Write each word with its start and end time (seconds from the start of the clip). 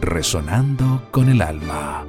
resonando 0.00 1.02
con 1.10 1.28
el 1.28 1.40
alma. 1.42 2.04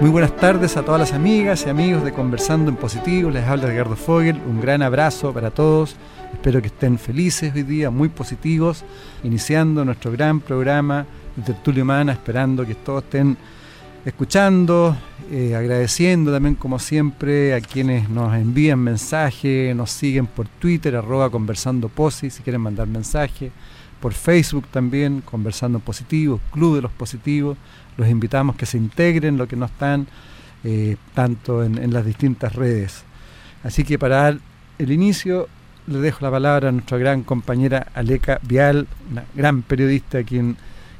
Muy 0.00 0.10
buenas 0.10 0.36
tardes 0.36 0.76
a 0.76 0.82
todas 0.82 1.00
las 1.00 1.12
amigas 1.12 1.64
y 1.66 1.70
amigos 1.70 2.04
de 2.04 2.12
Conversando 2.12 2.70
en 2.70 2.76
Positivo. 2.76 3.30
Les 3.30 3.44
habla 3.46 3.72
Edgardo 3.72 3.96
Fogel. 3.96 4.40
Un 4.46 4.60
gran 4.60 4.82
abrazo 4.82 5.32
para 5.32 5.50
todos. 5.50 5.96
Espero 6.32 6.60
que 6.60 6.68
estén 6.68 6.98
felices 6.98 7.54
hoy 7.54 7.62
día, 7.62 7.90
muy 7.90 8.10
positivos, 8.10 8.84
iniciando 9.24 9.84
nuestro 9.84 10.12
gran 10.12 10.40
programa 10.40 11.06
de 11.34 11.42
Tertulia 11.42 11.82
Humana, 11.82 12.12
esperando 12.12 12.66
que 12.66 12.74
todos 12.74 13.04
estén 13.04 13.36
escuchando, 14.04 14.96
eh, 15.30 15.56
agradeciendo 15.56 16.30
también 16.30 16.54
como 16.54 16.78
siempre 16.78 17.54
a 17.54 17.60
quienes 17.60 18.08
nos 18.08 18.34
envían 18.34 18.78
mensajes, 18.78 19.74
nos 19.74 19.90
siguen 19.90 20.26
por 20.26 20.46
Twitter, 20.46 20.94
arroba 20.94 21.30
conversando 21.30 21.88
posi, 21.88 22.30
si 22.30 22.42
quieren 22.42 22.60
mandar 22.60 22.86
mensaje, 22.86 23.50
por 24.00 24.12
Facebook 24.12 24.66
también, 24.68 25.22
conversando 25.22 25.78
en 25.78 25.82
positivo, 25.82 26.40
Club 26.52 26.76
de 26.76 26.82
los 26.82 26.92
Positivos 26.92 27.56
los 27.96 28.08
invitamos 28.08 28.56
que 28.56 28.66
se 28.66 28.76
integren 28.76 29.36
lo 29.36 29.48
que 29.48 29.56
no 29.56 29.66
están 29.66 30.06
eh, 30.64 30.96
tanto 31.14 31.62
en, 31.64 31.92
las 31.92 32.04
distintas 32.04 32.54
redes. 32.54 33.04
Así 33.62 33.84
que 33.84 33.98
para 33.98 34.16
dar 34.16 34.38
el 34.78 34.92
inicio 34.92 35.48
le 35.86 35.98
dejo 35.98 36.24
la 36.24 36.30
palabra 36.30 36.68
a 36.68 36.72
nuestra 36.72 36.98
gran 36.98 37.22
compañera 37.22 37.86
Aleca 37.94 38.40
Vial, 38.42 38.86
una 39.10 39.24
gran 39.34 39.62
periodista 39.62 40.22
quien 40.24 40.56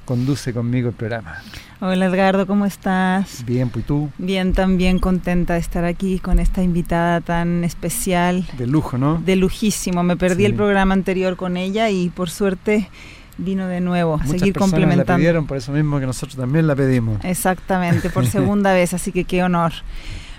conduce 0.06 0.54
conmigo 0.54 0.88
el 0.88 0.94
programa. 0.94 1.42
Hola 1.80 2.06
Edgardo, 2.06 2.46
¿cómo 2.46 2.64
estás? 2.64 3.44
Bien, 3.44 3.68
pues 3.68 3.84
tú. 3.84 4.08
Bien, 4.16 4.54
también 4.54 4.98
contenta 4.98 5.54
de 5.54 5.60
estar 5.60 5.84
aquí 5.84 6.18
con 6.18 6.38
esta 6.38 6.62
invitada 6.62 7.20
tan 7.20 7.64
especial. 7.64 8.46
De 8.56 8.66
lujo, 8.66 8.96
¿no? 8.96 9.20
De 9.22 9.36
lujísimo. 9.36 10.02
Me 10.02 10.16
perdí 10.16 10.46
el 10.46 10.54
programa 10.54 10.94
anterior 10.94 11.36
con 11.36 11.58
ella 11.58 11.90
y 11.90 12.08
por 12.08 12.30
suerte 12.30 12.88
vino 13.36 13.66
de 13.66 13.82
nuevo 13.82 14.14
a 14.14 14.26
seguir 14.26 14.54
complementando. 14.54 15.12
la 15.12 15.16
pidieron 15.16 15.46
por 15.46 15.58
eso 15.58 15.72
mismo 15.72 16.00
que 16.00 16.06
nosotros 16.06 16.36
también 16.36 16.66
la 16.66 16.74
pedimos. 16.74 17.22
Exactamente, 17.22 18.08
por 18.08 18.26
segunda 18.36 18.72
vez, 18.72 18.94
así 18.94 19.12
que 19.12 19.24
qué 19.24 19.42
honor. 19.42 19.72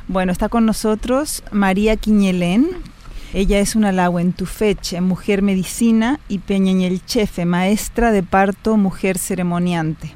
Bueno, 0.07 0.31
está 0.31 0.49
con 0.49 0.65
nosotros 0.65 1.43
María 1.51 1.97
Quiñelén. 1.97 2.69
Ella 3.33 3.59
es 3.59 3.75
una 3.75 3.91
lauentufeche, 3.91 5.01
mujer 5.01 5.41
medicina, 5.41 6.19
y 6.29 6.39
peñeñelchefe, 6.39 7.45
maestra 7.45 8.11
de 8.11 8.23
parto, 8.23 8.77
mujer 8.77 9.17
ceremoniante, 9.17 10.13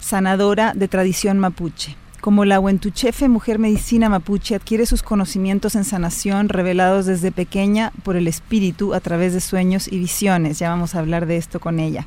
sanadora 0.00 0.72
de 0.74 0.88
tradición 0.88 1.38
mapuche. 1.38 1.96
Como 2.22 2.44
la 2.44 2.60
mujer 2.60 3.58
medicina 3.58 4.08
mapuche, 4.08 4.54
adquiere 4.54 4.86
sus 4.86 5.02
conocimientos 5.02 5.74
en 5.74 5.84
sanación 5.84 6.48
revelados 6.48 7.04
desde 7.04 7.32
pequeña 7.32 7.92
por 8.02 8.16
el 8.16 8.28
espíritu 8.28 8.94
a 8.94 9.00
través 9.00 9.34
de 9.34 9.40
sueños 9.40 9.88
y 9.90 9.98
visiones. 9.98 10.58
Ya 10.58 10.70
vamos 10.70 10.94
a 10.94 11.00
hablar 11.00 11.26
de 11.26 11.36
esto 11.36 11.60
con 11.60 11.80
ella. 11.80 12.06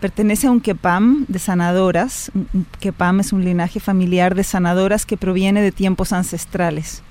Pertenece 0.00 0.46
a 0.46 0.50
un 0.50 0.60
Kepam 0.60 1.26
de 1.26 1.40
sanadoras. 1.40 2.30
Un 2.34 2.66
Kepam 2.78 3.20
es 3.20 3.32
un 3.32 3.44
linaje 3.44 3.80
familiar 3.80 4.34
de 4.34 4.44
sanadoras 4.44 5.04
que 5.04 5.16
proviene 5.16 5.60
de 5.60 5.72
tiempos 5.72 6.12
ancestrales. 6.12 7.02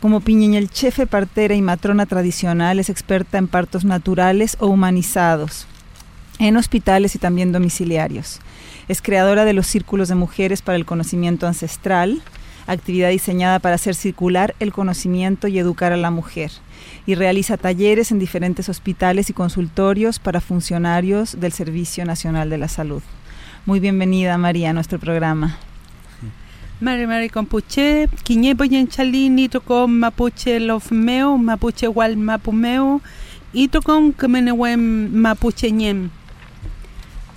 Como 0.00 0.22
Chefe, 0.70 1.08
partera 1.08 1.56
y 1.56 1.62
matrona 1.62 2.06
tradicional, 2.06 2.78
es 2.78 2.88
experta 2.88 3.36
en 3.36 3.48
partos 3.48 3.84
naturales 3.84 4.56
o 4.60 4.68
humanizados, 4.68 5.66
en 6.38 6.56
hospitales 6.56 7.16
y 7.16 7.18
también 7.18 7.50
domiciliarios. 7.50 8.38
Es 8.86 9.02
creadora 9.02 9.44
de 9.44 9.54
los 9.54 9.66
Círculos 9.66 10.08
de 10.08 10.14
Mujeres 10.14 10.62
para 10.62 10.76
el 10.76 10.86
Conocimiento 10.86 11.48
Ancestral, 11.48 12.22
actividad 12.68 13.10
diseñada 13.10 13.58
para 13.58 13.74
hacer 13.74 13.96
circular 13.96 14.54
el 14.60 14.72
conocimiento 14.72 15.48
y 15.48 15.58
educar 15.58 15.92
a 15.92 15.96
la 15.96 16.12
mujer. 16.12 16.52
Y 17.04 17.16
realiza 17.16 17.56
talleres 17.56 18.12
en 18.12 18.20
diferentes 18.20 18.68
hospitales 18.68 19.30
y 19.30 19.32
consultorios 19.32 20.20
para 20.20 20.40
funcionarios 20.40 21.40
del 21.40 21.52
Servicio 21.52 22.04
Nacional 22.04 22.50
de 22.50 22.58
la 22.58 22.68
Salud. 22.68 23.02
Muy 23.66 23.80
bienvenida, 23.80 24.38
María, 24.38 24.70
a 24.70 24.74
nuestro 24.74 25.00
programa. 25.00 25.58
Mari 26.80 27.06
Mari 27.06 27.28
Compuche, 27.28 28.08
Quiñepo 28.22 28.64
Yenchalini, 28.64 29.48
con 29.48 29.98
Mapuche 29.98 30.60
Lofmeo, 30.60 31.36
Mapuche 31.36 31.88
Wal 31.88 32.16
Mapumeo, 32.16 33.00
y 33.52 33.68
Tocom 33.68 34.12
Kemenewem 34.12 35.10
Mapuche 35.12 35.72
Ñem 35.72 36.10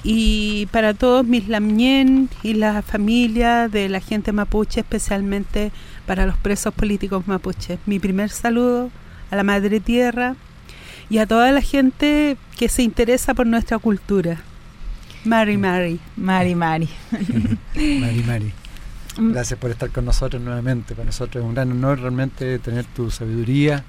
y 0.03 0.67
para 0.71 0.93
todos 0.93 1.25
mis 1.25 1.47
lamñen 1.47 2.29
y 2.43 2.53
la 2.53 2.81
familia 2.81 3.67
de 3.67 3.87
la 3.89 3.99
gente 3.99 4.31
mapuche, 4.31 4.81
especialmente 4.81 5.71
para 6.05 6.25
los 6.25 6.37
presos 6.37 6.73
políticos 6.73 7.27
mapuches. 7.27 7.79
Mi 7.85 7.99
primer 7.99 8.29
saludo 8.29 8.89
a 9.29 9.35
la 9.35 9.43
Madre 9.43 9.79
Tierra 9.79 10.35
y 11.09 11.19
a 11.19 11.27
toda 11.27 11.51
la 11.51 11.61
gente 11.61 12.37
que 12.57 12.67
se 12.69 12.83
interesa 12.83 13.33
por 13.33 13.45
nuestra 13.45 13.77
cultura. 13.77 14.41
Mari 15.23 15.57
Mari. 15.57 15.99
Mari 16.15 16.55
Mari. 16.55 16.89
Mari 17.75 18.23
Mari. 18.25 18.53
Gracias 19.17 19.59
por 19.59 19.71
estar 19.71 19.89
con 19.89 20.05
nosotros 20.05 20.41
nuevamente. 20.41 20.95
Para 20.95 21.05
nosotros 21.05 21.43
es 21.43 21.47
un 21.47 21.53
gran 21.53 21.71
honor 21.71 21.99
realmente 21.99 22.59
tener 22.59 22.85
tu 22.85 23.11
sabiduría 23.11 23.83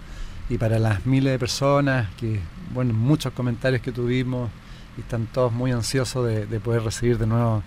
y 0.48 0.58
para 0.58 0.78
las 0.78 1.06
miles 1.06 1.32
de 1.32 1.38
personas 1.38 2.08
que, 2.16 2.40
bueno, 2.74 2.92
muchos 2.92 3.32
comentarios 3.32 3.82
que 3.82 3.92
tuvimos 3.92 4.50
y 4.96 5.00
están 5.00 5.26
todos 5.26 5.52
muy 5.52 5.72
ansiosos 5.72 6.26
de, 6.26 6.60
poder 6.60 6.82
recibir 6.82 7.18
de 7.18 7.26
nuevo 7.26 7.62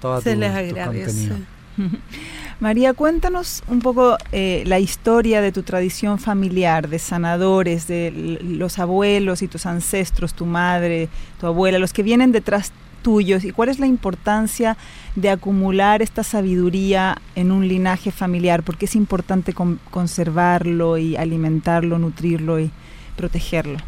todo 0.00 0.20
Se 0.20 0.36
les 0.36 0.54
agradece. 0.54 1.32
María, 2.60 2.92
cuéntanos 2.92 3.62
un 3.68 3.80
poco 3.80 4.18
eh, 4.32 4.64
la 4.66 4.78
historia 4.78 5.40
de 5.40 5.50
tu 5.50 5.62
tradición 5.62 6.18
familiar, 6.18 6.88
de 6.88 6.98
sanadores, 6.98 7.86
de 7.86 8.38
los 8.42 8.78
abuelos 8.78 9.42
y 9.42 9.48
tus 9.48 9.66
ancestros, 9.66 10.34
tu 10.34 10.44
madre, 10.44 11.08
tu 11.40 11.46
abuela, 11.46 11.78
los 11.78 11.92
que 11.92 12.02
vienen 12.02 12.32
detrás 12.32 12.72
tuyos 13.02 13.44
y 13.44 13.52
cuál 13.52 13.68
es 13.68 13.78
la 13.78 13.86
importancia 13.86 14.76
de 15.16 15.30
acumular 15.30 16.02
esta 16.02 16.22
sabiduría 16.22 17.16
en 17.34 17.52
un 17.52 17.66
linaje 17.68 18.10
familiar, 18.10 18.62
porque 18.62 18.86
es 18.86 18.94
importante 18.94 19.54
conservarlo 19.90 20.98
y 20.98 21.16
alimentarlo, 21.16 21.98
nutrirlo 21.98 22.60
y 22.60 22.70
protegerlo. 23.16 23.78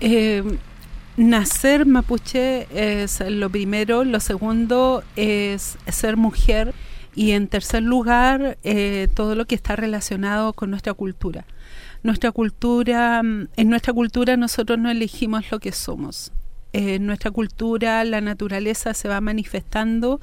Eh, 0.00 0.42
nacer 1.16 1.86
mapuche 1.86 2.68
es 2.72 3.20
lo 3.20 3.50
primero, 3.50 4.04
lo 4.04 4.20
segundo 4.20 5.02
es 5.16 5.76
ser 5.88 6.16
mujer 6.16 6.74
y 7.14 7.32
en 7.32 7.48
tercer 7.48 7.82
lugar 7.82 8.58
eh, 8.62 9.08
todo 9.14 9.34
lo 9.34 9.44
que 9.44 9.56
está 9.56 9.74
relacionado 9.74 10.52
con 10.52 10.70
nuestra 10.70 10.94
cultura. 10.94 11.44
Nuestra 12.04 12.30
cultura, 12.30 13.20
en 13.20 13.68
nuestra 13.68 13.92
cultura 13.92 14.36
nosotros 14.36 14.78
no 14.78 14.88
elegimos 14.88 15.50
lo 15.50 15.58
que 15.58 15.72
somos. 15.72 16.30
En 16.72 17.06
nuestra 17.06 17.30
cultura 17.30 18.04
la 18.04 18.20
naturaleza 18.20 18.94
se 18.94 19.08
va 19.08 19.20
manifestando 19.20 20.20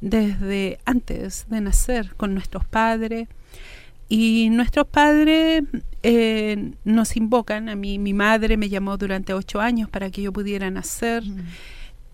desde 0.00 0.78
antes 0.84 1.46
de 1.48 1.60
nacer 1.60 2.14
con 2.16 2.34
nuestros 2.34 2.64
padres, 2.64 3.28
y 4.08 4.50
nuestros 4.50 4.86
padres 4.86 5.64
eh, 6.02 6.72
nos 6.84 7.16
invocan, 7.16 7.68
a 7.68 7.74
mí 7.74 7.98
mi 7.98 8.12
madre 8.12 8.56
me 8.56 8.68
llamó 8.68 8.96
durante 8.96 9.32
ocho 9.32 9.60
años 9.60 9.88
para 9.88 10.10
que 10.10 10.22
yo 10.22 10.32
pudiera 10.32 10.70
nacer. 10.70 11.24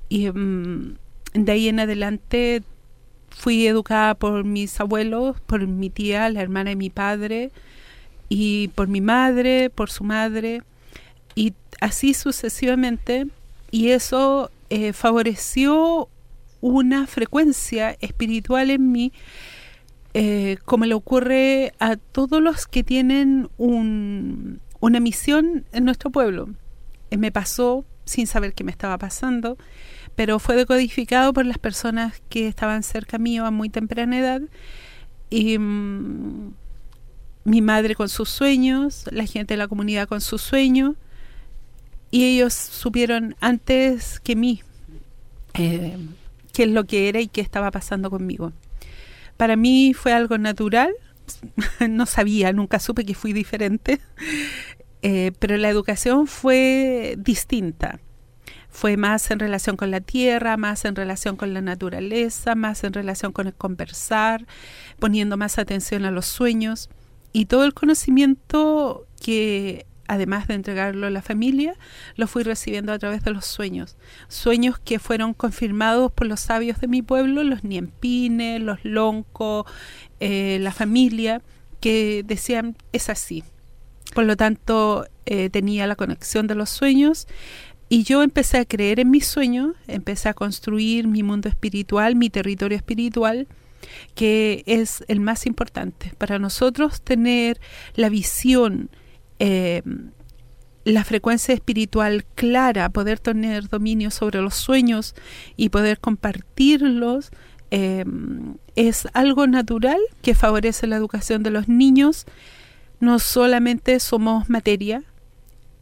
Y 0.09 0.31
mm, 0.31 0.97
de 1.35 1.53
ahí 1.53 1.69
en 1.69 1.81
adelante 1.81 2.63
fui 3.31 3.67
educada 3.67 4.15
por 4.15 4.45
mis 4.45 4.81
abuelos, 4.81 5.41
por 5.43 5.67
mi 5.67 5.91
tía, 5.91 6.29
la 6.31 6.43
hermana 6.43 6.71
de 6.71 6.77
mi 6.77 6.91
padre 6.91 7.51
y 8.29 8.69
por 8.69 8.87
mi 8.89 9.01
madre, 9.01 9.71
por 9.71 9.91
su 9.91 10.05
madre. 10.05 10.63
Y 11.35 11.55
así 11.81 12.15
sucesivamente 12.15 13.27
y 13.71 13.91
eso 13.91 14.51
eh, 14.69 14.93
favoreció 14.93 16.09
una 16.61 17.07
frecuencia 17.07 17.97
espiritual 18.01 18.71
en 18.71 18.93
mí 18.93 19.13
eh, 20.13 20.59
como 20.65 20.87
le 20.87 20.95
ocurre 20.95 21.73
a 21.79 21.97
todos 21.97 22.43
los 22.43 22.67
que 22.67 22.83
tienen 22.83 23.49
una 23.59 25.01
misión 25.01 25.65
en 25.73 25.85
nuestro 25.85 26.11
pueblo. 26.11 26.49
Eh, 27.11 27.17
me 27.17 27.31
pasó 27.31 27.85
sin 28.05 28.27
saber 28.27 28.55
qué 28.55 28.65
me 28.65 28.73
estaba 28.73 28.99
pasando, 28.99 29.57
pero 30.17 30.41
fue 30.41 30.57
decodificado 30.57 31.33
por 31.33 31.47
las 31.47 31.59
personas 31.59 32.21
que 32.29 32.49
estaban 32.49 32.83
cerca 32.83 33.19
mío 33.19 33.47
a 33.47 33.53
muy 33.53 33.69
temprana 33.69 34.19
edad. 34.19 34.43
Y 35.31 35.59
mm, 35.59 36.55
mi 37.45 37.63
madre 37.63 37.95
con 37.95 38.09
sus 38.09 38.31
sueños, 38.31 39.05
la 39.13 39.27
gente 39.27 39.55
de 39.55 39.59
la 39.59 39.69
comunidad 39.69 40.09
con 40.09 40.21
sus 40.21 40.43
sueños, 40.43 40.97
y 42.11 42.25
ellos 42.25 42.55
supieron 42.55 43.37
antes 43.41 44.21
que 44.21 44.37
mí. 44.37 44.63
Eh, 45.55 45.97
qué 46.53 46.65
es 46.65 46.69
lo 46.71 46.85
que 46.85 47.09
era 47.09 47.21
y 47.21 47.29
qué 47.29 47.41
estaba 47.41 47.71
pasando 47.71 48.11
conmigo. 48.11 48.53
Para 49.37 49.57
mí 49.57 49.95
fue 49.95 50.13
algo 50.13 50.39
natural, 50.39 50.93
no 51.89 52.07
sabía, 52.07 52.53
nunca 52.53 52.79
supe 52.79 53.05
que 53.05 53.15
fui 53.15 53.33
diferente, 53.33 54.01
eh, 55.03 55.33
pero 55.39 55.57
la 55.57 55.69
educación 55.69 56.27
fue 56.27 57.15
distinta. 57.19 58.01
Fue 58.73 58.97
más 58.97 59.31
en 59.33 59.41
relación 59.41 59.77
con 59.77 59.91
la 59.91 60.01
tierra, 60.01 60.57
más 60.57 60.85
en 60.85 60.95
relación 60.95 61.37
con 61.37 61.53
la 61.53 61.61
naturaleza, 61.61 62.55
más 62.55 62.85
en 62.85 62.93
relación 62.93 63.33
con 63.33 63.49
el 63.49 63.55
conversar, 63.55 64.47
poniendo 65.01 65.37
más 65.37 65.59
atención 65.59 66.05
a 66.05 66.13
los 66.13 66.27
sueños 66.27 66.89
y 67.33 67.47
todo 67.47 67.65
el 67.65 67.75
conocimiento 67.75 69.07
que 69.21 69.87
además 70.11 70.49
de 70.49 70.55
entregarlo 70.55 71.07
a 71.07 71.11
la 71.11 71.23
familia, 71.23 71.75
lo 72.17 72.27
fui 72.27 72.43
recibiendo 72.43 72.93
a 72.93 72.99
través 72.99 73.23
de 73.23 73.31
los 73.31 73.47
sueños. 73.47 73.97
Sueños 74.27 74.77
que 74.81 74.99
fueron 74.99 75.35
confirmados 75.35 76.11
por 76.11 76.27
los 76.27 76.41
sabios 76.41 76.81
de 76.81 76.89
mi 76.89 77.01
pueblo, 77.01 77.45
los 77.45 77.63
niempines, 77.63 78.61
los 78.61 78.85
loncos, 78.85 79.67
eh, 80.19 80.59
la 80.61 80.73
familia, 80.73 81.43
que 81.79 82.25
decían, 82.27 82.77
es 82.93 83.09
así. 83.09 83.45
Por 84.13 84.25
lo 84.25 84.37
tanto, 84.37 85.07
eh, 85.27 85.49
tenía 85.49 85.87
la 85.87 85.95
conexión 85.95 86.49
de 86.49 86.57
los 86.57 86.71
sueños 86.71 87.29
y 87.89 88.03
yo 88.03 88.25
empecé 88.25 88.59
a 88.59 88.65
creer 88.65 88.99
en 88.99 89.11
mis 89.11 89.27
sueños, 89.27 89.77
empecé 89.87 90.29
a 90.29 90.35
construir 90.35 91.07
mi 91.07 91.23
mundo 91.23 91.49
espiritual, 91.49 92.17
mi 92.17 92.31
territorio 92.31 92.77
espiritual, 92.77 93.47
que 94.17 94.65
es 94.67 95.05
el 95.07 95.21
más 95.21 95.47
importante. 95.47 96.13
Para 96.19 96.41
nosotros 96.41 97.01
tener 97.01 97.61
la 97.95 98.09
visión, 98.09 98.91
eh, 99.41 99.83
la 100.85 101.03
frecuencia 101.05 101.55
espiritual 101.55 102.25
clara, 102.35 102.89
poder 102.91 103.19
tener 103.19 103.69
dominio 103.69 104.11
sobre 104.11 104.41
los 104.41 104.55
sueños 104.55 105.15
y 105.57 105.71
poder 105.71 105.99
compartirlos, 105.99 107.31
eh, 107.71 108.05
es 108.77 109.09
algo 109.13 109.47
natural 109.47 109.99
que 110.23 110.35
favorece 110.35 110.87
la 110.87 110.97
educación 110.97 111.43
de 111.43 111.51
los 111.51 111.69
niños. 111.69 112.27
No 113.01 113.19
solamente 113.19 113.99
somos 114.01 114.49
materia, 114.49 115.03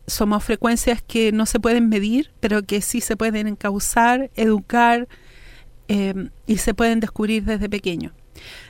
somos 0.07 0.45
frecuencias 0.45 1.03
que 1.03 1.33
no 1.33 1.47
se 1.47 1.61
pueden 1.61 1.89
medir, 1.89 2.31
pero 2.41 2.63
que 2.63 2.81
sí 2.81 3.01
se 3.01 3.17
pueden 3.17 3.47
encauzar, 3.47 4.31
educar 4.37 5.09
eh, 5.89 6.31
y 6.47 6.59
se 6.59 6.75
pueden 6.75 7.01
descubrir 7.01 7.45
desde 7.45 7.69
pequeño. 7.69 8.13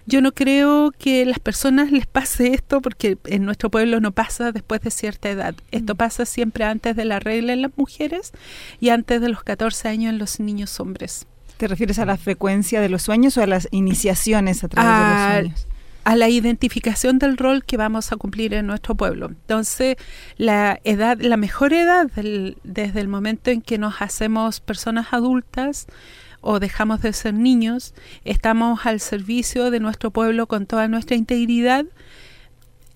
Yo 0.06 0.20
no 0.20 0.32
creo 0.32 0.92
que 0.98 1.22
a 1.22 1.26
las 1.26 1.38
personas 1.38 1.92
les 1.92 2.06
pase 2.06 2.54
esto 2.54 2.80
porque 2.80 3.18
en 3.26 3.44
nuestro 3.44 3.70
pueblo 3.70 4.00
no 4.00 4.12
pasa 4.12 4.52
después 4.52 4.80
de 4.80 4.90
cierta 4.90 5.30
edad. 5.30 5.54
Esto 5.70 5.94
mm. 5.94 5.96
pasa 5.96 6.24
siempre 6.24 6.64
antes 6.64 6.96
de 6.96 7.04
la 7.04 7.20
regla 7.20 7.52
en 7.52 7.62
las 7.62 7.72
mujeres 7.76 8.32
y 8.80 8.88
antes 8.88 9.20
de 9.20 9.28
los 9.28 9.42
14 9.42 9.88
años 9.88 10.10
en 10.10 10.18
los 10.18 10.40
niños 10.40 10.80
hombres. 10.80 11.26
¿Te 11.56 11.68
refieres 11.68 11.98
a 11.98 12.06
la 12.06 12.16
frecuencia 12.16 12.80
de 12.80 12.88
los 12.88 13.02
sueños 13.02 13.36
o 13.36 13.42
a 13.42 13.46
las 13.46 13.68
iniciaciones 13.70 14.62
a 14.62 14.68
través 14.68 14.92
de 14.92 15.14
los 15.14 15.32
sueños? 15.32 15.68
a 16.08 16.16
la 16.16 16.30
identificación 16.30 17.18
del 17.18 17.36
rol 17.36 17.66
que 17.66 17.76
vamos 17.76 18.12
a 18.12 18.16
cumplir 18.16 18.54
en 18.54 18.66
nuestro 18.66 18.94
pueblo. 18.94 19.26
Entonces, 19.26 19.96
la 20.38 20.80
edad, 20.82 21.18
la 21.20 21.36
mejor 21.36 21.74
edad 21.74 22.10
desde 22.14 23.00
el 23.00 23.08
momento 23.08 23.50
en 23.50 23.60
que 23.60 23.76
nos 23.76 24.00
hacemos 24.00 24.60
personas 24.60 25.08
adultas 25.10 25.86
o 26.40 26.60
dejamos 26.60 27.02
de 27.02 27.12
ser 27.12 27.34
niños, 27.34 27.94
estamos 28.24 28.86
al 28.86 29.00
servicio 29.00 29.70
de 29.70 29.80
nuestro 29.80 30.10
pueblo 30.10 30.46
con 30.46 30.66
toda 30.66 30.88
nuestra 30.88 31.16
integridad 31.16 31.86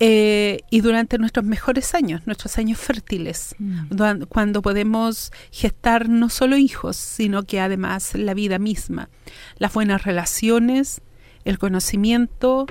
eh, 0.05 0.63
y 0.69 0.81
durante 0.81 1.17
nuestros 1.17 1.47
mejores 1.47 1.95
años, 1.95 2.23
nuestros 2.27 2.59
años 2.59 2.79
fértiles, 2.79 3.55
mm. 3.61 4.25
cuando 4.29 4.61
podemos 4.61 5.31
gestar 5.53 6.09
no 6.09 6.29
solo 6.29 6.57
hijos, 6.57 6.97
sino 6.97 7.45
que 7.45 7.61
además 7.61 8.15
la 8.15 8.35
vida 8.35 8.59
misma, 8.59 9.11
las 9.59 9.73
buenas 9.73 10.03
relaciones, 10.03 11.03
el 11.45 11.59
conocimiento, 11.59 12.67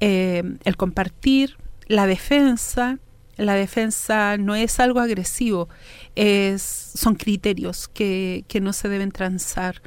eh, 0.00 0.42
el 0.64 0.76
compartir, 0.78 1.58
la 1.88 2.06
defensa. 2.06 2.98
La 3.36 3.54
defensa 3.54 4.36
no 4.36 4.54
es 4.54 4.78
algo 4.78 5.00
agresivo, 5.00 5.68
es, 6.14 6.62
son 6.62 7.14
criterios 7.16 7.88
que, 7.88 8.44
que 8.46 8.60
no 8.60 8.72
se 8.74 8.88
deben 8.88 9.10
transar. 9.10 9.80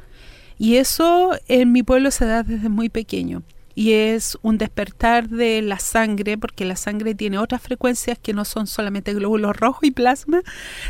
Y 0.58 0.76
eso 0.76 1.32
en 1.48 1.72
mi 1.72 1.82
pueblo 1.82 2.10
se 2.10 2.24
da 2.24 2.42
desde 2.42 2.68
muy 2.68 2.88
pequeño 2.88 3.42
y 3.76 3.92
es 3.92 4.38
un 4.40 4.56
despertar 4.56 5.28
de 5.28 5.60
la 5.60 5.78
sangre, 5.78 6.38
porque 6.38 6.64
la 6.64 6.76
sangre 6.76 7.14
tiene 7.14 7.38
otras 7.38 7.60
frecuencias 7.60 8.18
que 8.18 8.32
no 8.32 8.46
son 8.46 8.66
solamente 8.66 9.12
glóbulos 9.12 9.54
rojos 9.54 9.84
y 9.84 9.90
plasma, 9.90 10.40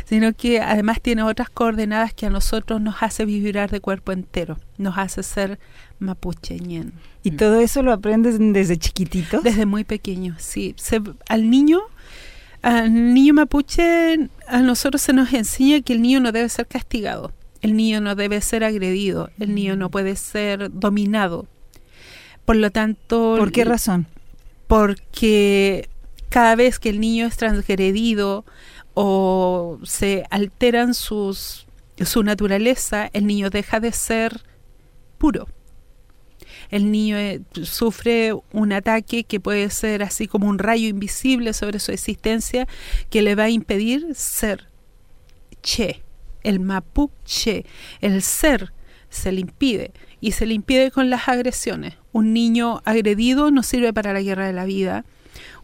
sino 0.05 0.33
que 0.33 0.61
además 0.61 1.01
tiene 1.01 1.21
otras 1.21 1.49
coordenadas 1.49 2.13
que 2.13 2.27
a 2.27 2.29
nosotros 2.29 2.79
nos 2.79 2.95
hace 3.03 3.25
vibrar 3.25 3.69
de 3.69 3.81
cuerpo 3.81 4.13
entero, 4.13 4.57
nos 4.77 4.97
hace 4.97 5.21
ser 5.21 5.59
mapucheñen. 5.99 6.93
¿Y 7.23 7.31
todo 7.31 7.59
eso 7.59 7.83
lo 7.83 7.91
aprendes 7.91 8.37
desde 8.39 8.77
chiquitito? 8.77 9.41
Desde 9.41 9.65
muy 9.65 9.83
pequeño, 9.83 10.35
sí. 10.39 10.73
al 11.27 11.49
niño, 11.49 11.81
al 12.61 13.13
niño 13.13 13.33
mapuche, 13.33 14.29
a 14.47 14.59
nosotros 14.61 15.01
se 15.01 15.11
nos 15.11 15.33
enseña 15.33 15.81
que 15.81 15.91
el 15.91 16.01
niño 16.01 16.21
no 16.21 16.31
debe 16.31 16.47
ser 16.47 16.67
castigado, 16.67 17.33
el 17.67 17.75
niño 17.75 17.99
no 17.99 18.15
debe 18.15 18.39
ser 18.39 18.63
agredido, 18.63 19.29
el 19.39 19.53
niño 19.53 19.75
no 19.75 19.91
puede 19.91 20.15
ser 20.15 20.71
dominado. 20.71 21.47
Por 22.45 22.55
lo 22.55 22.71
tanto... 22.71 23.35
¿Por 23.37 23.51
qué 23.51 23.65
razón? 23.65 24.07
Porque 24.67 25.89
cada 26.29 26.55
vez 26.55 26.79
que 26.79 26.87
el 26.87 27.01
niño 27.01 27.27
es 27.27 27.35
transgredido 27.35 28.45
o 28.93 29.79
se 29.83 30.23
alteran 30.29 30.93
sus, 30.93 31.67
su 31.99 32.23
naturaleza, 32.23 33.09
el 33.11 33.27
niño 33.27 33.49
deja 33.49 33.81
de 33.81 33.91
ser 33.91 34.41
puro 35.17 35.47
el 36.69 36.91
niño 36.91 37.17
eh, 37.17 37.41
sufre 37.63 38.33
un 38.51 38.73
ataque 38.73 39.23
que 39.23 39.39
puede 39.39 39.69
ser 39.69 40.03
así 40.03 40.27
como 40.27 40.47
un 40.47 40.59
rayo 40.59 40.87
invisible 40.87 41.53
sobre 41.53 41.79
su 41.79 41.91
existencia 41.91 42.67
que 43.09 43.21
le 43.21 43.35
va 43.35 43.43
a 43.43 43.49
impedir 43.49 44.15
ser 44.15 44.67
che, 45.61 46.03
el 46.47 46.61
mapuche, 46.61 47.65
el 47.99 48.21
ser 48.21 48.71
se 49.09 49.31
le 49.31 49.41
impide 49.41 49.91
y 50.21 50.31
se 50.31 50.45
le 50.45 50.53
impide 50.53 50.91
con 50.91 51.09
las 51.09 51.27
agresiones. 51.27 51.95
Un 52.13 52.33
niño 52.33 52.81
agredido 52.85 53.51
no 53.51 53.63
sirve 53.63 53.93
para 53.93 54.13
la 54.13 54.21
guerra 54.21 54.47
de 54.47 54.53
la 54.53 54.65
vida. 54.65 55.03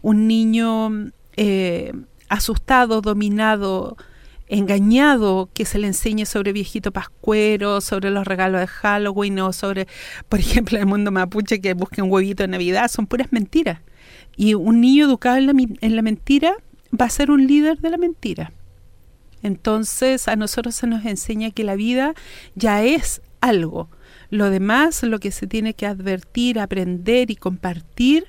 Un 0.02 0.28
niño 0.28 1.10
eh, 1.36 1.92
asustado, 2.28 3.00
dominado, 3.00 3.96
engañado 4.46 5.48
que 5.54 5.64
se 5.64 5.78
le 5.78 5.86
enseñe 5.86 6.26
sobre 6.26 6.52
viejito 6.52 6.92
pascuero, 6.92 7.80
sobre 7.80 8.10
los 8.10 8.26
regalos 8.26 8.60
de 8.60 8.66
Halloween 8.66 9.38
o 9.40 9.52
sobre, 9.54 9.88
por 10.28 10.38
ejemplo, 10.38 10.78
el 10.78 10.86
mundo 10.86 11.10
mapuche 11.10 11.62
que 11.62 11.72
busque 11.72 12.02
un 12.02 12.12
huevito 12.12 12.42
de 12.42 12.48
Navidad, 12.48 12.88
son 12.88 13.06
puras 13.06 13.32
mentiras. 13.32 13.80
Y 14.36 14.52
un 14.52 14.82
niño 14.82 15.06
educado 15.06 15.38
en 15.38 15.46
la, 15.46 15.52
en 15.80 15.96
la 15.96 16.02
mentira 16.02 16.54
va 16.92 17.06
a 17.06 17.10
ser 17.10 17.30
un 17.30 17.46
líder 17.46 17.78
de 17.78 17.90
la 17.90 17.96
mentira. 17.96 18.52
Entonces 19.44 20.26
a 20.26 20.34
nosotros 20.34 20.74
se 20.74 20.88
nos 20.88 21.04
enseña 21.04 21.52
que 21.52 21.62
la 21.62 21.76
vida 21.76 22.14
ya 22.56 22.82
es 22.82 23.22
algo. 23.40 23.88
Lo 24.30 24.50
demás, 24.50 25.04
lo 25.04 25.20
que 25.20 25.30
se 25.30 25.46
tiene 25.46 25.74
que 25.74 25.86
advertir, 25.86 26.58
aprender 26.58 27.30
y 27.30 27.36
compartir 27.36 28.26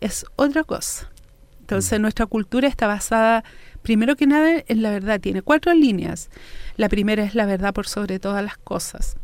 es 0.00 0.24
otra 0.36 0.62
cosa. 0.62 1.10
Entonces 1.58 1.98
mm. 1.98 2.02
nuestra 2.02 2.26
cultura 2.26 2.68
está 2.68 2.86
basada 2.86 3.42
Primero 3.82 4.16
que 4.16 4.26
nada, 4.26 4.62
en 4.66 4.82
la 4.82 4.90
verdad 4.90 5.20
tiene 5.20 5.42
cuatro 5.42 5.72
líneas. 5.72 6.30
La 6.76 6.88
primera 6.88 7.22
es 7.22 7.34
la 7.34 7.46
verdad 7.46 7.72
por 7.72 7.86
sobre 7.86 8.18
todas 8.18 8.44
las 8.44 8.58
cosas. 8.58 9.16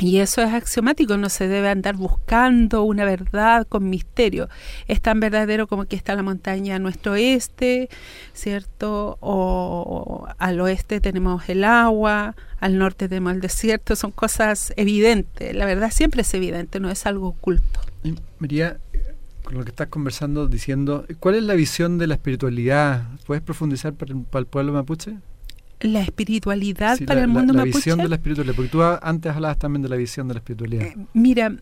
Y 0.00 0.18
eso 0.18 0.42
es 0.42 0.52
axiomático, 0.52 1.16
no 1.16 1.28
se 1.28 1.48
debe 1.48 1.68
andar 1.68 1.96
buscando 1.96 2.84
una 2.84 3.04
verdad 3.04 3.66
con 3.66 3.90
misterio. 3.90 4.48
Es 4.86 5.00
tan 5.00 5.18
verdadero 5.18 5.66
como 5.66 5.86
que 5.86 5.96
está 5.96 6.14
la 6.14 6.22
montaña 6.22 6.76
a 6.76 6.78
nuestro 6.78 7.12
oeste, 7.12 7.88
¿cierto? 8.32 9.18
O, 9.20 10.28
al 10.38 10.60
oeste 10.60 11.00
tenemos 11.00 11.48
el 11.48 11.64
agua, 11.64 12.36
al 12.60 12.78
norte 12.78 13.08
tenemos 13.08 13.32
el 13.32 13.40
desierto, 13.40 13.96
son 13.96 14.12
cosas 14.12 14.72
evidentes. 14.76 15.52
La 15.54 15.66
verdad 15.66 15.90
siempre 15.90 16.22
es 16.22 16.32
evidente, 16.32 16.78
no 16.78 16.90
es 16.90 17.04
algo 17.04 17.28
oculto. 17.28 17.80
María, 18.38 18.78
con 19.42 19.56
lo 19.56 19.64
que 19.64 19.70
estás 19.70 19.88
conversando, 19.88 20.46
diciendo, 20.46 21.06
¿cuál 21.18 21.34
es 21.34 21.42
la 21.42 21.54
visión 21.54 21.98
de 21.98 22.06
la 22.06 22.14
espiritualidad? 22.14 23.02
¿Puedes 23.26 23.42
profundizar 23.42 23.94
para 23.94 24.12
el, 24.12 24.46
pueblo 24.46 24.72
mapuche? 24.72 25.16
La 25.80 26.00
espiritualidad 26.00 26.98
para 27.06 27.20
el 27.20 27.28
mundo 27.28 27.54
mapuche. 27.54 27.70
La 27.70 27.76
visión 27.76 27.98
de 27.98 28.08
la 28.08 28.14
espiritualidad, 28.16 28.56
porque 28.56 28.70
tú 28.70 28.82
antes 28.82 29.32
hablabas 29.32 29.58
también 29.58 29.82
de 29.82 29.88
la 29.88 29.96
visión 29.96 30.28
de 30.28 30.34
la 30.34 30.38
espiritualidad. 30.38 30.86
Eh, 30.86 30.96
mira, 31.12 31.56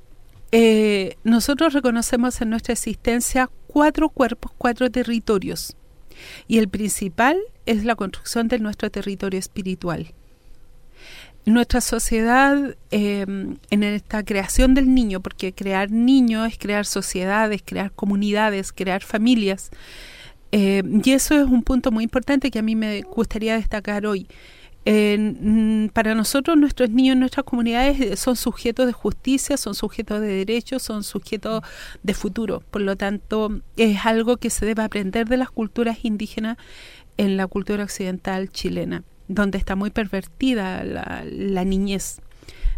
eh, 0.53 1.17
nosotros 1.25 1.73
reconocemos 1.73 2.41
en 2.41 2.51
nuestra 2.51 2.73
existencia 2.73 3.51
cuatro 3.67 4.09
cuerpos, 4.09 4.53
cuatro 4.57 4.91
territorios. 4.91 5.77
Y 6.49 6.59
el 6.59 6.69
principal 6.69 7.37
es 7.67 7.85
la 7.85 7.95
construcción 7.95 8.49
de 8.49 8.59
nuestro 8.59 8.91
territorio 8.91 9.39
espiritual 9.39 10.15
nuestra 11.47 11.81
sociedad 11.81 12.77
em, 12.91 13.57
en 13.71 13.83
esta 13.85 14.25
creación 14.25 14.75
del 14.75 14.93
niño, 14.93 15.21
porque 15.21 15.53
crear 15.53 15.91
niños 15.91 16.49
es 16.49 16.59
crear 16.59 16.85
sociedades, 16.85 17.63
crear 17.65 17.93
comunidades, 17.93 18.73
crear 18.73 19.03
familias. 19.03 19.71
Em, 20.59 21.03
y 21.05 21.13
eso 21.13 21.39
es 21.39 21.47
un 21.47 21.63
punto 21.63 21.91
muy 21.91 22.05
importante 22.05 22.51
que 22.51 22.59
a 22.59 22.63
mí 22.63 22.75
me 22.75 23.03
gustaría 23.03 23.57
destacar 23.57 24.07
hoy. 24.07 24.27
para 25.93 26.15
nosotros, 26.15 26.57
nuestros 26.57 26.91
niños, 26.91 27.17
nuestras 27.17 27.45
comunidades 27.45 28.19
son 28.21 28.37
sujetos 28.37 28.87
de 28.87 28.93
justicia, 28.93 29.57
son 29.57 29.75
sujetos 29.75 30.21
de 30.21 30.29
derechos, 30.29 30.83
son 30.83 31.03
sujetos 31.03 31.63
de 32.03 32.15
futuro. 32.15 32.63
Por 32.71 32.83
lo 32.83 32.97
tanto, 32.97 33.61
es 33.77 34.07
algo 34.07 34.37
que 34.39 34.49
se 34.49 34.65
debe 34.65 34.83
aprender 34.83 35.29
de 35.29 35.37
las 35.37 35.51
culturas 35.51 36.05
indígenas 36.05 36.57
en 37.17 37.37
la 37.37 37.47
cultura 37.49 37.83
occidental 37.85 38.49
chilena, 38.49 39.03
donde 39.29 39.59
está 39.59 39.75
muy 39.77 39.91
pervertida 39.91 40.85
la, 40.85 41.65
niñez. 41.65 42.21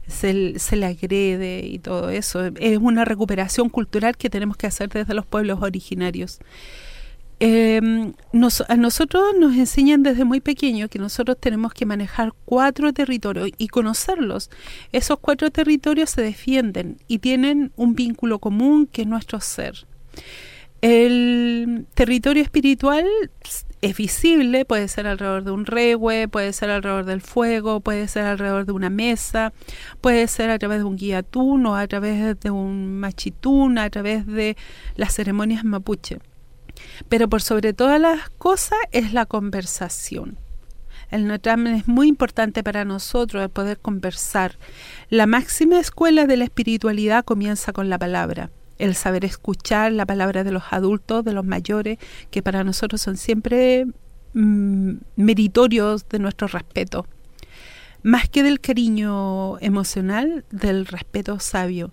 Se, 0.07 0.59
se, 0.59 0.77
le 0.77 0.87
agrede 0.87 1.61
y 1.67 1.79
todo 1.79 2.09
eso. 2.11 2.47
Es 2.59 2.79
una 2.79 3.05
recuperación 3.05 3.69
cultural 3.69 4.17
que 4.17 4.31
tenemos 4.31 4.57
que 4.57 4.67
hacer 4.67 4.89
desde 4.89 5.15
los 5.15 5.27
pueblos 5.27 5.59
originarios. 5.61 6.41
Eh, 7.41 7.81
a 7.81 8.77
nosotros 8.77 9.23
nos 9.39 9.55
enseñan 9.57 10.03
desde 10.03 10.25
muy 10.25 10.41
pequeño 10.41 10.89
que 10.89 10.99
nosotros 10.99 11.37
tenemos 11.39 11.73
que 11.73 11.87
manejar 11.87 12.33
cuatro 12.45 12.93
territorios 12.93 13.51
y 13.59 13.69
conocerlos. 13.69 14.51
Esos 14.93 15.19
cuatro 15.21 15.51
territorios 15.51 16.11
se 16.11 16.23
defienden 16.23 16.97
y 17.07 17.19
tienen 17.19 17.73
un 17.77 17.95
vínculo 17.95 18.41
común 18.41 18.87
que 18.87 19.03
es 19.03 19.09
nuestro 19.09 19.41
ser. 19.41 19.87
El 20.81 21.87
territorio 21.95 22.43
espiritual 22.43 23.05
es 23.81 23.97
visible, 23.97 24.65
puede 24.65 24.89
ser 24.89 25.07
alrededor 25.07 25.45
de 25.45 25.51
un 25.51 25.67
regue, 25.67 26.29
puede 26.29 26.53
ser 26.53 26.71
alrededor 26.71 27.05
del 27.05 27.21
fuego, 27.21 27.81
puede 27.81 28.07
ser 28.09 28.25
alrededor 28.25 28.65
de 28.65 28.73
una 28.73 28.91
mesa, 28.91 29.53
puede 30.01 30.27
ser 30.29 30.51
a 30.51 30.59
través 30.59 30.79
de 30.79 30.85
un 30.85 30.97
guiatún 30.97 31.67
o 31.67 31.77
a 31.77 31.87
través 31.87 32.39
de 32.39 32.51
un 32.51 32.99
machitún, 32.99 33.79
a 33.79 33.91
través 33.91 34.27
de 34.27 34.57
las 34.97 35.15
ceremonias 35.15 35.65
mapuche. 35.65 36.19
Pero 37.09 37.29
por 37.29 37.43
sobre 37.43 37.73
todas 37.73 38.01
las 38.01 38.31
cosas 38.31 38.79
es 38.93 39.13
la 39.13 39.27
conversación. 39.27 40.39
El 41.11 41.27
Notre 41.27 41.53
es 41.75 41.89
muy 41.89 42.07
importante 42.09 42.63
para 42.63 42.85
nosotros 42.85 43.43
el 43.43 43.49
poder 43.49 43.79
conversar. 43.79 44.59
La 45.09 45.27
máxima 45.27 45.81
escuela 45.81 46.27
de 46.27 46.37
la 46.37 46.45
espiritualidad 46.45 47.25
comienza 47.25 47.73
con 47.73 47.89
la 47.89 47.99
palabra. 47.99 48.51
El 48.79 48.95
saber 48.95 49.25
escuchar 49.25 49.93
la 49.93 50.05
palabra 50.05 50.45
de 50.45 50.53
los 50.53 50.65
adultos, 50.71 51.25
de 51.25 51.33
los 51.33 51.45
mayores, 51.45 51.99
que 52.31 52.43
para 52.43 52.63
nosotros 52.63 53.01
son 53.01 53.17
siempre 53.17 53.87
mm, 54.35 54.93
meritorios 55.17 56.07
de 56.09 56.19
nuestro 56.19 56.47
respeto. 56.47 57.07
Más 58.03 58.29
que 58.29 58.43
del 58.43 58.61
cariño 58.61 59.59
emocional, 59.61 60.45
del 60.51 60.87
respeto 60.87 61.41
sabio. 61.41 61.91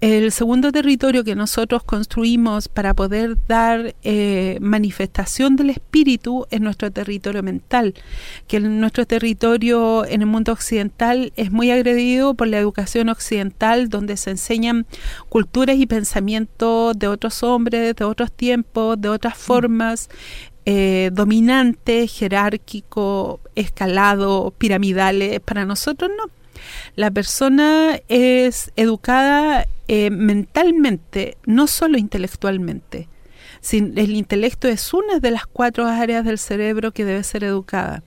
El 0.00 0.30
segundo 0.30 0.70
territorio 0.70 1.24
que 1.24 1.34
nosotros 1.34 1.82
construimos 1.82 2.68
para 2.68 2.94
poder 2.94 3.36
dar 3.48 3.96
eh, 4.04 4.56
manifestación 4.60 5.56
del 5.56 5.70
espíritu 5.70 6.46
es 6.52 6.60
nuestro 6.60 6.92
territorio 6.92 7.42
mental, 7.42 7.94
que 8.46 8.60
nuestro 8.60 9.06
territorio 9.06 10.06
en 10.06 10.20
el 10.20 10.28
mundo 10.28 10.52
occidental 10.52 11.32
es 11.34 11.50
muy 11.50 11.72
agredido 11.72 12.34
por 12.34 12.46
la 12.46 12.58
educación 12.58 13.08
occidental, 13.08 13.88
donde 13.88 14.16
se 14.16 14.30
enseñan 14.30 14.86
culturas 15.28 15.76
y 15.76 15.86
pensamientos 15.86 16.96
de 16.96 17.08
otros 17.08 17.42
hombres, 17.42 17.96
de 17.96 18.04
otros 18.04 18.30
tiempos, 18.30 19.00
de 19.00 19.08
otras 19.08 19.34
mm. 19.34 19.40
formas, 19.40 20.10
eh, 20.64 21.10
dominantes, 21.12 22.16
jerárquico, 22.16 23.40
escalado, 23.56 24.54
piramidales. 24.58 25.40
Para 25.40 25.64
nosotros 25.64 26.08
no. 26.16 26.38
La 26.96 27.10
persona 27.10 28.00
es 28.08 28.72
educada 28.76 29.66
eh, 29.88 30.10
mentalmente, 30.10 31.36
no 31.46 31.66
solo 31.66 31.98
intelectualmente. 31.98 33.08
el 33.72 34.10
intelecto 34.10 34.68
es 34.68 34.92
una 34.94 35.18
de 35.18 35.30
las 35.30 35.46
cuatro 35.46 35.86
áreas 35.86 36.24
del 36.24 36.38
cerebro 36.38 36.92
que 36.92 37.04
debe 37.04 37.22
ser 37.22 37.44
educada. 37.44 38.02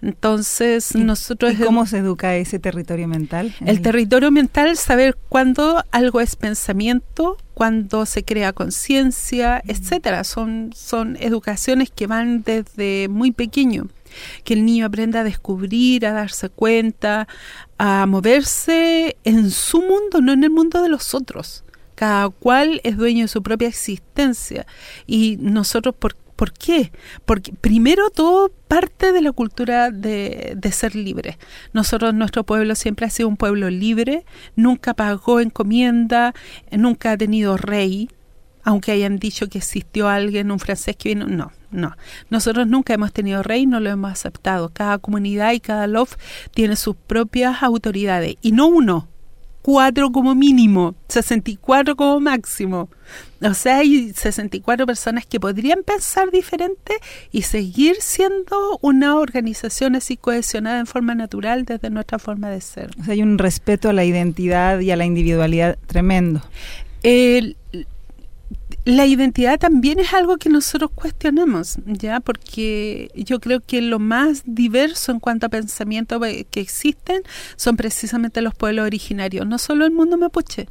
Entonces, 0.00 0.94
nosotros... 0.94 1.54
¿Y 1.54 1.56
cómo 1.56 1.86
se 1.86 1.98
educa 1.98 2.36
ese 2.36 2.58
territorio 2.58 3.08
mental? 3.08 3.54
El 3.64 3.80
territorio 3.80 4.30
mental, 4.30 4.76
saber 4.76 5.16
cuándo 5.28 5.84
algo 5.90 6.20
es 6.20 6.36
pensamiento, 6.36 7.36
cuándo 7.54 8.06
se 8.06 8.24
crea 8.24 8.52
conciencia, 8.52 9.62
etcétera. 9.66 10.24
Son, 10.24 10.70
son 10.74 11.16
educaciones 11.20 11.90
que 11.90 12.06
van 12.06 12.42
desde 12.42 13.08
muy 13.08 13.32
pequeño 13.32 13.88
que 14.44 14.54
el 14.54 14.64
niño 14.64 14.86
aprenda 14.86 15.20
a 15.20 15.24
descubrir, 15.24 16.06
a 16.06 16.12
darse 16.12 16.48
cuenta, 16.48 17.28
a 17.78 18.06
moverse 18.06 19.16
en 19.24 19.50
su 19.50 19.80
mundo, 19.80 20.20
no 20.20 20.32
en 20.32 20.44
el 20.44 20.50
mundo 20.50 20.82
de 20.82 20.88
los 20.88 21.14
otros. 21.14 21.64
Cada 21.94 22.30
cual 22.30 22.80
es 22.84 22.96
dueño 22.96 23.24
de 23.24 23.28
su 23.28 23.42
propia 23.42 23.68
existencia. 23.68 24.66
Y 25.06 25.36
nosotros, 25.40 25.94
¿por, 25.94 26.16
¿por 26.36 26.52
qué? 26.52 26.90
Porque 27.24 27.52
primero 27.52 28.10
todo 28.10 28.50
parte 28.66 29.12
de 29.12 29.20
la 29.20 29.32
cultura 29.32 29.90
de, 29.90 30.54
de 30.56 30.72
ser 30.72 30.96
libre. 30.96 31.38
Nosotros, 31.72 32.14
nuestro 32.14 32.44
pueblo 32.44 32.74
siempre 32.74 33.06
ha 33.06 33.10
sido 33.10 33.28
un 33.28 33.36
pueblo 33.36 33.70
libre, 33.70 34.24
nunca 34.56 34.94
pagó 34.94 35.40
encomienda, 35.40 36.34
nunca 36.70 37.12
ha 37.12 37.16
tenido 37.16 37.56
rey, 37.56 38.08
aunque 38.64 38.92
hayan 38.92 39.18
dicho 39.18 39.48
que 39.48 39.58
existió 39.58 40.08
alguien, 40.08 40.50
un 40.50 40.58
francés 40.58 40.96
que 40.96 41.10
vino, 41.10 41.26
no, 41.26 41.52
no. 41.72 41.96
Nosotros 42.30 42.66
nunca 42.66 42.94
hemos 42.94 43.12
tenido 43.12 43.42
rey, 43.42 43.66
no 43.66 43.80
lo 43.80 43.90
hemos 43.90 44.12
aceptado. 44.12 44.70
Cada 44.72 44.98
comunidad 44.98 45.52
y 45.52 45.60
cada 45.60 45.86
lof 45.86 46.16
tiene 46.52 46.76
sus 46.76 46.96
propias 46.96 47.62
autoridades, 47.62 48.36
y 48.42 48.52
no 48.52 48.66
uno, 48.66 49.08
cuatro 49.62 50.10
como 50.10 50.34
mínimo, 50.34 50.94
64 51.08 51.96
como 51.96 52.20
máximo. 52.20 52.90
O 53.40 53.54
sea, 53.54 53.78
hay 53.78 54.12
64 54.12 54.86
personas 54.86 55.24
que 55.26 55.40
podrían 55.40 55.82
pensar 55.84 56.30
diferente 56.30 56.94
y 57.30 57.42
seguir 57.42 57.96
siendo 58.00 58.78
una 58.82 59.16
organización 59.16 59.96
así 59.96 60.16
cohesionada 60.16 60.78
en 60.80 60.86
forma 60.86 61.14
natural 61.14 61.64
desde 61.64 61.90
nuestra 61.90 62.18
forma 62.18 62.50
de 62.50 62.60
ser. 62.60 62.90
O 63.00 63.04
sea, 63.04 63.14
hay 63.14 63.22
un 63.22 63.38
respeto 63.38 63.88
a 63.88 63.92
la 63.92 64.04
identidad 64.04 64.80
y 64.80 64.90
a 64.90 64.96
la 64.96 65.04
individualidad 65.04 65.78
tremendo. 65.86 66.42
El, 67.02 67.56
la 68.84 69.06
identidad 69.06 69.58
también 69.58 70.00
es 70.00 70.12
algo 70.12 70.38
que 70.38 70.48
nosotros 70.48 70.90
cuestionamos, 70.94 71.76
¿ya? 71.86 72.20
Porque 72.20 73.10
yo 73.14 73.40
creo 73.40 73.60
que 73.60 73.80
lo 73.80 73.98
más 73.98 74.42
diverso 74.44 75.12
en 75.12 75.20
cuanto 75.20 75.46
a 75.46 75.50
pensamiento 75.50 76.20
que 76.20 76.60
existen 76.60 77.22
son 77.56 77.76
precisamente 77.76 78.42
los 78.42 78.54
pueblos 78.54 78.86
originarios, 78.86 79.46
no 79.46 79.58
solo 79.58 79.84
el 79.84 79.92
mundo 79.92 80.18
mapuche, 80.18 80.68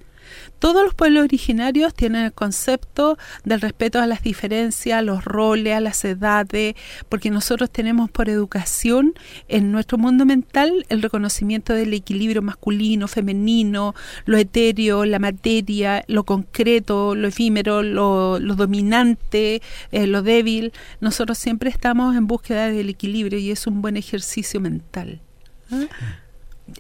todos 0.60 0.84
los 0.84 0.94
pueblos 0.94 1.24
originarios 1.24 1.94
tienen 1.94 2.26
el 2.26 2.34
concepto 2.34 3.18
del 3.44 3.62
respeto 3.62 4.00
a 4.00 4.08
las 4.08 4.22
diferencias, 4.22 5.00
a 5.00 5.02
los 5.02 5.26
roles, 5.26 5.76
a 5.76 5.80
las 5.80 6.04
edades, 6.06 6.76
porque 7.10 7.30
nosotros 7.30 7.70
tenemos 7.70 8.10
por 8.12 8.30
educación 8.30 9.14
en 9.48 9.72
nuestro 9.72 9.98
mundo 9.98 10.26
mental 10.26 10.86
el 10.90 11.02
reconocimiento 11.02 11.74
del 11.74 11.94
equilibrio 11.94 12.42
masculino, 12.42 13.08
femenino, 13.08 13.96
lo 14.26 14.38
etéreo, 14.38 15.06
la 15.06 15.20
materia, 15.20 16.04
lo 16.08 16.24
concreto, 16.24 17.16
lo 17.16 17.28
efímero, 17.28 17.84
lo, 17.84 18.40
dominante, 18.40 19.62
eh, 19.92 20.08
lo 20.08 20.22
débil. 20.22 20.74
Nosotros 21.00 21.38
siempre 21.38 21.70
estamos 21.70 22.16
en 22.16 22.28
búsqueda 22.28 22.68
del 22.68 22.90
equilibrio 22.90 23.40
y 23.40 23.52
es 23.52 23.68
un 23.68 23.82
buen 23.82 23.98
ejercicio 23.98 24.60
mental. 24.60 25.22
¿Ah? 25.72 25.88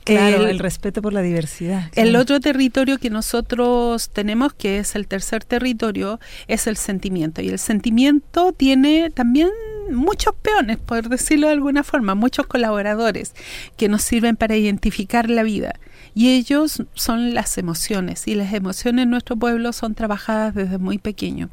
Claro, 0.03 0.47
el, 0.47 0.59
respeto 0.59 1.01
por 1.01 1.13
la 1.13 1.21
diversidad. 1.21 1.89
El 1.95 2.15
otro 2.15 2.39
territorio 2.39 2.97
que 2.97 3.09
nosotros 3.09 4.09
tenemos, 4.09 4.53
que 4.53 4.79
es 4.79 4.95
el 4.95 5.07
tercer 5.07 5.43
territorio, 5.43 6.19
es 6.47 6.67
el 6.67 6.77
sentimiento. 6.77 7.41
Y 7.41 7.49
el 7.49 7.59
sentimiento 7.59 8.53
tiene 8.53 9.09
también 9.09 9.49
muchos 9.89 10.33
peones, 10.41 10.77
por 10.77 11.09
decirlo 11.09 11.47
de 11.47 11.53
alguna 11.53 11.83
forma, 11.83 12.15
muchos 12.15 12.47
colaboradores 12.47 13.33
que 13.77 13.89
nos 13.89 14.01
sirven 14.01 14.37
para 14.37 14.55
identificar 14.55 15.29
la 15.29 15.43
vida 15.43 15.73
y 16.13 16.29
ellos 16.29 16.83
son 16.93 17.33
las 17.33 17.57
emociones 17.57 18.27
y 18.27 18.35
las 18.35 18.53
emociones 18.53 19.03
en 19.03 19.09
nuestro 19.09 19.35
pueblo 19.35 19.73
son 19.73 19.95
trabajadas 19.95 20.53
desde 20.55 20.77
muy 20.77 20.97
pequeño 20.97 21.49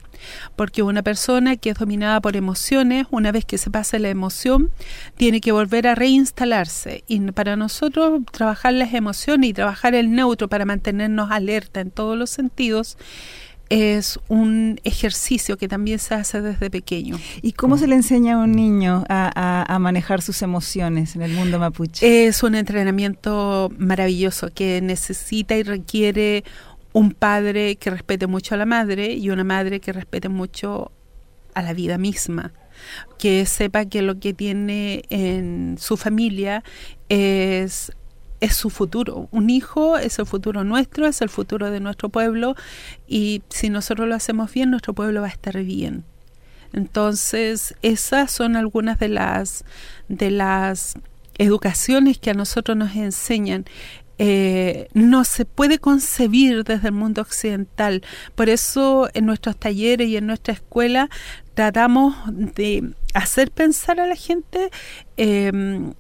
porque 0.57 0.83
una 0.83 1.03
persona 1.03 1.57
que 1.57 1.71
es 1.71 1.79
dominada 1.79 2.21
por 2.21 2.37
emociones 2.37 3.07
una 3.11 3.33
vez 3.33 3.45
que 3.45 3.59
se 3.59 3.71
pasa 3.71 3.99
la 3.99 4.09
emoción 4.09 4.71
tiene 5.17 5.41
que 5.41 5.53
volver 5.53 5.87
a 5.87 5.95
reinstalarse. 5.95 7.05
Y 7.07 7.21
para 7.33 7.57
nosotros 7.57 8.23
trabajar 8.31 8.75
las 8.75 8.95
emociones 8.95 9.51
y 9.51 9.53
trabajar 9.53 9.95
el 9.95 10.11
neutro 10.11 10.49
para 10.49 10.65
mantenernos 10.65 11.31
alerta 11.31 11.81
en 11.81 11.91
todos 11.91 12.17
los 12.17 12.31
sentidos 12.31 12.97
es 13.71 14.19
un 14.29 14.81
ejercicio 14.85 15.57
que 15.57 15.69
también 15.69 15.99
se 15.99 16.15
hace 16.15 16.41
desde 16.41 16.71
pequeño. 16.71 17.19
¿Y 17.43 17.53
cómo 17.53 17.77
se 17.79 17.87
le 17.87 17.95
enseña 17.95 18.35
a 18.35 18.39
un 18.39 18.53
niño 18.53 19.05
a, 19.09 19.77
manejar 19.81 20.23
sus 20.23 20.43
emociones 20.43 21.17
en 21.17 21.23
el 21.23 21.33
mundo 21.33 21.59
mapuche? 21.59 22.27
Es 22.27 22.43
un 22.43 22.55
entrenamiento 22.55 23.71
maravilloso 23.79 24.49
que 24.55 24.81
necesita 24.81 25.57
y 25.57 25.63
requiere 25.63 26.45
un 26.93 27.13
padre 27.13 27.77
que 27.77 27.91
respete 27.91 28.27
mucho 28.27 28.55
a 28.55 28.59
la 28.59 28.67
madre 28.67 29.13
y 29.13 29.31
una 29.31 29.45
madre 29.45 29.81
que 29.81 29.93
respete 29.93 30.29
mucho 30.29 30.91
a 31.55 31.63
la 31.63 31.73
vida 31.73 31.99
misma 31.99 32.53
que 33.19 33.45
sepa 33.47 33.87
que 33.87 34.03
lo 34.03 34.21
que 34.21 34.33
tiene 34.33 35.03
en 35.11 35.77
su 35.79 35.97
familia 35.97 36.63
es 37.09 37.93
es 38.41 38.55
su 38.55 38.71
futuro. 38.71 39.29
Un 39.31 39.51
hijo 39.51 39.99
es 39.99 40.19
el 40.19 40.27
futuro 40.27 40.65
nuestro, 40.65 41.07
es 41.07 41.21
el 41.23 41.29
futuro 41.29 41.71
de 41.71 41.81
nuestro 41.81 42.09
pueblo 42.09 42.55
y 43.07 43.43
si 43.49 43.71
nosotros 43.71 44.09
lo 44.09 44.15
hacemos 44.15 44.53
bien, 44.53 44.71
nuestro 44.71 44.95
pueblo 44.95 45.21
va 45.23 45.27
a 45.27 45.31
estar 45.31 45.63
bien. 45.63 46.05
Entonces, 46.73 47.75
esas 47.83 48.31
son 48.31 48.57
algunas 48.57 48.99
de 48.99 49.09
las 49.09 49.65
de 50.09 50.31
las 50.31 50.95
educaciones 51.39 52.19
que 52.19 52.31
a 52.31 52.35
nosotros 52.35 52.77
nos 52.77 52.95
enseñan 52.97 53.65
eh, 54.21 54.89
no 54.95 55.23
se 55.23 55.45
puede 55.45 55.79
concebir 55.79 56.65
desde 56.65 56.89
el 56.89 56.95
mundo 56.95 57.23
occidental. 57.23 58.03
Por 58.35 58.49
eso 58.49 59.09
en 59.15 59.27
nuestros 59.27 59.57
talleres 59.57 60.09
y 60.09 60.17
en 60.17 60.27
nuestra 60.27 60.55
escuela 60.55 61.09
tratamos 61.55 62.17
de 62.27 62.95
hacer 63.15 63.53
pensar 63.53 64.01
a 64.01 64.07
la 64.09 64.17
gente 64.17 64.71
em, 65.17 65.95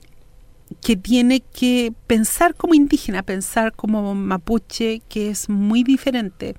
que 0.82 0.96
tiene 0.96 1.40
que 1.40 1.92
pensar 2.06 2.54
como 2.54 2.74
indígena, 2.74 3.22
pensar 3.22 3.72
como 3.72 4.14
mapuche, 4.14 5.02
que 5.08 5.30
es 5.30 5.48
muy 5.48 5.82
diferente. 5.82 6.54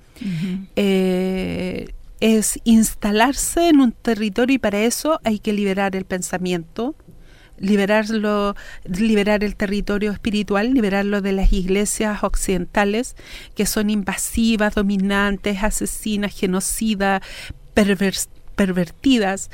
Eh, 0.76 1.92
es 2.20 2.60
instalarse 2.64 3.68
en 3.68 3.80
un 3.80 3.92
territorio 3.92 4.54
y 4.54 4.58
para 4.58 4.80
eso 4.82 5.20
hay 5.24 5.38
que 5.38 5.52
liberar 5.54 5.96
el 5.96 6.04
pensamiento, 6.04 6.94
liberarlo, 7.58 8.54
liberar 8.84 9.42
el 9.42 9.56
territorio 9.56 10.12
espiritual, 10.12 10.72
liberarlo 10.72 11.22
de 11.22 11.32
las 11.32 11.52
iglesias 11.52 12.22
occidentales 12.22 13.16
que 13.54 13.66
son 13.66 13.90
invasivas, 13.90 14.74
dominantes, 14.74 15.62
asesinas, 15.62 16.38
genocidas, 16.38 17.22
pervertidas. 18.54 19.50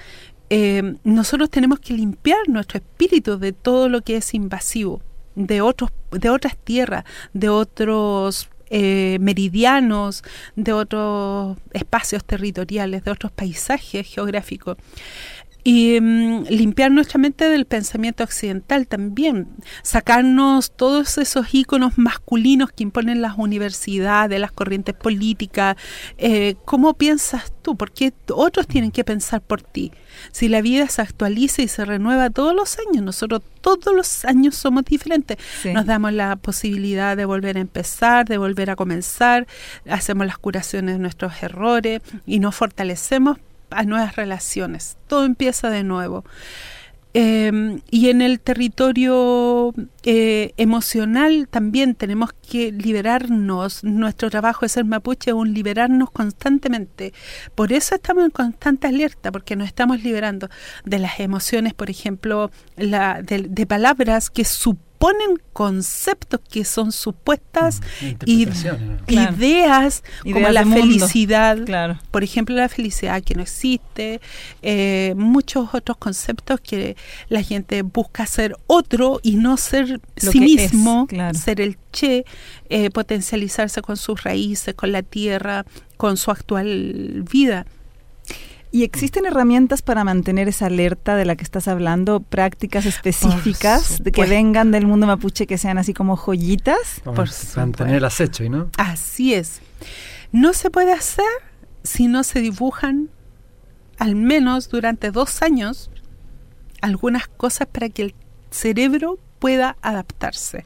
Eh, 0.50 0.96
nosotros 1.04 1.50
tenemos 1.50 1.80
que 1.80 1.94
limpiar 1.94 2.48
nuestro 2.48 2.78
espíritu 2.78 3.38
de 3.38 3.52
todo 3.52 3.88
lo 3.88 4.02
que 4.02 4.16
es 4.16 4.34
invasivo, 4.34 5.02
de 5.34 5.60
otros, 5.60 5.90
de 6.12 6.30
otras 6.30 6.56
tierras, 6.56 7.04
de 7.32 7.48
otros 7.48 8.48
eh, 8.68 9.18
meridianos, 9.20 10.24
de 10.56 10.72
otros 10.72 11.56
espacios 11.72 12.24
territoriales, 12.24 13.04
de 13.04 13.10
otros 13.10 13.30
paisajes 13.32 14.06
geográficos 14.06 14.76
y 15.66 16.00
mm, 16.00 16.44
limpiar 16.48 16.92
nuestra 16.92 17.18
mente 17.18 17.48
del 17.48 17.64
pensamiento 17.64 18.22
occidental 18.22 18.86
también, 18.86 19.48
sacarnos 19.82 20.70
todos 20.70 21.18
esos 21.18 21.52
íconos 21.52 21.98
masculinos 21.98 22.70
que 22.70 22.84
imponen 22.84 23.20
las 23.20 23.36
universidades, 23.36 24.38
las 24.38 24.52
corrientes 24.52 24.94
políticas. 24.94 25.76
Eh, 26.18 26.54
¿Cómo 26.64 26.94
piensas 26.94 27.52
tú? 27.62 27.74
¿Por 27.74 27.90
qué 27.90 28.12
otros 28.28 28.68
tienen 28.68 28.92
que 28.92 29.02
pensar 29.02 29.40
por 29.40 29.60
ti? 29.60 29.90
Si 30.30 30.46
la 30.46 30.62
vida 30.62 30.86
se 30.88 31.02
actualiza 31.02 31.62
y 31.62 31.68
se 31.68 31.84
renueva 31.84 32.30
todos 32.30 32.54
los 32.54 32.78
años, 32.78 33.02
nosotros 33.02 33.42
todos 33.60 33.92
los 33.92 34.24
años 34.24 34.54
somos 34.54 34.84
diferentes. 34.84 35.36
Nos 35.64 35.84
damos 35.84 36.12
la 36.12 36.36
posibilidad 36.36 37.16
de 37.16 37.24
volver 37.24 37.56
a 37.56 37.60
empezar, 37.60 38.24
de 38.24 38.38
volver 38.38 38.70
a 38.70 38.76
comenzar, 38.76 39.48
hacemos 39.90 40.28
las 40.28 40.38
curaciones 40.38 40.94
de 40.94 41.00
nuestros 41.00 41.42
errores 41.42 42.02
y 42.24 42.38
nos 42.38 42.54
fortalecemos 42.54 43.38
a 43.70 43.84
nuevas 43.84 44.16
relaciones. 44.16 44.96
Todo 45.06 45.24
empieza 45.24 45.70
de 45.70 45.84
nuevo. 45.84 46.24
Em, 47.18 47.80
y 47.90 48.10
en 48.10 48.20
el 48.20 48.40
territorio 48.40 49.72
eh, 50.02 50.52
emocional 50.58 51.48
también 51.50 51.94
tenemos 51.94 52.34
que 52.34 52.70
liberarnos. 52.72 53.84
Nuestro 53.84 54.28
trabajo 54.28 54.66
de 54.66 54.68
ser 54.68 54.84
mapuche 54.84 55.30
es 55.30 55.34
un 55.34 55.54
liberarnos 55.54 56.10
constantemente. 56.10 57.14
Por 57.54 57.72
eso 57.72 57.94
estamos 57.94 58.24
en 58.24 58.30
constante 58.32 58.88
alerta, 58.88 59.32
porque 59.32 59.56
nos 59.56 59.66
estamos 59.66 60.02
liberando 60.02 60.50
de 60.84 60.98
las 60.98 61.18
emociones, 61.18 61.72
por 61.72 61.88
ejemplo, 61.88 62.50
la, 62.76 63.22
de, 63.22 63.46
de 63.48 63.66
palabras 63.66 64.28
que 64.28 64.44
suponen 64.44 64.85
ponen 64.98 65.40
conceptos 65.52 66.40
que 66.50 66.64
son 66.64 66.92
supuestas 66.92 67.80
mm, 68.00 69.10
ideas 69.10 70.02
como 70.22 70.48
la 70.48 70.64
felicidad, 70.64 71.58
por 72.10 72.24
ejemplo 72.24 72.54
la 72.54 72.68
felicidad 72.68 73.22
que 73.22 73.34
no 73.34 73.42
existe, 73.42 74.20
eh, 74.62 75.14
muchos 75.16 75.74
otros 75.74 75.96
conceptos 75.96 76.60
que 76.60 76.96
la 77.28 77.42
gente 77.42 77.82
busca 77.82 78.26
ser 78.26 78.56
otro 78.66 79.20
y 79.22 79.36
no 79.36 79.56
ser 79.56 80.00
sí 80.16 80.40
mismo, 80.40 81.06
ser 81.32 81.60
el 81.60 81.78
che, 81.92 82.24
eh, 82.68 82.90
potencializarse 82.90 83.82
con 83.82 83.96
sus 83.96 84.22
raíces, 84.22 84.74
con 84.74 84.92
la 84.92 85.02
tierra, 85.02 85.64
con 85.96 86.16
su 86.16 86.30
actual 86.30 87.24
vida. 87.30 87.66
¿Y 88.72 88.82
existen 88.82 89.26
herramientas 89.26 89.82
para 89.82 90.04
mantener 90.04 90.48
esa 90.48 90.66
alerta 90.66 91.16
de 91.16 91.24
la 91.24 91.36
que 91.36 91.44
estás 91.44 91.68
hablando? 91.68 92.20
¿Prácticas 92.20 92.84
específicas 92.84 94.02
de 94.02 94.12
que 94.12 94.26
vengan 94.26 94.70
del 94.70 94.86
mundo 94.86 95.06
mapuche 95.06 95.46
que 95.46 95.56
sean 95.56 95.78
así 95.78 95.94
como 95.94 96.16
joyitas? 96.16 97.00
Por 97.04 97.28
mantener 97.56 97.96
el 97.96 98.04
acecho, 98.04 98.48
¿no? 98.50 98.70
Así 98.76 99.34
es. 99.34 99.60
No 100.32 100.52
se 100.52 100.70
puede 100.70 100.92
hacer 100.92 101.24
si 101.84 102.08
no 102.08 102.24
se 102.24 102.40
dibujan 102.40 103.10
al 103.98 104.16
menos 104.16 104.68
durante 104.68 105.10
dos 105.10 105.42
años 105.42 105.90
algunas 106.82 107.28
cosas 107.28 107.68
para 107.68 107.88
que 107.88 108.02
el 108.02 108.14
cerebro 108.50 109.18
pueda 109.38 109.76
adaptarse. 109.80 110.64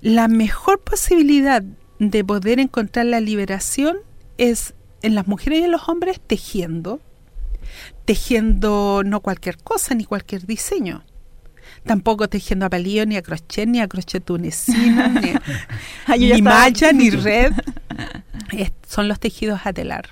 La 0.00 0.28
mejor 0.28 0.80
posibilidad 0.80 1.62
de 1.98 2.24
poder 2.24 2.60
encontrar 2.60 3.06
la 3.06 3.20
liberación 3.20 3.98
es 4.36 4.74
en 5.02 5.14
las 5.14 5.26
mujeres 5.26 5.60
y 5.60 5.64
en 5.64 5.72
los 5.72 5.88
hombres 5.88 6.20
tejiendo, 6.26 7.00
tejiendo 8.04 9.02
no 9.04 9.20
cualquier 9.20 9.58
cosa 9.58 9.94
ni 9.94 10.04
cualquier 10.04 10.46
diseño. 10.46 11.04
Tampoco 11.84 12.28
tejiendo 12.28 12.66
a 12.66 12.70
palillo, 12.70 13.06
ni 13.06 13.16
a 13.16 13.22
crochet, 13.22 13.66
ni 13.66 13.80
a 13.80 13.88
crochet 13.88 14.24
tunecino, 14.24 15.08
ni, 16.18 16.30
ni 16.32 16.42
malla, 16.42 16.92
ni 16.92 17.10
red. 17.10 17.52
son 18.86 19.08
los 19.08 19.20
tejidos 19.20 19.60
a 19.64 19.72
telar. 19.72 20.10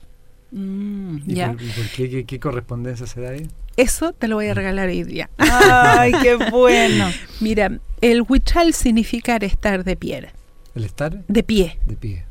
Mm, 0.52 1.18
¿Y, 1.26 1.42
Por, 1.42 2.26
qué, 2.26 2.40
correspondencia 2.40 3.06
se 3.06 3.20
da 3.20 3.30
ahí? 3.30 3.48
Eso 3.76 4.12
te 4.12 4.28
lo 4.28 4.36
voy 4.36 4.46
a 4.46 4.54
regalar 4.54 4.88
hoy 4.88 5.02
día. 5.02 5.28
¡Ay, 5.38 6.12
qué 6.22 6.36
bueno! 6.50 7.10
Mira, 7.40 7.78
el 8.00 8.22
huichal 8.26 8.72
significa 8.72 9.36
estar 9.36 9.84
de 9.84 9.96
pie. 9.96 10.28
¿El 10.74 10.84
estar? 10.84 11.24
De 11.26 11.42
pie. 11.42 11.78
De 11.86 11.96
pie. 11.96 12.25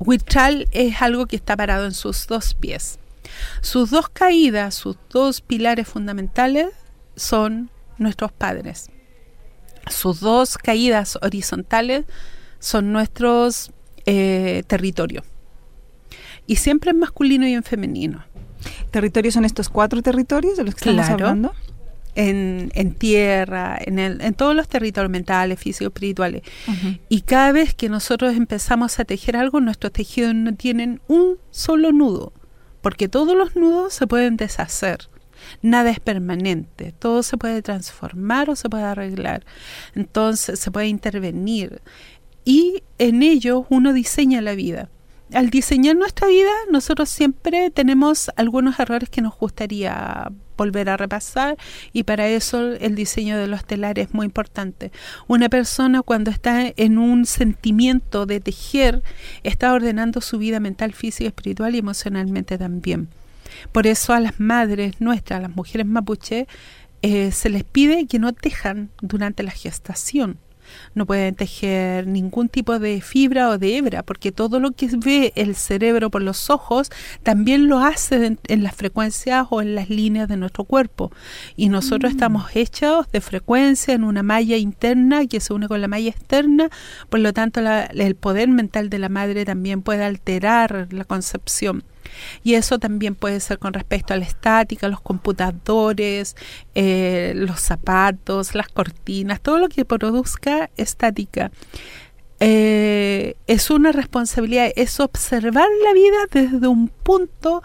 Huichal 0.00 0.66
es 0.72 1.00
algo 1.02 1.26
que 1.26 1.36
está 1.36 1.56
parado 1.56 1.84
en 1.84 1.92
sus 1.92 2.26
dos 2.26 2.54
pies. 2.54 2.98
Sus 3.60 3.90
dos 3.90 4.08
caídas, 4.08 4.74
sus 4.74 4.96
dos 5.10 5.40
pilares 5.42 5.86
fundamentales 5.86 6.68
son 7.16 7.70
nuestros 7.98 8.32
padres. 8.32 8.90
Sus 9.88 10.20
dos 10.20 10.56
caídas 10.58 11.18
horizontales 11.22 12.06
son 12.58 12.92
nuestros 12.92 13.72
eh, 14.06 14.62
territorios. 14.66 15.24
Y 16.46 16.56
siempre 16.56 16.90
en 16.90 16.98
masculino 16.98 17.46
y 17.46 17.52
en 17.52 17.62
femenino. 17.62 18.24
¿Territorios 18.90 19.34
son 19.34 19.44
estos 19.44 19.68
cuatro 19.68 20.02
territorios 20.02 20.56
de 20.56 20.64
los 20.64 20.74
que 20.74 20.90
estamos 20.90 21.10
hablando? 21.10 21.54
En, 22.16 22.72
en, 22.74 22.94
tierra, 22.94 23.78
en, 23.80 23.98
el, 23.98 24.20
en 24.20 24.34
todos 24.34 24.56
los 24.56 24.68
territorios 24.68 25.10
mentales, 25.10 25.60
físicos, 25.60 25.92
espirituales. 25.92 26.42
Y 27.08 27.20
cada 27.22 27.52
vez 27.52 27.74
que 27.74 27.88
nosotros 27.88 28.34
empezamos 28.34 28.98
a 28.98 29.04
tejer 29.04 29.36
algo, 29.36 29.60
nuestros 29.60 29.92
tejidos 29.92 30.34
no 30.34 30.54
tienen 30.54 31.00
un 31.06 31.38
solo 31.50 31.92
nudo 31.92 32.32
porque 32.80 33.08
todos 33.08 33.36
los 33.36 33.56
nudos 33.56 33.94
se 33.94 34.06
pueden 34.06 34.36
deshacer. 34.36 35.08
Nada 35.62 35.90
es 35.90 36.00
permanente, 36.00 36.92
todo 36.98 37.22
se 37.22 37.38
puede 37.38 37.62
transformar 37.62 38.50
o 38.50 38.56
se 38.56 38.68
puede 38.68 38.84
arreglar. 38.84 39.44
Entonces 39.94 40.60
se 40.60 40.70
puede 40.70 40.88
intervenir 40.88 41.80
y 42.44 42.82
en 42.98 43.22
ello 43.22 43.66
uno 43.70 43.92
diseña 43.92 44.40
la 44.40 44.54
vida 44.54 44.88
al 45.32 45.50
diseñar 45.50 45.96
nuestra 45.96 46.26
vida, 46.26 46.50
nosotros 46.70 47.08
siempre 47.08 47.70
tenemos 47.70 48.30
algunos 48.36 48.78
errores 48.80 49.08
que 49.08 49.22
nos 49.22 49.38
gustaría 49.38 50.30
volver 50.60 50.90
a 50.90 50.98
repasar 50.98 51.56
y 51.94 52.02
para 52.02 52.28
eso 52.28 52.72
el 52.72 52.94
diseño 52.94 53.38
de 53.38 53.46
los 53.46 53.64
telares 53.64 54.08
es 54.08 54.14
muy 54.14 54.26
importante. 54.26 54.92
Una 55.26 55.48
persona 55.48 56.02
cuando 56.02 56.30
está 56.30 56.72
en 56.76 56.98
un 56.98 57.24
sentimiento 57.24 58.26
de 58.26 58.40
tejer 58.40 59.02
está 59.42 59.72
ordenando 59.72 60.20
su 60.20 60.36
vida 60.36 60.60
mental, 60.60 60.92
física, 60.92 61.28
espiritual 61.28 61.74
y 61.74 61.78
emocionalmente 61.78 62.58
también. 62.58 63.08
Por 63.72 63.86
eso 63.86 64.12
a 64.12 64.20
las 64.20 64.38
madres 64.38 65.00
nuestras, 65.00 65.38
a 65.38 65.42
las 65.42 65.56
mujeres 65.56 65.86
mapuche, 65.86 66.46
eh, 67.00 67.32
se 67.32 67.48
les 67.48 67.64
pide 67.64 68.06
que 68.06 68.18
no 68.18 68.34
tejan 68.34 68.90
durante 69.00 69.42
la 69.42 69.52
gestación 69.52 70.36
no 70.94 71.06
pueden 71.06 71.34
tejer 71.34 72.06
ningún 72.06 72.48
tipo 72.48 72.78
de 72.78 73.00
fibra 73.00 73.48
o 73.48 73.58
de 73.58 73.76
hebra, 73.76 74.02
porque 74.02 74.32
todo 74.32 74.60
lo 74.60 74.72
que 74.72 74.88
ve 74.96 75.32
el 75.36 75.54
cerebro 75.54 76.10
por 76.10 76.22
los 76.22 76.50
ojos 76.50 76.90
también 77.22 77.68
lo 77.68 77.80
hace 77.80 78.38
en, 78.46 78.62
las 78.62 78.74
frecuencias 78.74 79.46
o 79.50 79.62
en 79.62 79.74
las 79.74 79.90
líneas 79.90 80.28
de 80.28 80.36
nuestro 80.36 80.64
cuerpo. 80.64 81.12
Y 81.56 81.68
nosotros 81.68 82.12
mm. 82.12 82.16
estamos 82.16 82.56
hechos 82.56 83.10
de 83.12 83.20
frecuencia 83.20 83.94
en 83.94 84.04
una 84.04 84.22
malla 84.22 84.56
interna 84.56 85.26
que 85.26 85.40
se 85.40 85.52
une 85.52 85.68
con 85.68 85.80
la 85.80 85.88
malla 85.88 86.10
externa, 86.10 86.70
por 87.08 87.20
lo 87.20 87.32
tanto 87.32 87.60
el 87.60 88.14
poder 88.14 88.48
mental 88.48 88.90
de 88.90 88.98
la 88.98 89.08
madre 89.08 89.44
también 89.44 89.82
puede 89.82 90.04
alterar 90.04 90.88
la 90.90 91.04
concepción. 91.04 91.84
Y 92.42 92.54
eso 92.54 92.78
también 92.78 93.14
puede 93.14 93.40
ser 93.40 93.58
con 93.58 93.72
respecto 93.72 94.14
a 94.14 94.16
la 94.16 94.24
estática, 94.24 94.88
los 94.88 95.00
computadores, 95.00 96.36
eh, 96.74 97.32
los 97.36 97.60
zapatos, 97.60 98.54
las 98.54 98.68
cortinas, 98.68 99.40
todo 99.40 99.58
lo 99.58 99.68
que 99.68 99.84
produzca 99.84 100.70
estática. 100.76 101.50
Eh, 102.40 103.34
es 103.46 103.70
una 103.70 103.92
responsabilidad, 103.92 104.72
es 104.74 104.98
observar 104.98 105.68
la 105.84 105.92
vida 105.92 106.18
desde 106.32 106.68
un 106.68 106.88
punto, 106.88 107.62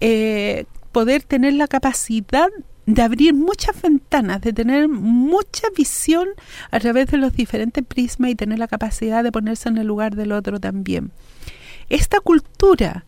eh, 0.00 0.66
poder 0.92 1.22
tener 1.22 1.54
la 1.54 1.66
capacidad 1.66 2.48
de 2.84 3.02
abrir 3.02 3.34
muchas 3.34 3.80
ventanas, 3.80 4.40
de 4.40 4.52
tener 4.52 4.88
mucha 4.88 5.68
visión 5.76 6.28
a 6.70 6.80
través 6.80 7.06
de 7.06 7.18
los 7.18 7.32
diferentes 7.32 7.84
prismas 7.84 8.30
y 8.30 8.34
tener 8.34 8.58
la 8.58 8.68
capacidad 8.68 9.22
de 9.22 9.32
ponerse 9.32 9.68
en 9.68 9.78
el 9.78 9.86
lugar 9.86 10.16
del 10.16 10.32
otro 10.32 10.58
también. 10.60 11.12
Esta 11.88 12.20
cultura 12.20 13.06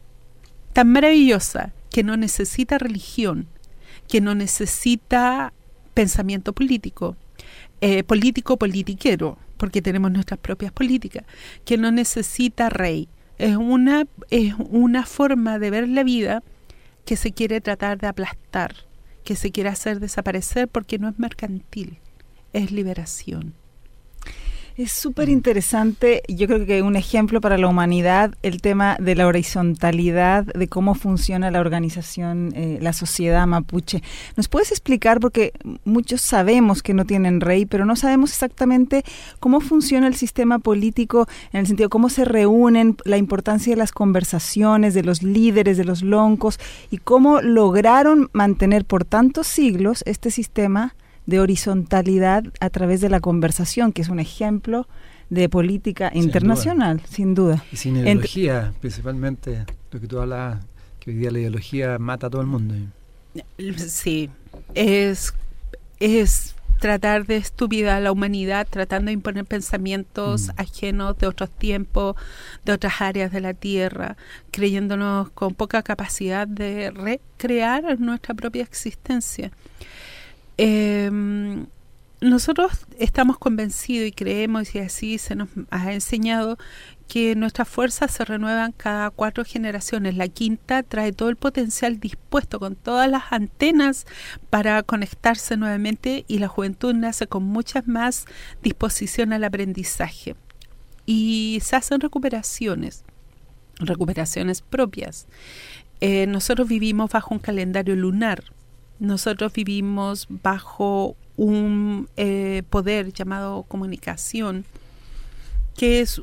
tan 0.73 0.89
maravillosa 0.89 1.73
que 1.91 2.03
no 2.03 2.17
necesita 2.17 2.79
religión, 2.79 3.47
que 4.09 4.21
no 4.21 4.35
necesita 4.35 5.53
pensamiento 5.95 6.53
político, 6.53 7.17
eh, 7.81 8.03
político 8.05 8.57
politiquero, 8.57 9.39
porque 9.57 9.83
tenemos 9.83 10.11
nuestras 10.11 10.41
propias 10.41 10.73
políticas, 10.73 11.25
que 11.65 11.77
no 11.77 11.93
necesita 11.93 12.69
rey. 12.69 13.09
Es 13.39 13.57
una, 13.57 14.07
es 14.31 14.55
una 14.59 15.05
forma 15.05 15.59
de 15.59 15.71
ver 15.71 15.89
la 15.89 16.05
vida 16.05 16.43
que 17.05 17.17
se 17.17 17.33
quiere 17.33 17.61
tratar 17.61 17.99
de 17.99 18.07
aplastar 18.07 18.75
que 19.23 19.37
se 19.37 19.51
quiere 19.51 19.71
hacer 19.71 20.01
desaparecer 20.01 20.69
porque 20.69 20.99
no 20.99 21.09
es 21.09 21.19
mercantil, 21.19 21.99
es 22.53 22.71
liberación. 22.73 23.55
Es 24.75 24.93
súper 24.93 25.29
interesante, 25.29 26.23
yo 26.29 26.47
creo 26.47 26.65
que 26.65 26.81
un 26.81 26.97
ejemplo 26.97 27.43
para 27.43 27.59
la 27.59 27.69
humanidad, 27.69 28.35
el 28.43 28.63
tema 28.63 28.97
de 28.99 29.15
la 29.15 29.27
horizontalidad, 29.27 30.47
de 30.47 30.67
cómo 30.67 30.95
funciona 30.95 31.51
la 31.51 31.61
organización, 31.61 32.55
eh, 32.57 32.79
la 32.81 32.95
sociedad 32.95 33.47
mapuche. 33.47 34.03
¿Nos 34.35 34.49
puedes 34.49 34.71
explicar, 34.71 35.21
porque 35.21 35.53
muchos 35.85 36.23
sabemos 36.23 36.83
que 36.83 36.95
no 36.95 37.05
tienen 37.05 37.43
rey, 37.43 37.67
pero 37.67 37.85
no 37.85 37.97
sabemos 37.97 38.31
exactamente 38.31 39.05
cómo 39.41 39.61
funciona 39.61 40.07
el 40.07 40.15
sistema 40.15 40.59
político, 40.59 41.29
en 41.53 41.61
el 41.61 41.67
sentido 41.67 41.91
cómo 41.91 42.09
se 42.09 42.25
reúnen, 42.25 42.97
la 43.05 43.19
importancia 43.19 43.75
de 43.75 43.77
las 43.77 43.93
conversaciones, 43.93 44.95
de 44.95 45.03
los 45.03 45.23
líderes, 45.23 45.77
de 45.77 45.85
los 45.85 46.01
loncos, 46.01 46.59
y 46.91 46.97
cómo 46.97 47.43
lograron 47.43 48.31
mantener 48.33 48.87
por 48.87 49.05
tantos 49.05 49.47
siglos 49.47 50.03
este 50.07 50.31
sistema 50.31 50.95
de 51.27 51.41
horizontalidad 51.41 52.45
a 52.61 52.71
través 52.71 53.01
de 53.01 53.09
la 53.09 53.21
conversación, 53.21 53.93
que 53.93 54.03
es 54.03 54.09
un 54.09 54.21
ejemplo 54.21 54.87
de 55.31 55.49
política 55.49 56.11
internacional, 56.15 57.01
sin 57.09 57.35
duda. 57.35 57.65
Y 57.73 57.77
sin 57.77 57.97
ideología, 57.97 58.75
principalmente, 58.81 59.65
lo 59.91 60.01
que 60.01 60.07
tú 60.07 60.19
hablas, 60.21 60.65
que 61.01 61.11
hoy 61.11 61.17
día 61.17 61.31
la 61.31 61.39
ideología 61.39 61.99
mata 61.99 62.27
a 62.27 62.31
todo 62.31 62.43
el 62.43 62.49
mundo. 62.49 62.75
Sí, 63.77 64.29
es, 64.75 65.33
es 66.01 66.55
tratar 66.83 67.27
de 67.27 67.37
estúpida 67.37 67.97
a 67.97 68.01
la 68.01 68.11
humanidad, 68.11 68.67
tratando 68.69 69.07
de 69.07 69.13
imponer 69.13 69.45
pensamientos 69.45 70.49
mm. 70.49 70.51
ajenos 70.57 71.17
de 71.17 71.29
otros 71.29 71.49
tiempos, 71.49 72.17
de 72.65 72.73
otras 72.73 73.01
áreas 73.01 73.31
de 73.31 73.41
la 73.41 73.55
Tierra, 73.55 74.17
creyéndonos 74.51 75.31
con 75.31 75.55
poca 75.55 75.83
capacidad 75.83 76.47
de 76.47 76.91
recrear 76.91 78.01
nuestra 78.01 78.35
propia 78.35 78.65
existencia. 78.65 79.53
Eh, 80.59 81.11
nosotros 82.23 82.87
estamos 83.01 83.37
convencidos 83.37 84.07
y 84.07 84.13
creemos, 84.13 84.77
y 84.77 84.79
así 84.79 85.19
se 85.19 85.35
nos 85.35 85.49
ha 85.71 85.93
enseñado, 85.93 86.57
que 87.09 87.35
nuestras 87.35 87.69
fuerzas 87.69 88.13
se 88.13 88.25
renuevan 88.25 88.71
cada 88.71 89.11
cuatro 89.11 89.45
generaciones. 89.45 90.17
La 90.17 90.29
quinta 90.29 90.85
trae 90.85 91.13
todo 91.13 91.31
el 91.31 91.37
potencial 91.37 91.99
dispuesto, 91.99 92.61
con 92.61 92.77
todas 92.77 93.11
las 93.11 93.25
antenas 93.33 94.07
para 94.51 94.85
conectarse 94.85 95.57
nuevamente 95.57 96.25
y 96.29 96.39
la 96.39 96.47
juventud 96.47 96.95
nace 96.95 97.27
con 97.27 97.43
muchas 97.43 97.89
más 97.89 98.27
disposición 98.63 99.33
al 99.33 99.43
aprendizaje. 99.43 100.37
Y 101.05 101.59
se 101.65 101.75
hacen 101.75 102.01
recuperaciones, 102.01 103.05
recuperaciones 103.81 104.63
propias. 104.63 105.27
Eh, 106.01 106.29
nosotros 106.29 106.69
vivimos 106.69 107.11
bajo 107.11 107.35
un 107.35 107.41
calendario 107.41 107.97
lunar 107.97 108.45
nosotros 109.03 109.53
vivimos 109.53 110.29
bajo 110.29 111.17
un 111.37 112.09
eh, 112.17 112.63
poder 112.71 113.13
llamado 113.13 113.65
comunicación, 113.65 114.65
que 115.77 116.01
es 116.01 116.23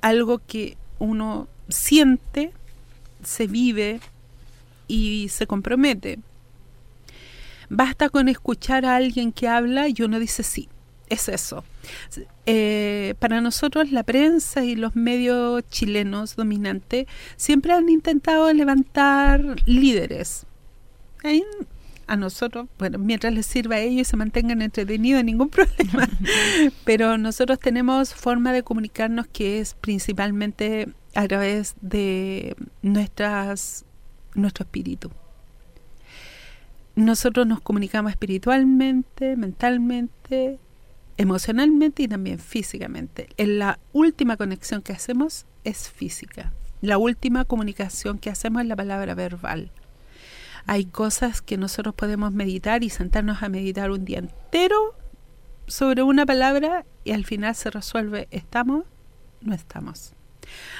algo 0.00 0.40
que 0.44 0.76
uno 0.98 1.46
siente, 1.68 2.50
se 3.22 3.46
vive 3.46 4.00
y 4.88 5.28
se 5.28 5.46
compromete. 5.46 6.18
Basta 7.68 8.08
con 8.08 8.28
escuchar 8.28 8.84
a 8.86 8.96
alguien 8.96 9.30
que 9.30 9.46
habla 9.46 9.86
y 9.88 9.94
uno 10.02 10.18
dice 10.18 10.42
sí, 10.42 10.68
es 11.08 11.28
eso. 11.28 11.62
Eh, 12.44 13.14
para 13.20 13.40
nosotros 13.40 13.92
la 13.92 14.02
prensa 14.02 14.64
y 14.64 14.74
los 14.74 14.96
medios 14.96 15.62
chilenos 15.70 16.34
dominantes 16.34 17.06
siempre 17.36 17.72
han 17.72 17.88
intentado 17.88 18.52
levantar 18.52 19.62
líderes 19.64 20.44
a 22.06 22.16
nosotros, 22.16 22.68
bueno, 22.78 22.98
mientras 22.98 23.32
les 23.32 23.46
sirva 23.46 23.76
a 23.76 23.80
ellos 23.80 24.02
y 24.02 24.04
se 24.04 24.16
mantengan 24.16 24.62
entretenidos, 24.62 25.24
ningún 25.24 25.48
problema. 25.48 26.08
Pero 26.84 27.18
nosotros 27.18 27.58
tenemos 27.58 28.14
forma 28.14 28.52
de 28.52 28.62
comunicarnos 28.62 29.26
que 29.26 29.60
es 29.60 29.74
principalmente 29.74 30.88
a 31.14 31.26
través 31.26 31.74
de 31.80 32.56
nuestras 32.82 33.84
nuestro 34.34 34.64
espíritu. 34.64 35.10
Nosotros 36.94 37.46
nos 37.46 37.60
comunicamos 37.60 38.12
espiritualmente, 38.12 39.36
mentalmente, 39.36 40.58
emocionalmente 41.16 42.02
y 42.04 42.08
también 42.08 42.38
físicamente. 42.38 43.28
En 43.36 43.58
la 43.58 43.78
última 43.92 44.36
conexión 44.36 44.82
que 44.82 44.92
hacemos 44.92 45.46
es 45.64 45.90
física. 45.90 46.52
La 46.82 46.98
última 46.98 47.44
comunicación 47.44 48.18
que 48.18 48.30
hacemos 48.30 48.62
es 48.62 48.68
la 48.68 48.76
palabra 48.76 49.14
verbal 49.14 49.70
hay 50.66 50.84
cosas 50.84 51.42
que 51.42 51.56
nosotros 51.56 51.94
podemos 51.94 52.32
meditar 52.32 52.82
y 52.82 52.90
sentarnos 52.90 53.42
a 53.42 53.48
meditar 53.48 53.90
un 53.90 54.04
día 54.04 54.18
entero 54.18 54.94
sobre 55.66 56.02
una 56.02 56.26
palabra 56.26 56.84
y 57.04 57.12
al 57.12 57.24
final 57.24 57.54
se 57.54 57.70
resuelve, 57.70 58.28
¿estamos? 58.30 58.84
No 59.40 59.54
estamos. 59.54 60.12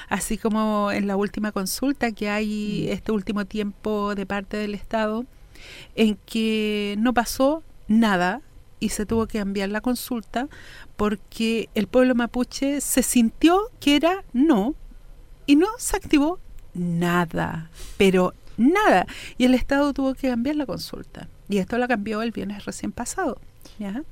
Así 0.09 0.37
como 0.37 0.91
en 0.91 1.07
la 1.07 1.15
última 1.15 1.51
consulta 1.51 2.11
que 2.11 2.29
hay 2.29 2.87
mm. 2.87 2.93
este 2.93 3.11
último 3.11 3.45
tiempo 3.45 4.15
de 4.15 4.25
parte 4.25 4.57
del 4.57 4.73
Estado, 4.73 5.25
en 5.95 6.17
que 6.25 6.95
no 6.99 7.13
pasó 7.13 7.63
nada 7.87 8.41
y 8.79 8.89
se 8.89 9.05
tuvo 9.05 9.27
que 9.27 9.39
enviar 9.39 9.69
la 9.69 9.81
consulta 9.81 10.47
porque 10.95 11.69
el 11.73 11.87
pueblo 11.87 12.13
mapuche 12.13 12.81
se 12.81 13.03
sintió 13.03 13.59
que 13.79 13.95
era 13.95 14.23
no 14.33 14.75
y 15.45 15.55
no 15.55 15.67
se 15.79 15.97
activó 15.97 16.39
nada, 16.73 17.69
pero 17.97 18.33
nada. 18.57 19.07
Y 19.37 19.45
el 19.45 19.53
Estado 19.53 19.93
tuvo 19.93 20.13
que 20.13 20.29
cambiar 20.29 20.55
la 20.55 20.65
consulta. 20.65 21.29
Y 21.49 21.59
esto 21.59 21.77
la 21.77 21.87
cambió 21.87 22.21
el 22.21 22.31
viernes 22.31 22.65
recién 22.65 22.91
pasado. 22.91 23.39
¿ya? 23.79 24.03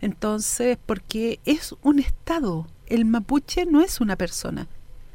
Entonces, 0.00 0.78
porque 0.84 1.40
es 1.44 1.74
un 1.82 1.98
Estado. 1.98 2.66
El 2.86 3.04
mapuche 3.04 3.66
no 3.66 3.82
es 3.82 4.00
una 4.00 4.16
persona. 4.16 4.66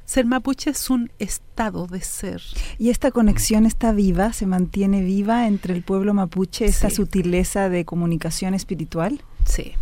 Ser 0.06 0.26
mapuche 0.26 0.70
es 0.70 0.90
un 0.92 1.12
estado 1.18 1.88
de 1.88 2.00
ser. 2.00 2.42
¿Y 2.78 2.90
esta 2.90 3.10
conexión 3.10 3.66
está 3.66 3.92
viva, 3.92 4.34
se 4.34 4.46
mantiene 4.46 5.02
viva 5.02 5.48
entre 5.48 5.74
el 5.74 5.82
pueblo 5.82 6.14
mapuche, 6.14 6.66
esa 6.66 6.92
sutileza 6.92 7.70
de 7.70 7.86
comunicación 7.86 8.54
espiritual? 8.54 9.22
Sí. 9.46 9.74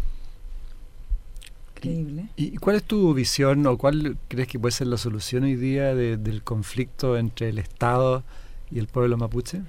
Increíble. 1.76 2.30
¿Y 2.38 2.56
cuál 2.56 2.78
es 2.78 2.84
tu 2.84 3.14
visión 3.14 3.68
o 3.68 3.78
cuál 3.78 4.18
crees 4.30 4.48
que 4.48 4.58
puede 4.58 4.72
ser 4.72 4.88
la 4.88 4.98
solución 4.98 5.44
hoy 5.44 5.58
día 5.58 5.94
del 5.94 6.42
conflicto 6.42 7.18
entre 7.18 7.50
el 7.50 7.60
Estado 7.60 8.24
¿Y 8.74 8.80
el 8.80 8.88
pueblo 8.88 9.18
mapuche? 9.18 9.62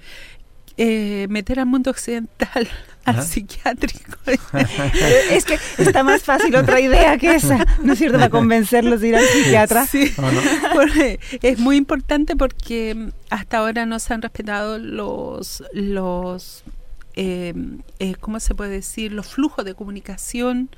Eh, 0.77 1.27
meter 1.29 1.61
al 1.61 1.67
mundo 1.67 1.91
occidental 1.91 2.69
al 3.05 3.23
psiquiátrico. 3.23 4.19
es 5.31 5.45
que 5.45 5.59
está 5.79 6.03
más 6.03 6.23
fácil 6.23 6.57
otra 6.57 6.81
idea 6.81 7.17
que 7.19 7.35
esa, 7.35 7.65
¿no 7.83 7.93
es 7.93 7.99
cierto? 7.99 8.19
Para 8.19 8.31
convencerlos 8.31 9.01
de 9.01 9.09
ir 9.09 9.17
al 9.17 9.25
psiquiatra. 9.25 9.87
Sí. 9.87 10.13
es 11.43 11.59
muy 11.59 11.77
importante 11.77 12.35
porque 12.35 13.11
hasta 13.31 13.59
ahora 13.59 13.87
no 13.87 13.99
se 13.99 14.15
han 14.15 14.23
respetado 14.23 14.79
los, 14.79 15.63
los 15.73 16.65
eh, 17.15 17.55
eh, 17.99 18.15
¿cómo 18.19 18.41
se 18.41 18.55
puede 18.55 18.71
decir? 18.71 19.13
Los 19.13 19.29
flujos 19.29 19.65
de 19.65 19.75
comunicación. 19.75 20.71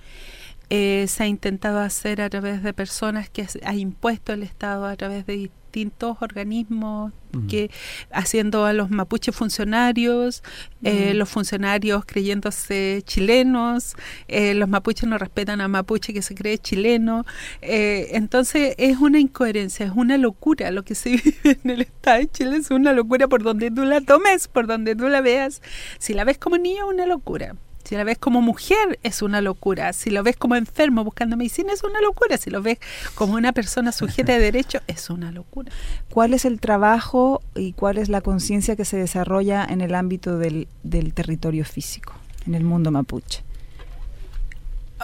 Se 0.69 1.17
ha 1.19 1.27
intentado 1.27 1.79
hacer 1.81 2.21
a 2.21 2.31
través 2.31 2.63
de 2.63 2.73
personas 2.73 3.31
que 3.31 3.47
ha 3.65 3.75
impuesto 3.75 4.33
el 4.33 4.43
Estado 4.43 4.87
a 4.87 4.97
través 4.97 5.27
de 5.27 5.51
distintos 5.77 6.17
organismos 6.21 7.13
que 7.49 7.71
haciendo 8.11 8.65
a 8.65 8.73
los 8.73 8.89
mapuches 8.91 9.37
funcionarios, 9.37 10.43
eh, 10.83 11.13
los 11.13 11.29
funcionarios 11.29 12.05
creyéndose 12.07 13.03
chilenos, 13.05 13.95
eh, 14.27 14.55
los 14.55 14.71
mapuches 14.71 15.07
no 15.07 15.19
respetan 15.19 15.61
a 15.61 15.69
mapuche 15.69 16.15
que 16.15 16.23
se 16.23 16.35
cree 16.35 16.57
chileno. 16.57 17.27
Eh, 17.61 18.09
entonces 18.13 18.75
es 18.79 18.97
una 18.97 19.19
incoherencia, 19.19 19.85
es 19.85 19.93
una 19.95 20.17
locura 20.17 20.71
lo 20.71 20.83
que 20.83 20.95
se 20.95 21.11
vive 21.45 21.59
en 21.63 21.71
el 21.71 21.83
Estado 21.83 22.21
de 22.21 22.29
Chile, 22.29 22.57
es 22.57 22.71
una 22.71 22.95
locura 22.95 23.29
por 23.29 23.43
donde 23.43 23.71
tú 23.71 23.85
la 23.85 24.01
tomes, 24.01 24.49
por 24.49 24.67
donde 24.67 24.97
tú 24.97 25.09
la 25.09 25.21
veas. 25.21 25.61
Si 25.99 26.15
la 26.15 26.25
ves 26.25 26.39
como 26.39 26.57
niño, 26.57 26.89
una 26.89 27.05
locura 27.05 27.55
Si 27.87 27.95
la 27.95 28.03
ves 28.03 28.19
como 28.19 28.43
mujer, 28.43 28.99
es 29.05 29.23
una 29.23 29.41
locura. 29.41 29.93
Si 29.93 30.11
lo 30.11 30.25
ves 30.25 30.37
como 30.37 30.57
enfermo 30.57 31.05
buscando 31.05 31.37
medicina, 31.37 31.73
es 31.73 31.85
una 31.85 32.01
locura. 32.01 32.37
Si 32.37 32.51
lo 32.51 32.61
ves 32.61 32.79
como 33.15 33.35
una 33.35 33.53
persona 33.53 33.93
sujeta 33.93 34.33
de 34.33 34.41
derecho, 34.41 34.81
es 34.89 35.09
una 35.09 35.31
locura. 35.31 35.71
¿Cuál 36.11 36.35
es 36.35 36.45
el 36.45 36.59
trabajo 36.59 37.43
y 37.55 37.75
cuál 37.75 37.99
es 37.99 38.09
la 38.09 38.23
conciencia 38.23 38.75
que 38.75 38.85
se 38.85 38.97
desarrolla 38.97 39.65
en 39.65 39.83
el 39.83 39.95
ámbito 39.95 40.37
del, 40.37 40.67
del 40.83 41.15
territorio 41.15 41.65
físico, 41.65 42.13
en 42.45 42.57
el 42.57 42.65
mundo 42.65 42.91
mapuche? 42.91 43.45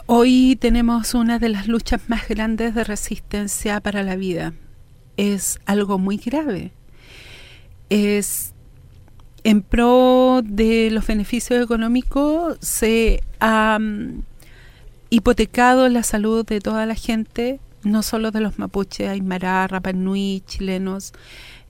Hoy 0.06 0.56
tenemos 0.60 1.14
una 1.14 1.38
de 1.38 1.50
las 1.50 1.68
luchas 1.68 2.00
más 2.08 2.26
grandes 2.26 2.74
de 2.74 2.82
resistencia 2.82 3.78
para 3.78 4.02
la 4.02 4.16
vida. 4.16 4.54
Es 5.16 5.60
algo 5.66 5.98
muy 5.98 6.16
grave. 6.16 6.72
Es 7.90 8.54
en 9.44 9.62
pro 9.62 10.42
de 10.44 10.90
los 10.90 11.06
beneficios 11.06 11.62
económicos 11.62 12.56
se 12.60 13.22
ha 13.40 13.78
mm, 13.80 14.22
hipotecado 15.10 15.88
la 15.88 16.02
salud 16.02 16.46
de 16.46 16.60
toda 16.60 16.86
la 16.86 16.94
gente, 16.94 17.60
no 17.82 18.02
solo 18.02 18.30
de 18.30 18.40
los 18.40 18.58
mapuches, 18.58 19.08
aymara, 19.08 19.66
rapanui, 19.66 20.42
chilenos, 20.46 21.12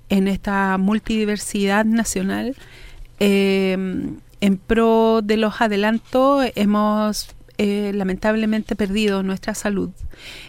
en 0.08 0.28
esta 0.28 0.76
multidiversidad 0.78 1.84
nacional. 1.84 2.54
Eh, 3.18 3.76
en 4.42 4.56
pro 4.56 5.20
de 5.22 5.36
los 5.36 5.60
adelantos 5.60 6.46
hemos 6.56 7.28
eh, 7.64 7.92
lamentablemente 7.94 8.74
perdido 8.74 9.22
nuestra 9.22 9.54
salud. 9.54 9.90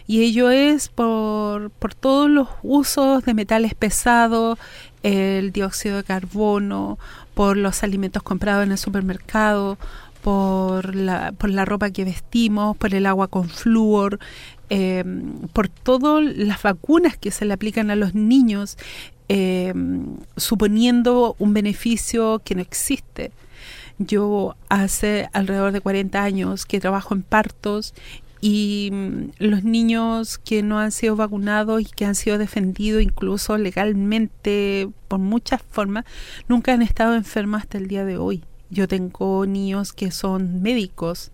Y 0.08 0.24
ello 0.24 0.50
es 0.50 0.88
por, 0.88 1.70
por 1.70 1.94
todos 1.94 2.28
los 2.28 2.48
usos 2.64 3.24
de 3.24 3.34
metales 3.34 3.74
pesados, 3.74 4.58
el 5.04 5.52
dióxido 5.52 5.98
de 5.98 6.02
carbono, 6.02 6.98
por 7.34 7.56
los 7.56 7.84
alimentos 7.84 8.24
comprados 8.24 8.64
en 8.64 8.72
el 8.72 8.78
supermercado, 8.78 9.78
por 10.22 10.96
la, 10.96 11.30
por 11.30 11.50
la 11.50 11.64
ropa 11.64 11.90
que 11.90 12.04
vestimos, 12.04 12.76
por 12.76 12.92
el 12.92 13.06
agua 13.06 13.28
con 13.28 13.48
flúor, 13.48 14.18
eh, 14.68 15.04
por 15.52 15.68
todas 15.68 16.24
las 16.36 16.62
vacunas 16.62 17.16
que 17.16 17.30
se 17.30 17.44
le 17.44 17.54
aplican 17.54 17.92
a 17.92 17.96
los 17.96 18.16
niños, 18.16 18.76
eh, 19.28 19.72
suponiendo 20.36 21.36
un 21.38 21.54
beneficio 21.54 22.42
que 22.44 22.56
no 22.56 22.60
existe. 22.60 23.30
Yo 23.98 24.56
hace 24.68 25.28
alrededor 25.32 25.72
de 25.72 25.80
40 25.80 26.22
años 26.22 26.66
que 26.66 26.80
trabajo 26.80 27.14
en 27.14 27.22
partos 27.22 27.94
y 28.40 28.90
mm, 28.92 29.30
los 29.38 29.64
niños 29.64 30.38
que 30.38 30.62
no 30.62 30.78
han 30.78 30.92
sido 30.92 31.16
vacunados 31.16 31.80
y 31.80 31.86
que 31.86 32.04
han 32.04 32.14
sido 32.14 32.36
defendidos 32.36 33.02
incluso 33.02 33.56
legalmente 33.56 34.88
por 35.08 35.18
muchas 35.18 35.62
formas, 35.62 36.04
nunca 36.48 36.74
han 36.74 36.82
estado 36.82 37.14
enfermos 37.14 37.62
hasta 37.62 37.78
el 37.78 37.88
día 37.88 38.04
de 38.04 38.18
hoy. 38.18 38.44
Yo 38.68 38.86
tengo 38.88 39.46
niños 39.46 39.92
que 39.92 40.10
son 40.10 40.60
médicos 40.60 41.30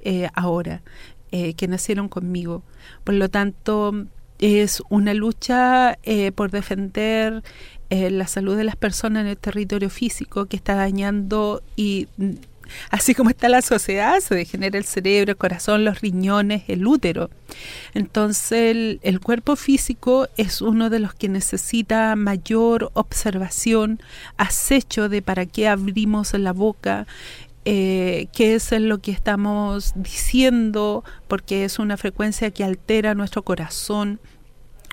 eh, 0.00 0.28
ahora, 0.34 0.82
eh, 1.30 1.54
que 1.54 1.68
nacieron 1.68 2.08
conmigo. 2.08 2.62
Por 3.04 3.14
lo 3.14 3.28
tanto, 3.28 3.94
es 4.38 4.82
una 4.88 5.14
lucha 5.14 5.98
eh, 6.02 6.32
por 6.32 6.50
defender 6.50 7.42
eh, 7.90 8.10
la 8.10 8.28
salud 8.28 8.56
de 8.56 8.64
las 8.64 8.76
personas 8.76 9.22
en 9.22 9.26
el 9.26 9.36
territorio 9.36 9.90
físico 9.90 10.46
que 10.46 10.56
está 10.56 10.76
dañando 10.76 11.62
y 11.74 12.06
mm, 12.16 12.30
así 12.90 13.14
como 13.14 13.30
está 13.30 13.48
la 13.48 13.62
sociedad, 13.62 14.20
se 14.20 14.34
degenera 14.34 14.78
el 14.78 14.84
cerebro, 14.84 15.32
el 15.32 15.36
corazón, 15.36 15.84
los 15.84 16.00
riñones, 16.00 16.62
el 16.68 16.86
útero. 16.86 17.30
Entonces 17.94 18.98
el, 19.02 19.20
cuerpo 19.20 19.56
físico 19.56 20.28
es 20.36 20.62
uno 20.62 20.88
de 20.88 21.00
los 21.00 21.14
que 21.14 21.28
necesita 21.28 22.14
mayor 22.16 22.90
observación, 22.94 24.00
acecho 24.36 25.08
de 25.08 25.20
para 25.22 25.46
qué 25.46 25.68
abrimos 25.68 26.32
la 26.34 26.52
boca, 26.52 27.08
eh, 27.64 28.28
qué 28.32 28.54
es 28.54 28.70
lo 28.72 28.98
que 28.98 29.10
estamos 29.10 29.92
diciendo, 29.96 31.04
porque 31.28 31.64
es 31.64 31.78
una 31.78 31.96
frecuencia 31.96 32.50
que 32.50 32.64
altera 32.64 33.14
nuestro 33.14 33.42
corazón, 33.42 34.20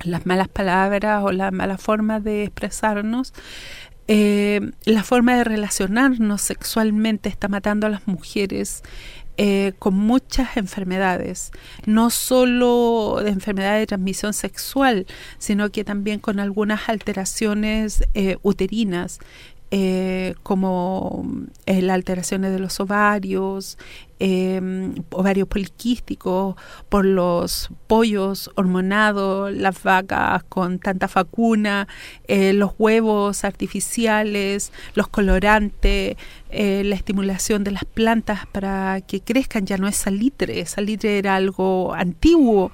las 0.03 0.25
malas 0.25 0.47
palabras 0.47 1.23
o 1.23 1.31
las 1.31 1.51
malas 1.51 1.81
formas 1.81 2.23
de 2.23 2.43
expresarnos, 2.43 3.33
eh, 4.07 4.71
la 4.86 5.03
forma 5.03 5.36
de 5.36 5.43
relacionarnos 5.43 6.41
sexualmente 6.41 7.27
está 7.27 7.49
matando 7.49 7.88
a 7.88 7.89
las 7.89 8.07
mujeres 8.07 8.83
eh, 9.39 9.73
con 9.77 9.93
muchas 9.93 10.57
enfermedades, 10.57 11.51
no 11.86 12.10
solo 12.10 13.19
de 13.23 13.29
enfermedades 13.29 13.81
de 13.81 13.88
transmisión 13.88 14.33
sexual, 14.33 15.05
sino 15.38 15.69
que 15.69 15.83
también 15.83 16.19
con 16.19 16.39
algunas 16.39 16.89
alteraciones 16.89 18.03
eh, 18.15 18.38
uterinas 18.41 19.19
eh, 19.69 20.36
como 20.43 21.25
eh, 21.65 21.82
las 21.82 21.95
alteraciones 21.95 22.53
de 22.53 22.60
los 22.60 22.80
ovarios, 22.80 23.77
eh, 24.19 24.62
ovarios 25.12 25.47
poliquísticos, 25.47 26.56
por 26.88 27.06
los 27.06 27.69
pollos 27.86 28.49
hormonados, 28.56 29.51
las 29.53 29.84
vacas 29.84 30.43
con 30.45 30.80
tanta 30.80 31.10
facuna, 31.10 31.89
eh, 32.30 32.53
los 32.53 32.71
huevos 32.80 33.43
artificiales, 33.43 34.71
los 34.95 35.10
colorantes, 35.10 36.15
la 36.49 36.95
estimulación 36.95 37.65
de 37.65 37.71
las 37.71 37.84
plantas 37.84 38.47
para 38.47 39.01
que 39.01 39.19
crezcan, 39.19 39.65
ya 39.65 39.77
no 39.77 39.89
es 39.89 39.97
salitre, 39.97 40.65
salitre 40.65 41.17
era 41.17 41.36
algo 41.36 41.93
antiguo, 41.93 42.71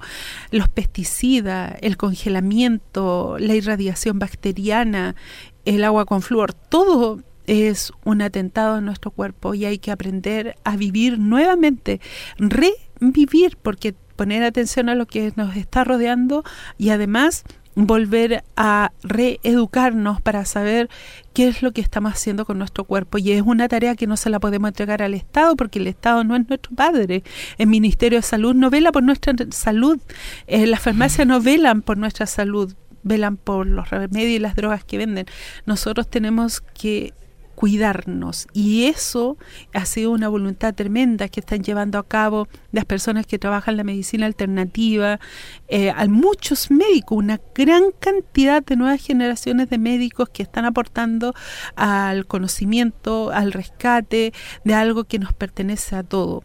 los 0.52 0.68
pesticidas, 0.68 1.74
el 1.80 1.96
congelamiento, 1.96 3.36
la 3.40 3.54
irradiación 3.54 4.20
bacteriana, 4.20 5.16
el 5.64 5.84
agua 5.84 6.04
con 6.04 6.22
flúor, 6.22 6.52
todo 6.52 7.20
es 7.46 7.92
un 8.04 8.22
atentado 8.22 8.78
en 8.78 8.84
nuestro 8.84 9.10
cuerpo 9.10 9.54
y 9.54 9.64
hay 9.64 9.78
que 9.78 9.90
aprender 9.90 10.56
a 10.64 10.76
vivir 10.76 11.18
nuevamente, 11.18 12.00
revivir, 12.38 13.56
porque 13.60 13.94
poner 14.16 14.44
atención 14.44 14.88
a 14.88 14.94
lo 14.94 15.06
que 15.06 15.32
nos 15.36 15.56
está 15.56 15.84
rodeando 15.84 16.44
y 16.78 16.90
además 16.90 17.44
volver 17.76 18.44
a 18.56 18.92
reeducarnos 19.02 20.20
para 20.20 20.44
saber 20.44 20.88
qué 21.32 21.48
es 21.48 21.62
lo 21.62 21.72
que 21.72 21.80
estamos 21.80 22.12
haciendo 22.12 22.44
con 22.44 22.58
nuestro 22.58 22.84
cuerpo. 22.84 23.18
Y 23.18 23.32
es 23.32 23.42
una 23.42 23.66
tarea 23.68 23.96
que 23.96 24.06
no 24.06 24.16
se 24.16 24.30
la 24.30 24.38
podemos 24.38 24.68
entregar 24.68 25.02
al 25.02 25.14
Estado 25.14 25.56
porque 25.56 25.80
el 25.80 25.88
Estado 25.88 26.22
no 26.22 26.36
es 26.36 26.48
nuestro 26.48 26.74
padre. 26.74 27.24
El 27.58 27.66
Ministerio 27.66 28.18
de 28.18 28.22
Salud 28.22 28.54
no 28.54 28.70
vela 28.70 28.92
por 28.92 29.02
nuestra 29.02 29.34
salud. 29.50 29.98
Eh, 30.46 30.66
las 30.66 30.80
farmacias 30.80 31.26
no 31.26 31.40
velan 31.40 31.82
por 31.82 31.98
nuestra 31.98 32.26
salud 32.26 32.74
velan 33.04 33.36
por 33.36 33.66
los 33.66 33.90
remedios 33.90 34.36
y 34.36 34.38
las 34.40 34.56
drogas 34.56 34.84
que 34.84 34.98
venden. 34.98 35.26
Nosotros 35.66 36.08
tenemos 36.08 36.60
que 36.60 37.14
cuidarnos 37.54 38.46
y 38.52 38.86
eso 38.86 39.36
ha 39.72 39.84
sido 39.84 40.10
una 40.10 40.28
voluntad 40.28 40.74
tremenda 40.74 41.28
que 41.28 41.40
están 41.40 41.62
llevando 41.62 41.98
a 41.98 42.06
cabo 42.06 42.48
las 42.72 42.84
personas 42.84 43.26
que 43.26 43.38
trabajan 43.38 43.76
la 43.76 43.84
medicina 43.84 44.26
alternativa, 44.26 45.20
eh, 45.68 45.92
hay 45.94 46.08
muchos 46.08 46.70
médicos, 46.70 47.18
una 47.18 47.40
gran 47.54 47.84
cantidad 47.98 48.62
de 48.62 48.76
nuevas 48.76 49.00
generaciones 49.04 49.70
de 49.70 49.78
médicos 49.78 50.28
que 50.28 50.42
están 50.42 50.64
aportando 50.64 51.34
al 51.76 52.26
conocimiento, 52.26 53.30
al 53.30 53.52
rescate 53.52 54.32
de 54.64 54.74
algo 54.74 55.04
que 55.04 55.18
nos 55.18 55.32
pertenece 55.32 55.96
a 55.96 56.02
todos 56.02 56.44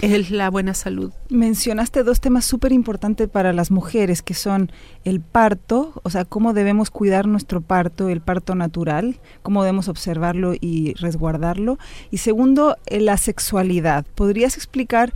es 0.00 0.30
la 0.30 0.48
buena 0.50 0.74
salud. 0.74 1.12
Mencionaste 1.28 2.02
dos 2.02 2.20
temas 2.20 2.44
súper 2.44 2.72
importantes 2.72 3.28
para 3.28 3.52
las 3.52 3.70
mujeres, 3.70 4.22
que 4.22 4.34
son 4.34 4.70
el 5.04 5.20
parto, 5.20 6.00
o 6.02 6.10
sea, 6.10 6.24
cómo 6.24 6.52
debemos 6.52 6.90
cuidar 6.90 7.26
nuestro 7.26 7.60
parto, 7.60 8.08
el 8.08 8.20
parto 8.20 8.54
natural, 8.54 9.20
cómo 9.42 9.62
debemos 9.62 9.88
observarlo 9.88 10.54
y 10.58 10.94
resguardarlo. 10.94 11.78
Y 12.10 12.18
segundo, 12.18 12.76
eh, 12.86 13.00
la 13.00 13.16
sexualidad. 13.16 14.06
¿Podrías 14.14 14.56
explicar 14.56 15.12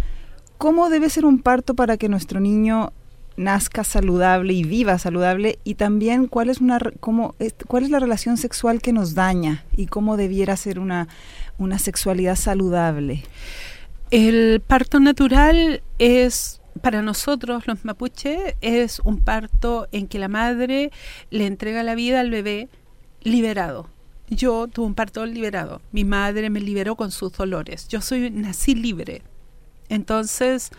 cómo 0.58 0.90
debe 0.90 1.08
ser 1.08 1.24
un 1.24 1.40
parto 1.40 1.74
para 1.74 1.96
que 1.96 2.08
nuestro 2.08 2.40
niño 2.40 2.92
nazca 3.36 3.82
saludable 3.82 4.52
y 4.52 4.62
viva 4.62 4.96
saludable 4.98 5.58
y 5.64 5.74
también 5.74 6.28
cuál 6.28 6.48
es 6.50 6.60
una 6.60 6.78
cómo 7.00 7.34
cuál 7.66 7.82
es 7.82 7.90
la 7.90 7.98
relación 7.98 8.36
sexual 8.36 8.80
que 8.80 8.92
nos 8.92 9.14
daña 9.14 9.64
y 9.76 9.86
cómo 9.86 10.16
debiera 10.16 10.56
ser 10.56 10.78
una 10.78 11.08
una 11.58 11.80
sexualidad 11.80 12.36
saludable. 12.36 13.24
El 14.16 14.60
parto 14.60 15.00
natural 15.00 15.82
es 15.98 16.60
para 16.82 17.02
nosotros 17.02 17.66
los 17.66 17.84
mapuches 17.84 18.54
es 18.60 19.00
un 19.00 19.18
parto 19.18 19.88
en 19.90 20.06
que 20.06 20.20
la 20.20 20.28
madre 20.28 20.92
le 21.30 21.46
entrega 21.46 21.82
la 21.82 21.96
vida 21.96 22.20
al 22.20 22.30
bebé 22.30 22.68
liberado. 23.24 23.88
Yo 24.28 24.68
tuve 24.68 24.86
un 24.86 24.94
parto 24.94 25.26
liberado. 25.26 25.82
Mi 25.90 26.04
madre 26.04 26.48
me 26.48 26.60
liberó 26.60 26.94
con 26.94 27.10
sus 27.10 27.32
dolores. 27.32 27.88
Yo 27.88 28.00
soy 28.00 28.30
nací 28.30 28.76
libre. 28.76 29.22
Entonces, 29.88 30.70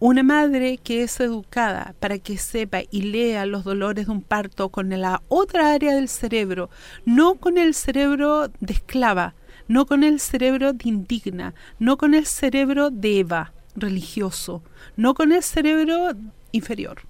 una 0.00 0.24
madre 0.24 0.76
que 0.78 1.04
es 1.04 1.20
educada 1.20 1.94
para 2.00 2.18
que 2.18 2.36
sepa 2.36 2.80
y 2.90 3.02
lea 3.02 3.46
los 3.46 3.62
dolores 3.62 4.06
de 4.06 4.12
un 4.12 4.22
parto 4.22 4.70
con 4.70 4.90
la 4.90 5.22
otra 5.28 5.72
área 5.72 5.94
del 5.94 6.08
cerebro, 6.08 6.68
no 7.04 7.36
con 7.36 7.58
el 7.58 7.74
cerebro 7.74 8.48
de 8.58 8.72
esclava, 8.72 9.36
no 9.68 9.86
con 9.86 10.04
el 10.04 10.20
cerebro 10.20 10.72
de 10.72 10.88
indigna, 10.88 11.54
no 11.78 11.96
con 11.96 12.14
el 12.14 12.26
cerebro 12.26 12.90
de 12.90 13.20
Eva, 13.20 13.52
religioso, 13.76 14.62
no 14.96 15.14
con 15.14 15.32
el 15.32 15.42
cerebro 15.42 16.12
inferior. 16.52 17.02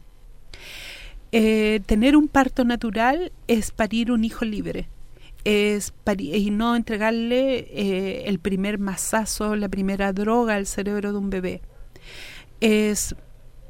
Eh, 1.33 1.81
tener 1.87 2.17
un 2.17 2.29
parto 2.29 2.65
natural 2.65 3.33
es 3.49 3.71
parir 3.71 4.13
un 4.13 4.25
hijo 4.25 4.45
libre. 4.45 4.89
es 5.45 5.93
y 6.19 6.51
no 6.51 6.77
entregarle 6.77 7.67
eh, 7.71 8.25
el 8.27 8.39
primer 8.39 8.79
masazo, 8.79 9.57
la 9.57 9.69
primera 9.69 10.13
droga 10.13 10.55
al 10.55 10.67
cerebro 10.67 11.13
de 11.13 11.19
un 11.19 11.31
bebé. 11.31 11.63
Es 12.61 13.17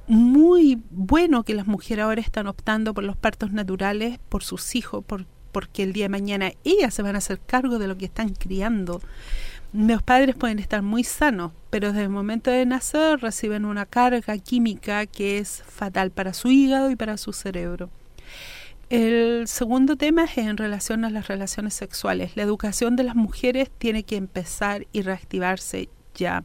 muy 0.07 0.83
bueno 0.91 1.45
que 1.45 1.55
las 1.55 1.67
mujeres 1.67 2.05
ahora 2.05 2.21
están 2.21 2.47
optando 2.47 2.93
por 2.95 3.05
los 3.05 3.17
partos 3.17 3.53
naturales 3.53 4.19
por 4.29 4.43
sus 4.43 4.75
hijos, 4.75 5.05
por, 5.05 5.25
porque 5.53 5.83
el 5.83 5.93
día 5.93 6.07
de 6.07 6.11
mañana 6.11 6.53
ellas 6.65 6.95
se 6.95 7.03
van 7.03 7.15
a 7.15 7.19
hacer 7.19 7.39
cargo 7.39 7.79
de 7.79 7.87
lo 7.87 7.97
que 7.97 8.07
están 8.07 8.31
criando. 8.31 9.01
Los 9.73 10.03
padres 10.03 10.35
pueden 10.35 10.59
estar 10.59 10.83
muy 10.83 11.05
sanos, 11.05 11.53
pero 11.71 11.89
desde 11.89 12.03
el 12.03 12.11
momento 12.11 12.51
de 12.51 12.67
nacer 12.67 13.21
reciben 13.21 13.65
una 13.65 13.87
carga 13.87 14.37
química 14.39 15.07
que 15.07 15.39
es 15.39 15.63
fatal 15.67 16.11
para 16.11 16.35
su 16.35 16.49
hígado 16.49 16.91
y 16.91 16.97
para 16.97 17.17
su 17.17 17.33
cerebro. 17.33 17.89
El 18.91 19.49
segundo 19.49 19.97
tema 19.97 20.25
es 20.25 20.37
en 20.37 20.59
relación 20.59 21.07
a 21.07 21.11
las 21.11 21.29
relaciones 21.29 21.73
sexuales. 21.73 22.37
La 22.37 22.43
educación 22.43 22.97
de 22.97 23.05
las 23.05 23.15
mujeres 23.15 23.71
tiene 23.79 24.03
que 24.03 24.17
empezar 24.17 24.87
y 24.93 25.01
reactivarse 25.01 25.89
ya. 26.15 26.45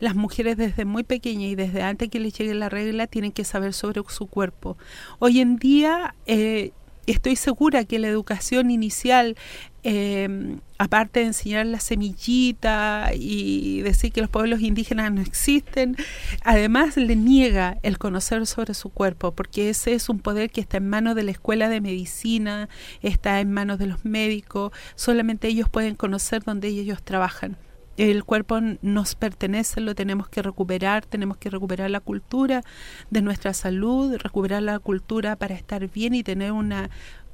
Las 0.00 0.16
mujeres 0.16 0.56
desde 0.56 0.84
muy 0.84 1.04
pequeñas 1.04 1.50
y 1.50 1.54
desde 1.54 1.82
antes 1.82 2.08
que 2.08 2.18
les 2.18 2.32
llegue 2.32 2.54
la 2.54 2.68
regla 2.68 3.06
tienen 3.06 3.30
que 3.30 3.44
saber 3.44 3.72
sobre 3.72 4.02
su 4.08 4.26
cuerpo. 4.26 4.76
Hoy 5.20 5.40
en 5.40 5.58
día 5.58 6.16
eh, 6.26 6.72
estoy 7.06 7.36
segura 7.36 7.84
que 7.84 7.98
la 7.98 8.08
educación 8.08 8.70
inicial, 8.70 9.36
eh, 9.82 10.56
aparte 10.78 11.20
de 11.20 11.26
enseñar 11.26 11.66
la 11.66 11.80
semillita 11.80 13.10
y 13.14 13.82
decir 13.82 14.12
que 14.12 14.20
los 14.20 14.30
pueblos 14.30 14.60
indígenas 14.60 15.12
no 15.12 15.20
existen, 15.20 15.96
además 16.42 16.96
le 16.96 17.16
niega 17.16 17.78
el 17.82 17.98
conocer 17.98 18.46
sobre 18.46 18.74
su 18.74 18.90
cuerpo, 18.90 19.32
porque 19.32 19.70
ese 19.70 19.94
es 19.94 20.08
un 20.08 20.18
poder 20.18 20.50
que 20.50 20.60
está 20.60 20.78
en 20.78 20.88
manos 20.88 21.14
de 21.14 21.22
la 21.22 21.30
escuela 21.30 21.68
de 21.68 21.80
medicina, 21.80 22.68
está 23.02 23.40
en 23.40 23.52
manos 23.52 23.78
de 23.78 23.86
los 23.86 24.04
médicos, 24.04 24.72
solamente 24.94 25.48
ellos 25.48 25.68
pueden 25.68 25.94
conocer 25.94 26.42
dónde 26.44 26.68
ellos 26.68 27.02
trabajan 27.02 27.56
el 27.96 28.24
cuerpo 28.24 28.60
nos 28.82 29.14
pertenece, 29.14 29.80
lo 29.80 29.94
tenemos 29.94 30.28
que 30.28 30.42
recuperar, 30.42 31.06
tenemos 31.06 31.36
que 31.38 31.50
recuperar 31.50 31.90
la 31.90 32.00
cultura 32.00 32.62
de 33.10 33.22
nuestra 33.22 33.54
salud, 33.54 34.16
recuperar 34.16 34.62
la 34.62 34.78
cultura 34.78 35.36
para 35.36 35.54
estar 35.54 35.88
bien 35.90 36.14
y 36.14 36.22
tener 36.22 36.52
una, 36.52 36.90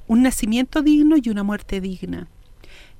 un 0.07 0.23
nacimiento 0.23 0.81
digno 0.81 1.15
y 1.21 1.29
una 1.29 1.43
muerte 1.43 1.81
digna. 1.81 2.27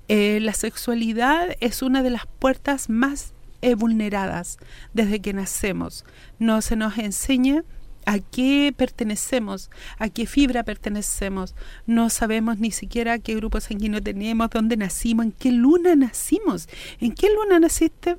Eh, 0.09 0.39
la 0.41 0.53
sexualidad 0.53 1.55
es 1.61 1.81
una 1.81 2.03
de 2.03 2.09
las 2.09 2.25
puertas 2.27 2.89
más 2.89 3.33
eh, 3.61 3.75
vulneradas 3.75 4.57
desde 4.93 5.21
que 5.21 5.31
nacemos. 5.31 6.03
No 6.39 6.61
se 6.61 6.75
nos 6.75 6.97
enseña 6.97 7.63
a 8.05 8.19
qué 8.19 8.73
pertenecemos, 8.75 9.69
a 9.97 10.09
qué 10.09 10.25
fibra 10.25 10.63
pertenecemos. 10.63 11.55
No 11.85 12.09
sabemos 12.09 12.59
ni 12.59 12.71
siquiera 12.71 13.19
qué 13.19 13.35
grupo 13.35 13.59
sanguíneo 13.59 14.01
tenemos, 14.01 14.49
dónde 14.49 14.77
nacimos, 14.77 15.25
en 15.25 15.31
qué 15.31 15.51
luna 15.51 15.95
nacimos. 15.95 16.67
¿En 16.99 17.13
qué 17.13 17.27
luna 17.33 17.59
naciste? 17.59 18.17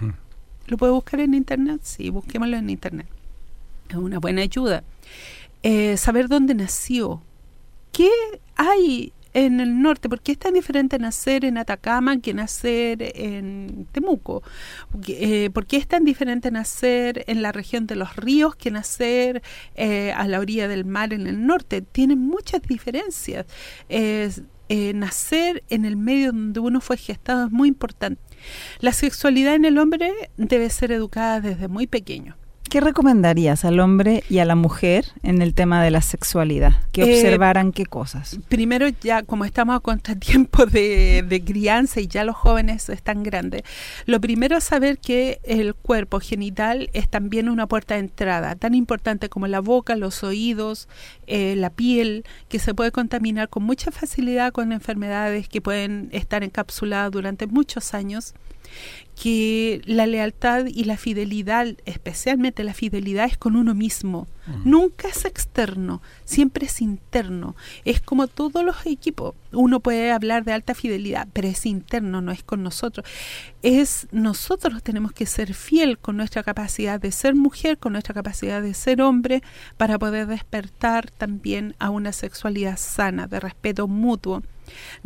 Hmm. 0.00 0.10
¿Lo 0.66 0.76
puedo 0.76 0.94
buscar 0.94 1.20
en 1.20 1.34
internet? 1.34 1.80
Sí, 1.82 2.10
busquémoslo 2.10 2.56
en 2.56 2.70
internet. 2.70 3.06
Es 3.88 3.96
una 3.96 4.18
buena 4.18 4.42
ayuda. 4.42 4.82
Eh, 5.62 5.96
saber 5.96 6.28
dónde 6.28 6.54
nació. 6.54 7.22
¿Qué 7.92 8.10
hay 8.56 9.12
en 9.34 9.60
el 9.60 9.82
norte? 9.82 10.08
¿Por 10.08 10.20
qué 10.22 10.32
es 10.32 10.38
tan 10.38 10.54
diferente 10.54 10.98
nacer 10.98 11.44
en 11.44 11.58
Atacama 11.58 12.20
que 12.20 12.32
nacer 12.32 13.12
en 13.14 13.86
Temuco? 13.92 14.42
Eh, 15.08 15.50
¿Por 15.52 15.66
qué 15.66 15.76
es 15.76 15.86
tan 15.86 16.04
diferente 16.04 16.50
nacer 16.50 17.24
en 17.26 17.42
la 17.42 17.52
región 17.52 17.86
de 17.86 17.96
los 17.96 18.16
ríos 18.16 18.56
que 18.56 18.70
nacer 18.70 19.42
eh, 19.74 20.12
a 20.12 20.26
la 20.28 20.38
orilla 20.38 20.68
del 20.68 20.84
mar 20.84 21.12
en 21.12 21.26
el 21.26 21.46
norte? 21.46 21.82
Tienen 21.82 22.20
muchas 22.20 22.62
diferencias. 22.62 23.46
Eh, 23.88 24.30
nacer 24.94 25.62
en 25.68 25.84
el 25.84 25.96
medio 25.96 26.32
donde 26.32 26.58
uno 26.60 26.80
fue 26.80 26.96
gestado 26.96 27.46
es 27.46 27.52
muy 27.52 27.68
importante. 27.68 28.22
La 28.80 28.92
sexualidad 28.92 29.54
en 29.54 29.64
el 29.64 29.78
hombre 29.78 30.12
debe 30.36 30.70
ser 30.70 30.92
educada 30.92 31.40
desde 31.40 31.68
muy 31.68 31.86
pequeño. 31.86 32.36
¿Qué 32.74 32.80
recomendarías 32.80 33.64
al 33.64 33.78
hombre 33.78 34.24
y 34.28 34.40
a 34.40 34.44
la 34.44 34.56
mujer 34.56 35.04
en 35.22 35.42
el 35.42 35.54
tema 35.54 35.80
de 35.80 35.92
la 35.92 36.02
sexualidad? 36.02 36.72
Que 36.90 37.02
eh, 37.02 37.14
observaran 37.14 37.70
qué 37.70 37.86
cosas. 37.86 38.36
Primero, 38.48 38.88
ya 39.00 39.22
como 39.22 39.44
estamos 39.44 39.76
a 39.76 39.78
contratiempo 39.78 40.66
de, 40.66 41.22
de 41.22 41.44
crianza 41.44 42.00
y 42.00 42.08
ya 42.08 42.24
los 42.24 42.34
jóvenes 42.34 42.88
están 42.88 43.22
grandes, 43.22 43.62
lo 44.06 44.20
primero 44.20 44.56
es 44.56 44.64
saber 44.64 44.98
que 44.98 45.38
el 45.44 45.76
cuerpo 45.76 46.18
genital 46.18 46.90
es 46.94 47.08
también 47.08 47.48
una 47.48 47.68
puerta 47.68 47.94
de 47.94 48.00
entrada, 48.00 48.56
tan 48.56 48.74
importante 48.74 49.28
como 49.28 49.46
la 49.46 49.60
boca, 49.60 49.94
los 49.94 50.24
oídos, 50.24 50.88
eh, 51.28 51.54
la 51.54 51.70
piel, 51.70 52.24
que 52.48 52.58
se 52.58 52.74
puede 52.74 52.90
contaminar 52.90 53.50
con 53.50 53.62
mucha 53.62 53.92
facilidad 53.92 54.52
con 54.52 54.72
enfermedades 54.72 55.48
que 55.48 55.60
pueden 55.60 56.08
estar 56.10 56.42
encapsuladas 56.42 57.12
durante 57.12 57.46
muchos 57.46 57.94
años 57.94 58.34
que 59.20 59.80
la 59.84 60.06
lealtad 60.06 60.66
y 60.66 60.84
la 60.84 60.96
fidelidad, 60.96 61.68
especialmente 61.84 62.64
la 62.64 62.74
fidelidad, 62.74 63.26
es 63.26 63.38
con 63.38 63.56
uno 63.56 63.74
mismo. 63.74 64.26
Nunca 64.62 65.08
es 65.08 65.24
externo, 65.24 66.02
siempre 66.24 66.66
es 66.66 66.82
interno. 66.82 67.56
Es 67.86 68.02
como 68.02 68.26
todos 68.26 68.62
los 68.62 68.84
equipos. 68.84 69.34
Uno 69.52 69.80
puede 69.80 70.12
hablar 70.12 70.44
de 70.44 70.52
alta 70.52 70.74
fidelidad, 70.74 71.26
pero 71.32 71.48
es 71.48 71.64
interno, 71.64 72.20
no 72.20 72.30
es 72.30 72.42
con 72.42 72.62
nosotros. 72.62 73.06
Es 73.62 74.06
nosotros 74.12 74.82
tenemos 74.82 75.12
que 75.12 75.24
ser 75.24 75.54
fiel 75.54 75.96
con 75.98 76.18
nuestra 76.18 76.42
capacidad 76.42 77.00
de 77.00 77.10
ser 77.10 77.34
mujer, 77.34 77.78
con 77.78 77.92
nuestra 77.92 78.12
capacidad 78.12 78.60
de 78.60 78.74
ser 78.74 79.00
hombre, 79.00 79.42
para 79.78 79.98
poder 79.98 80.26
despertar 80.26 81.10
también 81.10 81.74
a 81.78 81.88
una 81.88 82.12
sexualidad 82.12 82.76
sana, 82.76 83.26
de 83.26 83.40
respeto 83.40 83.88
mutuo. 83.88 84.42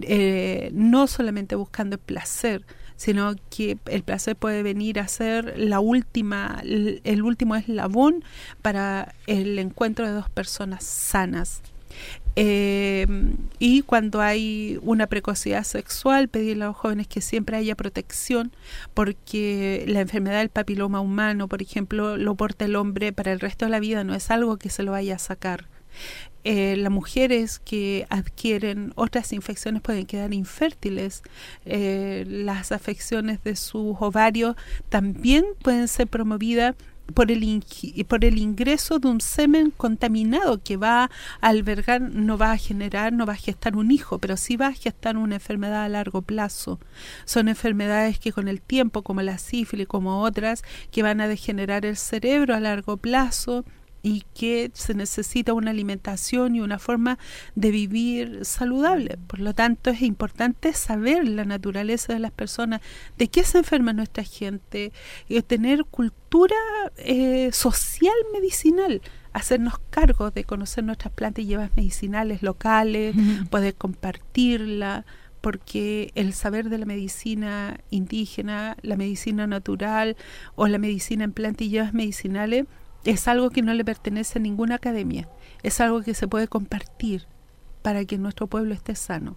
Eh, 0.00 0.70
no 0.72 1.06
solamente 1.06 1.54
buscando 1.54 1.96
el 1.96 2.00
placer, 2.00 2.64
sino 2.98 3.36
que 3.48 3.78
el 3.86 4.02
placer 4.02 4.34
puede 4.34 4.64
venir 4.64 4.98
a 4.98 5.06
ser 5.06 5.56
la 5.56 5.78
última, 5.78 6.60
el, 6.64 7.22
último 7.22 7.54
eslabón 7.54 8.24
para 8.60 9.14
el 9.28 9.58
encuentro 9.60 10.04
de 10.04 10.12
dos 10.12 10.28
personas 10.28 10.82
sanas. 10.82 11.62
Eh, 12.34 13.06
y 13.60 13.82
cuando 13.82 14.20
hay 14.20 14.80
una 14.82 15.06
precocidad 15.06 15.62
sexual, 15.62 16.28
pedirle 16.28 16.64
a 16.64 16.68
los 16.68 16.76
jóvenes 16.76 17.06
que 17.06 17.20
siempre 17.20 17.56
haya 17.56 17.76
protección, 17.76 18.50
porque 18.94 19.84
la 19.86 20.00
enfermedad 20.00 20.40
del 20.40 20.48
papiloma 20.48 21.00
humano, 21.00 21.46
por 21.46 21.62
ejemplo, 21.62 22.16
lo 22.16 22.34
porta 22.34 22.64
el 22.64 22.74
hombre 22.74 23.12
para 23.12 23.32
el 23.32 23.38
resto 23.38 23.64
de 23.64 23.70
la 23.70 23.80
vida, 23.80 24.02
no 24.02 24.14
es 24.16 24.28
algo 24.32 24.56
que 24.56 24.70
se 24.70 24.82
lo 24.82 24.90
vaya 24.90 25.14
a 25.14 25.18
sacar. 25.18 25.66
Eh, 26.44 26.76
las 26.76 26.92
mujeres 26.92 27.58
que 27.58 28.06
adquieren 28.10 28.92
otras 28.94 29.32
infecciones 29.32 29.82
pueden 29.82 30.06
quedar 30.06 30.32
infértiles. 30.32 31.22
Eh, 31.64 32.24
las 32.28 32.72
afecciones 32.72 33.42
de 33.44 33.56
sus 33.56 33.96
ovarios 34.00 34.56
también 34.88 35.44
pueden 35.62 35.88
ser 35.88 36.06
promovidas 36.06 36.74
por 37.14 37.30
el, 37.30 37.64
por 38.06 38.24
el 38.24 38.38
ingreso 38.38 38.98
de 38.98 39.08
un 39.08 39.20
semen 39.20 39.72
contaminado 39.76 40.62
que 40.62 40.76
va 40.76 41.04
a 41.04 41.10
albergar, 41.40 42.00
no 42.00 42.36
va 42.36 42.52
a 42.52 42.56
generar, 42.56 43.12
no 43.12 43.26
va 43.26 43.32
a 43.32 43.36
gestar 43.36 43.76
un 43.76 43.90
hijo, 43.90 44.18
pero 44.18 44.36
sí 44.36 44.56
va 44.56 44.68
a 44.68 44.72
gestar 44.72 45.16
una 45.16 45.36
enfermedad 45.36 45.84
a 45.84 45.88
largo 45.88 46.22
plazo. 46.22 46.78
Son 47.24 47.48
enfermedades 47.48 48.18
que 48.18 48.32
con 48.32 48.48
el 48.48 48.60
tiempo, 48.60 49.02
como 49.02 49.22
la 49.22 49.38
sífilis, 49.38 49.86
como 49.86 50.22
otras, 50.22 50.62
que 50.90 51.02
van 51.02 51.20
a 51.20 51.28
degenerar 51.28 51.86
el 51.86 51.96
cerebro 51.96 52.54
a 52.54 52.60
largo 52.60 52.96
plazo, 52.96 53.64
y 54.08 54.24
que 54.32 54.70
se 54.72 54.94
necesita 54.94 55.52
una 55.52 55.70
alimentación 55.70 56.56
y 56.56 56.60
una 56.60 56.78
forma 56.78 57.18
de 57.54 57.70
vivir 57.70 58.44
saludable. 58.46 59.18
Por 59.26 59.40
lo 59.40 59.52
tanto, 59.54 59.90
es 59.90 60.00
importante 60.00 60.72
saber 60.72 61.28
la 61.28 61.44
naturaleza 61.44 62.14
de 62.14 62.18
las 62.18 62.30
personas, 62.30 62.80
de 63.18 63.28
qué 63.28 63.44
se 63.44 63.58
enferma 63.58 63.92
nuestra 63.92 64.24
gente, 64.24 64.92
y 65.28 65.42
tener 65.42 65.84
cultura 65.84 66.56
eh, 66.96 67.50
social 67.52 68.14
medicinal 68.32 69.02
hacernos 69.34 69.74
cargo 69.90 70.30
de 70.30 70.42
conocer 70.42 70.82
nuestras 70.82 71.12
plantas 71.12 71.44
y 71.44 71.48
llevas 71.48 71.70
medicinales 71.76 72.42
locales, 72.42 73.14
poder 73.50 73.74
compartirla, 73.74 75.04
porque 75.42 76.10
el 76.16 76.32
saber 76.32 76.70
de 76.70 76.78
la 76.78 76.86
medicina 76.86 77.78
indígena, 77.90 78.76
la 78.82 78.96
medicina 78.96 79.46
natural 79.46 80.16
o 80.56 80.66
la 80.66 80.78
medicina 80.78 81.24
en 81.24 81.32
llevas 81.68 81.94
medicinales 81.94 82.64
es 83.04 83.28
algo 83.28 83.50
que 83.50 83.62
no 83.62 83.74
le 83.74 83.84
pertenece 83.84 84.38
a 84.38 84.42
ninguna 84.42 84.76
academia, 84.76 85.28
es 85.62 85.80
algo 85.80 86.02
que 86.02 86.14
se 86.14 86.28
puede 86.28 86.48
compartir 86.48 87.26
para 87.82 88.04
que 88.04 88.18
nuestro 88.18 88.46
pueblo 88.46 88.74
esté 88.74 88.94
sano. 88.94 89.36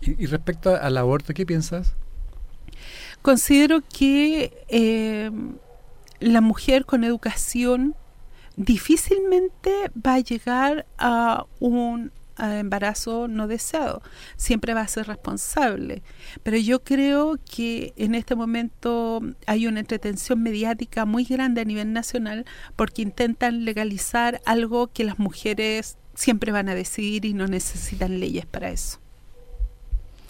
Y, 0.00 0.26
respecto 0.26 0.74
al 0.74 0.98
aborto, 0.98 1.32
¿qué 1.32 1.46
piensas? 1.46 1.94
Considero 3.22 3.82
que 3.82 4.64
eh, 4.68 5.30
la 6.20 6.40
mujer 6.40 6.84
con 6.84 7.04
educación 7.04 7.94
difícilmente 8.56 9.72
va 9.94 10.14
a 10.14 10.20
llegar 10.20 10.86
a 10.98 11.46
un 11.60 12.12
embarazo 12.58 13.28
no 13.28 13.46
deseado. 13.46 14.02
Siempre 14.36 14.74
va 14.74 14.82
a 14.82 14.88
ser 14.88 15.06
responsable. 15.06 16.02
Pero 16.42 16.56
yo 16.56 16.82
creo 16.82 17.38
que 17.38 17.92
en 17.96 18.14
este 18.14 18.34
momento 18.34 19.20
hay 19.46 19.66
una 19.66 19.80
entretención 19.80 20.42
mediática 20.42 21.04
muy 21.04 21.24
grande 21.24 21.60
a 21.60 21.64
nivel 21.64 21.92
nacional 21.92 22.46
porque 22.76 23.02
intentan 23.02 23.64
legalizar 23.64 24.40
algo 24.46 24.88
que 24.88 25.04
las 25.04 25.18
mujeres 25.18 25.98
siempre 26.14 26.52
van 26.52 26.68
a 26.68 26.74
decidir 26.74 27.24
y 27.24 27.34
no 27.34 27.46
necesitan 27.46 28.20
leyes 28.20 28.46
para 28.46 28.70
eso. 28.70 28.98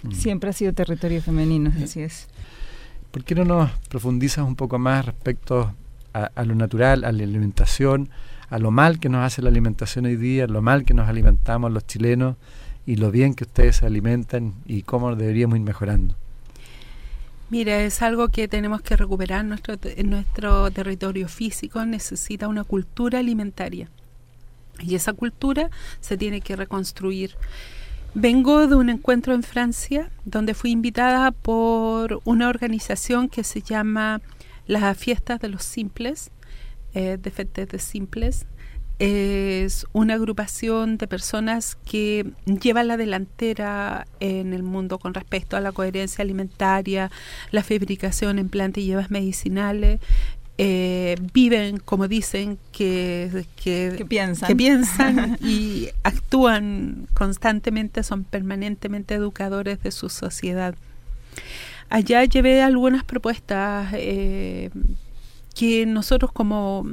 Mm. 0.03 0.13
Siempre 0.13 0.51
ha 0.51 0.53
sido 0.53 0.73
territorio 0.73 1.21
femenino, 1.23 1.73
así 1.83 2.03
es. 2.03 2.29
¿Por 3.11 3.25
qué 3.25 3.35
no 3.35 3.45
nos 3.45 3.71
profundizas 3.89 4.47
un 4.47 4.57
poco 4.57 4.79
más 4.79 5.05
respecto 5.05 5.75
a, 6.13 6.45
lo 6.45 6.55
natural, 6.55 7.05
a 7.05 7.13
la 7.13 7.23
alimentación, 7.23 8.11
a 8.51 8.59
lo 8.59 8.71
mal 8.71 8.99
que 8.99 9.09
nos 9.09 9.25
hace 9.25 9.43
la 9.43 9.49
alimentación 9.49 10.07
hoy 10.07 10.17
día, 10.17 10.47
lo 10.47 10.61
mal 10.61 10.85
que 10.85 10.93
nos 10.93 11.09
alimentamos 11.09 11.73
los 11.73 11.87
chilenos 11.87 12.37
y 12.85 12.97
lo 12.97 13.11
bien 13.11 13.35
que 13.35 13.45
ustedes 13.45 13.77
se 13.77 13.87
alimentan 13.87 14.55
y 14.67 14.83
cómo 14.83 15.15
deberíamos 15.15 15.57
ir 15.57 15.63
mejorando? 15.63 16.17
Mira, 17.49 17.83
es 17.83 18.03
algo 18.03 18.29
que 18.29 18.49
tenemos 18.49 18.81
que 18.81 18.97
recuperar. 18.97 19.45
Nuestro, 19.45 19.77
nuestro 20.05 20.71
territorio 20.71 21.29
físico 21.29 21.85
necesita 21.85 22.49
una 22.49 22.65
cultura 22.65 23.19
alimentaria. 23.19 23.89
Y 24.81 24.95
esa 24.95 25.13
cultura 25.13 25.71
se 26.01 26.17
tiene 26.17 26.41
que 26.41 26.57
reconstruir. 26.57 27.37
Vengo 28.15 28.67
de 28.67 28.75
un 28.75 28.89
encuentro 28.89 29.35
en 29.35 29.43
Francia 29.43 30.11
donde 30.25 30.55
fui 30.55 30.71
invitada 30.71 31.31
por 31.31 32.21
una 32.25 32.49
organización 32.49 33.29
que 33.29 33.45
se 33.45 33.63
llama 33.63 34.21
las 34.67 34.97
Fiestas 34.97 35.41
de 35.41 35.49
los 35.49 35.63
Simples, 35.63 36.31
eh, 36.95 37.19
de 37.21 37.31
Fêtes 37.31 37.69
de 37.69 37.79
Simples, 37.79 38.47
es 39.01 39.87
una 39.95 40.15
agrupación 40.15 40.99
de 40.99 41.09
personas 41.09 41.75
que 41.87 42.33
llevan 42.45 42.87
la 42.87 42.99
delantera 42.99 44.07
en 44.21 44.53
el 44.53 44.63
mundo 44.63 44.99
con 44.99 45.15
respecto 45.15 45.57
a 45.57 45.61
la 45.61 45.73
coherencia 45.73 46.23
alimentaria, 46.23 47.11
la 47.51 47.63
fabricación 47.63 48.39
en 48.39 48.51
plantas 48.51 48.85
y 48.85 48.87
llevas 48.87 49.11
medicinales. 49.11 50.01
Eh, 50.59 51.17
viven, 51.33 51.79
como 51.79 52.09
dicen, 52.09 52.59
que, 52.73 53.47
que, 53.57 54.05
piensan, 54.07 54.49
que 54.49 54.57
piensan 54.57 55.39
y 55.41 55.89
actúan 56.03 57.09
constantemente, 57.15 58.03
son 58.03 58.25
permanentemente 58.25 59.15
educadores 59.15 59.83
de 59.83 59.93
su 59.93 60.11
sociedad. 60.11 60.75
Allá 61.89 62.23
llevé 62.25 62.63
algunas 62.63 63.05
propuestas 63.05 63.89
eh, 63.95 64.69
que 65.55 65.87
nosotros 65.87 66.33
como 66.33 66.87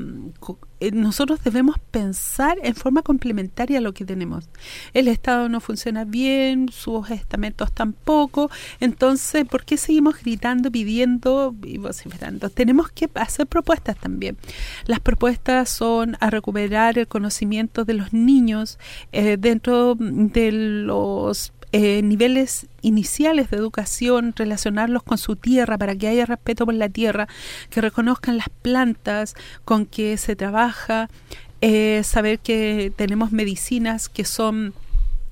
eh, 0.80 0.92
nosotros 0.92 1.44
debemos 1.44 1.78
pensar 1.92 2.58
en 2.62 2.76
forma 2.76 3.02
complementaria 3.02 3.80
a 3.80 3.82
lo 3.82 3.94
que 3.94 4.06
tenemos. 4.06 4.50
El 4.94 5.08
Estado 5.08 5.50
no 5.50 5.60
funciona 5.60 6.06
bien, 6.06 6.70
sus 6.70 7.10
estamentos 7.10 7.72
tampoco, 7.72 8.52
entonces, 8.80 9.46
¿por 9.46 9.66
qué 9.66 9.78
seguimos 9.78 10.22
gritando, 10.22 10.72
pidiendo 10.72 11.56
y 11.64 11.78
vociferando? 11.78 12.50
Tenemos 12.50 12.92
que 12.92 13.10
hacer 13.16 13.48
propuestas 13.48 13.98
también. 13.98 14.38
Las 14.86 15.00
propuestas 15.00 15.70
son 15.70 16.16
a 16.20 16.30
recuperar 16.30 17.00
el 17.00 17.08
conocimiento 17.08 17.86
de 17.86 17.94
los 17.96 18.14
niños 18.14 18.78
eh, 19.12 19.38
dentro 19.40 19.96
de 19.96 20.52
los 20.52 21.54
eh, 21.74 22.02
niveles 22.02 22.68
iniciales 22.82 23.50
de 23.50 23.58
educación, 23.58 24.34
relacionarlos 24.36 25.04
con 25.04 25.18
su 25.18 25.36
tierra 25.36 25.78
para 25.78 25.96
que 25.96 26.08
haya 26.08 26.26
respeto 26.26 26.66
por 26.66 26.74
la 26.74 26.90
tierra, 26.90 27.28
que 27.70 27.82
reconozcan 27.82 28.38
las 28.38 28.50
plantas 28.50 29.36
con 29.66 29.86
que 29.86 30.18
se 30.18 30.36
trabaja, 30.36 31.10
eh, 31.62 32.02
saber 32.04 32.40
que 32.40 32.92
tenemos 32.96 33.32
medicinas 33.32 34.10
que 34.10 34.24
son 34.24 34.74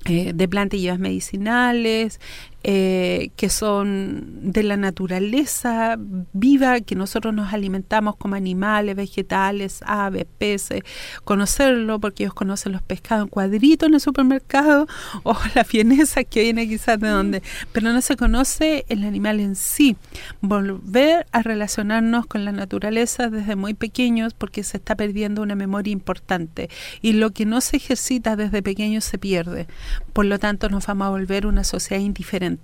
eh, 0.04 0.32
de 0.34 0.46
plantillas 0.46 0.98
medicinales, 0.98 2.20
eh, 2.68 3.30
que 3.36 3.48
son 3.48 4.50
de 4.50 4.64
la 4.64 4.76
naturaleza 4.76 5.96
viva, 6.32 6.80
que 6.80 6.96
nosotros 6.96 7.32
nos 7.32 7.52
alimentamos 7.52 8.16
como 8.16 8.34
animales, 8.34 8.96
vegetales, 8.96 9.82
aves, 9.86 10.26
peces, 10.36 10.82
conocerlo, 11.22 12.00
porque 12.00 12.24
ellos 12.24 12.34
conocen 12.34 12.72
los 12.72 12.82
pescados 12.82 13.26
en 13.26 13.28
cuadrito 13.28 13.86
en 13.86 13.94
el 13.94 14.00
supermercado, 14.00 14.88
o 15.22 15.36
la 15.54 15.62
fienesa 15.62 16.24
que 16.24 16.42
viene 16.42 16.66
quizás 16.66 16.98
de 16.98 17.06
donde, 17.06 17.40
pero 17.70 17.92
no 17.92 18.00
se 18.00 18.16
conoce 18.16 18.84
el 18.88 19.04
animal 19.04 19.38
en 19.38 19.54
sí. 19.54 19.96
Volver 20.40 21.24
a 21.30 21.42
relacionarnos 21.42 22.26
con 22.26 22.44
la 22.44 22.50
naturaleza 22.50 23.30
desde 23.30 23.54
muy 23.54 23.74
pequeños, 23.74 24.34
porque 24.34 24.64
se 24.64 24.78
está 24.78 24.96
perdiendo 24.96 25.40
una 25.40 25.54
memoria 25.54 25.92
importante, 25.92 26.68
y 27.00 27.12
lo 27.12 27.30
que 27.30 27.46
no 27.46 27.60
se 27.60 27.76
ejercita 27.76 28.34
desde 28.34 28.60
pequeños 28.60 29.04
se 29.04 29.18
pierde. 29.18 29.68
Por 30.12 30.24
lo 30.24 30.40
tanto, 30.40 30.68
nos 30.68 30.88
vamos 30.88 31.06
a 31.06 31.10
volver 31.10 31.46
una 31.46 31.62
sociedad 31.62 32.02
indiferente 32.02 32.55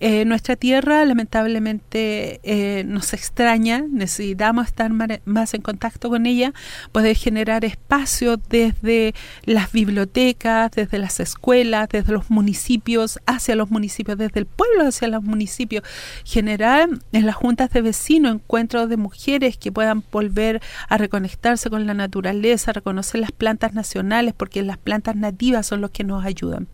eh, 0.00 0.24
nuestra 0.24 0.56
tierra 0.56 1.04
lamentablemente 1.04 2.40
eh, 2.42 2.84
nos 2.84 3.12
extraña, 3.12 3.84
necesitamos 3.88 4.66
estar 4.66 4.90
más 5.24 5.54
en 5.54 5.62
contacto 5.62 6.10
con 6.10 6.26
ella, 6.26 6.52
poder 6.92 7.16
generar 7.16 7.64
espacios 7.64 8.38
desde 8.48 9.14
las 9.44 9.72
bibliotecas, 9.72 10.72
desde 10.72 10.98
las 10.98 11.20
escuelas, 11.20 11.88
desde 11.88 12.12
los 12.12 12.30
municipios 12.30 13.18
hacia 13.26 13.56
los 13.56 13.70
municipios, 13.70 14.18
desde 14.18 14.40
el 14.40 14.46
pueblo 14.46 14.86
hacia 14.86 15.08
los 15.08 15.22
municipios, 15.22 15.84
generar 16.24 16.88
en 17.12 17.26
las 17.26 17.36
juntas 17.36 17.70
de 17.70 17.82
vecinos 17.82 18.34
encuentros 18.34 18.88
de 18.88 18.96
mujeres 18.96 19.56
que 19.56 19.72
puedan 19.72 20.02
volver 20.10 20.60
a 20.88 20.98
reconectarse 20.98 21.70
con 21.70 21.86
la 21.86 21.94
naturaleza, 21.94 22.72
reconocer 22.72 23.20
las 23.20 23.32
plantas 23.32 23.74
nacionales, 23.74 24.34
porque 24.36 24.62
las 24.62 24.78
plantas 24.78 25.16
nativas 25.16 25.66
son 25.66 25.80
los 25.80 25.90
que 25.90 26.04
nos 26.04 26.24
ayudan. 26.24 26.68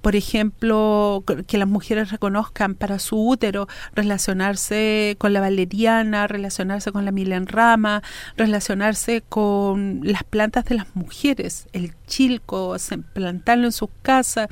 Por 0.00 0.16
ejemplo, 0.16 1.24
que 1.46 1.58
las 1.58 1.68
mujeres 1.68 2.10
reconozcan 2.10 2.74
para 2.74 2.98
su 2.98 3.16
útero 3.28 3.68
relacionarse 3.94 5.16
con 5.18 5.32
la 5.32 5.40
valeriana, 5.40 6.26
relacionarse 6.26 6.92
con 6.92 7.04
la 7.04 7.12
milenrama, 7.12 8.02
relacionarse 8.36 9.22
con 9.28 10.00
las 10.02 10.24
plantas 10.24 10.64
de 10.66 10.76
las 10.76 10.94
mujeres, 10.94 11.68
el 11.72 11.94
chilco, 12.06 12.76
plantarlo 13.12 13.66
en 13.66 13.72
sus 13.72 13.90
casas. 14.02 14.48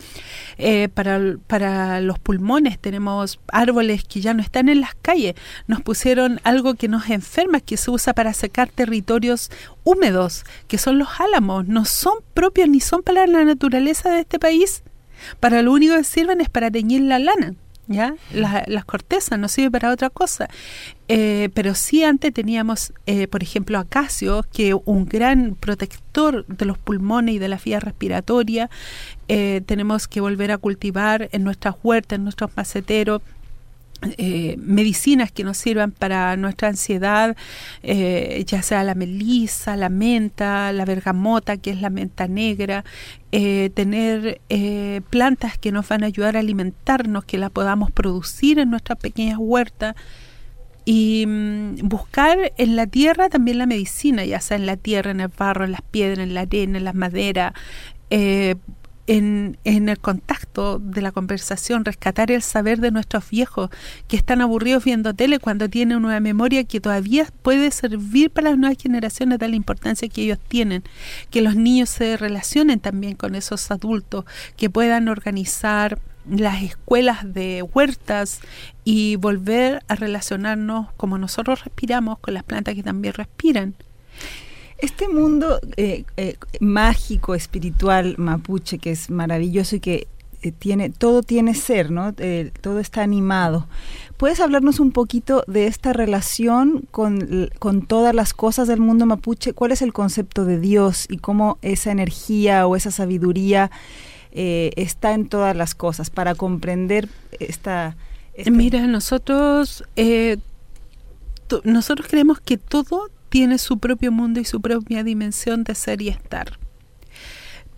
Eh, 0.59 0.89
para, 0.89 1.21
para 1.47 2.01
los 2.01 2.19
pulmones 2.19 2.79
tenemos 2.79 3.41
árboles 3.49 4.05
que 4.05 4.21
ya 4.21 4.35
no 4.35 4.43
están 4.43 4.69
en 4.69 4.81
las 4.81 4.95
calles. 4.95 5.35
Nos 5.67 5.81
pusieron 5.83 6.41
algo 6.45 6.75
que 6.75 6.89
nos 6.89 7.11
enferma, 7.11 7.61
que 7.61 7.77
se 7.77 7.91
usa 7.91 8.13
para 8.15 8.33
secar 8.33 8.69
territorios 8.69 9.51
húmedos, 9.85 10.45
que 10.69 10.79
son 10.79 10.99
los 10.99 11.09
álamos. 11.21 11.67
No 11.67 11.85
son 11.85 12.19
propios 12.35 12.69
ni 12.69 12.81
son 12.81 13.03
para 13.03 13.27
la 13.27 13.45
naturaleza 13.45 14.11
de 14.11 14.21
este 14.21 14.39
país. 14.39 14.83
Para 15.41 15.63
lo 15.63 15.73
único 15.73 15.97
que 15.97 16.05
sirven 16.05 16.41
es 16.41 16.49
para 16.49 16.71
teñir 16.71 17.03
la 17.03 17.19
lana. 17.19 17.55
¿ya? 17.87 18.15
las 18.33 18.85
cortezas 18.85 19.39
no 19.39 19.49
sirve 19.49 19.71
para 19.71 19.91
otra 19.91 20.11
cosa. 20.11 20.49
Eh, 21.09 21.51
pero 21.55 21.75
sí 21.75 22.03
antes 22.05 22.33
teníamos, 22.33 22.93
eh, 23.07 23.29
por 23.29 23.43
ejemplo, 23.43 23.79
acacio, 23.79 24.45
que 24.53 24.75
un 24.75 25.05
gran 25.07 25.55
protector 25.55 26.47
de 26.47 26.65
los 26.65 26.79
pulmones 26.79 27.35
y 27.35 27.39
de 27.39 27.49
la 27.49 27.61
vía 27.63 27.81
respiratoria. 27.81 28.71
Eh, 29.29 29.63
tenemos 29.67 30.09
que 30.09 30.21
volver 30.21 30.53
a 30.53 30.59
cultivar 30.59 31.29
en 31.33 31.45
nuestras 31.45 31.77
huertas, 31.83 32.19
en 32.19 32.25
nuestros 32.25 32.51
maceteros, 32.57 33.23
eh, 34.19 34.57
medicinas 34.59 35.33
que 35.33 35.45
nos 35.45 35.57
sirvan 35.57 35.91
para 35.93 36.37
nuestra 36.37 36.69
ansiedad, 36.69 37.37
eh, 37.83 38.45
ya 38.47 38.63
sea 38.63 38.85
la 38.85 38.95
melisa, 38.95 39.77
la 39.77 39.89
menta, 39.89 40.73
la 40.73 40.85
bergamota, 40.85 41.57
que 41.57 41.71
es 41.71 41.81
la 41.81 41.91
menta 41.91 42.29
negra, 42.29 42.85
eh, 43.33 43.71
tener 43.75 44.41
plantas 45.11 45.59
que 45.59 45.73
nos 45.73 45.89
van 45.89 46.05
a 46.05 46.07
ayudar 46.07 46.37
a 46.37 46.41
alimentarnos, 46.41 47.25
que 47.25 47.39
la 47.39 47.51
podamos 47.51 47.91
producir 47.91 48.59
en 48.59 48.71
nuestras 48.71 48.99
pequeñas 48.99 49.39
huertas 49.39 49.95
y 50.85 51.25
mm, 51.27 51.89
buscar 51.89 52.53
en 52.57 52.77
la 52.77 52.87
tierra 52.87 53.29
también 53.29 53.59
la 53.59 53.67
medicina, 53.67 54.25
ya 54.25 54.41
sea 54.41 54.57
en 54.57 54.67
la 54.67 54.77
tierra, 54.77 55.11
en 55.11 55.21
el 55.21 55.29
barro, 55.29 55.65
en 55.65 55.73
las 55.73 55.83
piedras, 55.83 56.21
en 56.21 56.35
la 56.35 56.43
arena, 56.43 56.79
en 56.79 56.85
las 56.85 56.95
maderas, 56.95 57.55
en, 59.07 59.59
en, 59.65 59.89
el 59.89 59.99
contacto 59.99 60.79
de 60.79 61.03
la 61.03 61.13
conversación, 61.13 61.85
rescatar 61.85 62.31
el 62.31 62.43
saber 62.43 62.81
de 62.81 62.91
nuestros 62.91 63.29
viejos 63.29 63.71
que 64.09 64.17
están 64.17 64.41
aburridos 64.41 64.85
viendo 64.85 65.15
tele 65.15 65.39
cuando 65.39 65.69
tienen 65.69 66.05
una 66.05 66.21
memoria 66.21 66.65
que 66.65 66.81
todavía 66.81 67.29
puede 67.43 67.71
servir 67.71 68.31
para 68.31 68.51
las 68.51 68.59
nuevas 68.59 68.79
generaciones 68.81 69.39
de 69.39 69.49
la 69.49 69.57
importancia 69.57 70.09
que 70.09 70.23
ellos 70.23 70.39
tienen, 70.49 70.83
que 71.31 71.43
los 71.43 71.57
niños 71.57 71.91
se 71.91 72.17
relacionen 72.17 72.81
también 72.81 73.15
con 73.15 73.35
esos 73.35 73.71
adultos, 73.71 74.25
que 74.57 74.71
puedan 74.71 75.09
organizar 75.09 75.99
las 76.29 76.63
escuelas 76.63 77.35
de 77.35 77.63
huertas 77.63 78.41
y 78.83 79.17
volver 79.17 79.83
a 79.89 79.95
relacionarnos 79.95 80.93
como 80.97 81.19
nosotros 81.19 81.65
respiramos 81.65 82.19
con 82.19 82.35
las 82.35 82.45
plantas 82.45 82.75
que 82.75 82.83
también 82.83 83.15
respiran. 83.15 83.75
Este 84.79 85.09
mundo 85.09 85.61
eh, 85.77 86.05
eh, 86.17 86.37
mágico, 86.61 87.35
espiritual, 87.35 88.17
mapuche, 88.19 88.79
que 88.79 88.91
es 88.91 89.09
maravilloso 89.09 89.77
y 89.77 89.81
que 89.81 90.09
eh, 90.43 90.53
tiene, 90.53 90.91
todo 90.91 91.23
tiene 91.23 91.55
ser, 91.55 91.91
¿no? 91.91 92.13
todo 92.61 92.81
está 92.81 93.03
animado. 93.03 93.69
¿Puedes 94.17 94.41
hablarnos 94.41 94.81
un 94.81 94.93
poquito 94.93 95.45
de 95.47 95.69
esta 95.69 95.93
relación 95.93 96.87
con, 96.91 97.51
con, 97.59 97.87
todas 97.87 98.15
las 98.15 98.35
cosas 98.35 98.69
del 98.69 98.81
mundo 98.81 99.07
mapuche? 99.07 99.53
¿Cuál 99.53 99.73
es 99.73 99.81
el 99.81 99.93
concepto 99.93 100.45
de 100.45 100.59
Dios 100.59 101.07
y 101.09 101.19
cómo 101.19 101.59
esa 101.63 101.91
energía 101.93 102.67
o 102.67 102.77
esa 102.77 102.91
sabiduría 102.91 103.71
está 104.33 105.15
en 105.15 105.29
todas 105.29 105.55
las 105.57 105.77
cosas 105.77 106.11
para 106.11 106.35
comprender 106.35 107.09
esta... 107.39 107.97
Mira, 108.51 108.85
nosotros, 108.89 109.85
nosotros 111.63 112.09
creemos 112.09 112.41
que 112.41 112.59
todo 112.59 113.11
tiene 113.35 113.59
su 113.59 113.81
propio 113.81 114.13
mundo 114.13 114.39
y 114.39 114.45
su 114.45 114.61
propia 114.61 115.03
dimensión 115.03 115.65
de 115.65 115.75
ser 115.75 116.01
y 116.01 116.09
estar. 116.09 116.57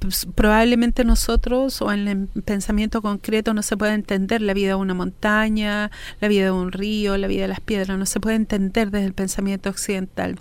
pues, 0.01 0.29
probablemente 0.35 1.03
nosotros 1.03 1.81
o 1.81 1.91
en 1.93 2.09
el 2.09 2.43
pensamiento 2.43 3.01
concreto 3.01 3.55
no 3.55 3.63
se 3.63 3.75
puede 3.75 3.95
entender 3.95 4.43
la 4.43 4.53
vida 4.53 4.69
de 4.69 4.75
una 4.75 4.93
montaña, 4.93 5.91
la 6.21 6.29
vida 6.29 6.45
de 6.45 6.51
un 6.51 6.73
río, 6.73 7.17
la 7.17 7.27
vida 7.27 7.41
de 7.41 7.49
las 7.49 7.61
piedras, 7.61 7.97
no 7.97 8.05
se 8.05 8.21
puede 8.21 8.37
entender 8.37 8.91
desde 8.91 9.07
el 9.07 9.15
pensamiento 9.15 9.71
occidental. 9.71 10.39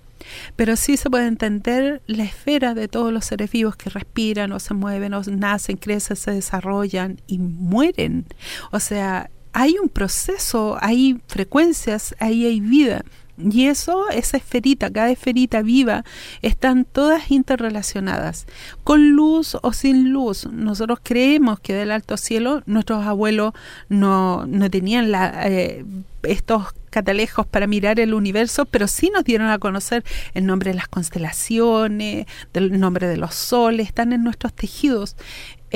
Pero 0.58 0.76
sí 0.76 0.98
se 0.98 1.10
puede 1.10 1.28
entender 1.28 2.02
la 2.08 2.26
esfera 2.26 2.74
de 2.74 2.90
todos 2.90 3.14
los 3.14 3.24
seres 3.24 3.50
vivos 3.50 3.78
que 3.78 3.90
respiran 3.90 4.52
o 4.52 4.60
se 4.60 4.74
mueven 4.74 5.14
o 5.14 5.22
nacen, 5.22 5.78
crecen, 5.78 6.18
se 6.18 6.32
desarrollan 6.32 7.22
y 7.26 7.40
mueren. 7.40 8.26
O 8.74 8.82
sea, 8.82 9.30
hay 9.54 9.78
un 9.82 9.88
proceso, 9.88 10.78
hay 10.82 11.22
frecuencias, 11.28 12.14
ahí 12.20 12.46
hay 12.46 12.60
vida. 12.60 13.06
Y 13.38 13.66
eso, 13.68 14.10
esa 14.10 14.38
esferita, 14.38 14.90
cada 14.90 15.10
esferita 15.10 15.62
viva, 15.62 16.06
están 16.42 16.86
todas 16.86 17.32
interrelacionadas, 17.32 18.48
con 18.84 19.12
luz 19.12 19.58
o 19.62 19.74
sin 19.74 20.12
luz. 20.12 20.48
Nosotros 20.48 21.00
creemos 21.04 21.60
que 21.60 21.74
del 21.74 21.92
alto 21.92 22.16
cielo 22.16 22.64
nuestros 22.66 23.06
abuelos 23.06 23.54
no, 23.90 24.46
no 24.46 24.70
tenían 24.70 25.12
la, 25.12 25.48
eh, 25.48 25.84
estos 26.24 26.74
catalejos 26.90 27.46
para 27.46 27.68
mirar 27.68 28.00
el 28.00 28.14
universo, 28.14 28.66
pero 28.66 28.88
sí 28.88 29.12
nos 29.14 29.26
dieron 29.26 29.50
a 29.50 29.60
conocer 29.60 30.06
el 30.34 30.46
nombre 30.46 30.72
de 30.72 30.78
las 30.78 30.88
constelaciones, 30.88 32.26
del 32.54 32.80
nombre 32.80 33.08
de 33.08 33.18
los 33.18 33.36
soles, 33.36 33.88
están 33.88 34.14
en 34.14 34.24
nuestros 34.24 34.54
tejidos 34.54 35.18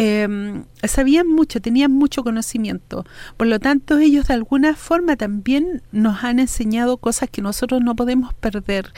eh, 0.01 0.63
sabían 0.87 1.27
mucho, 1.27 1.59
tenían 1.59 1.91
mucho 1.91 2.23
conocimiento. 2.23 3.05
Por 3.35 3.47
lo 3.47 3.59
tanto, 3.59 3.97
ellos 3.99 4.27
de 4.27 4.33
alguna 4.33 4.73
forma 4.75 5.17
también 5.17 5.81
nos 5.91 6.23
han 6.23 6.39
enseñado 6.39 6.95
cosas 6.95 7.29
que 7.29 7.41
nosotros 7.41 7.81
no 7.81 7.97
podemos 7.97 8.33
perder. 8.33 8.93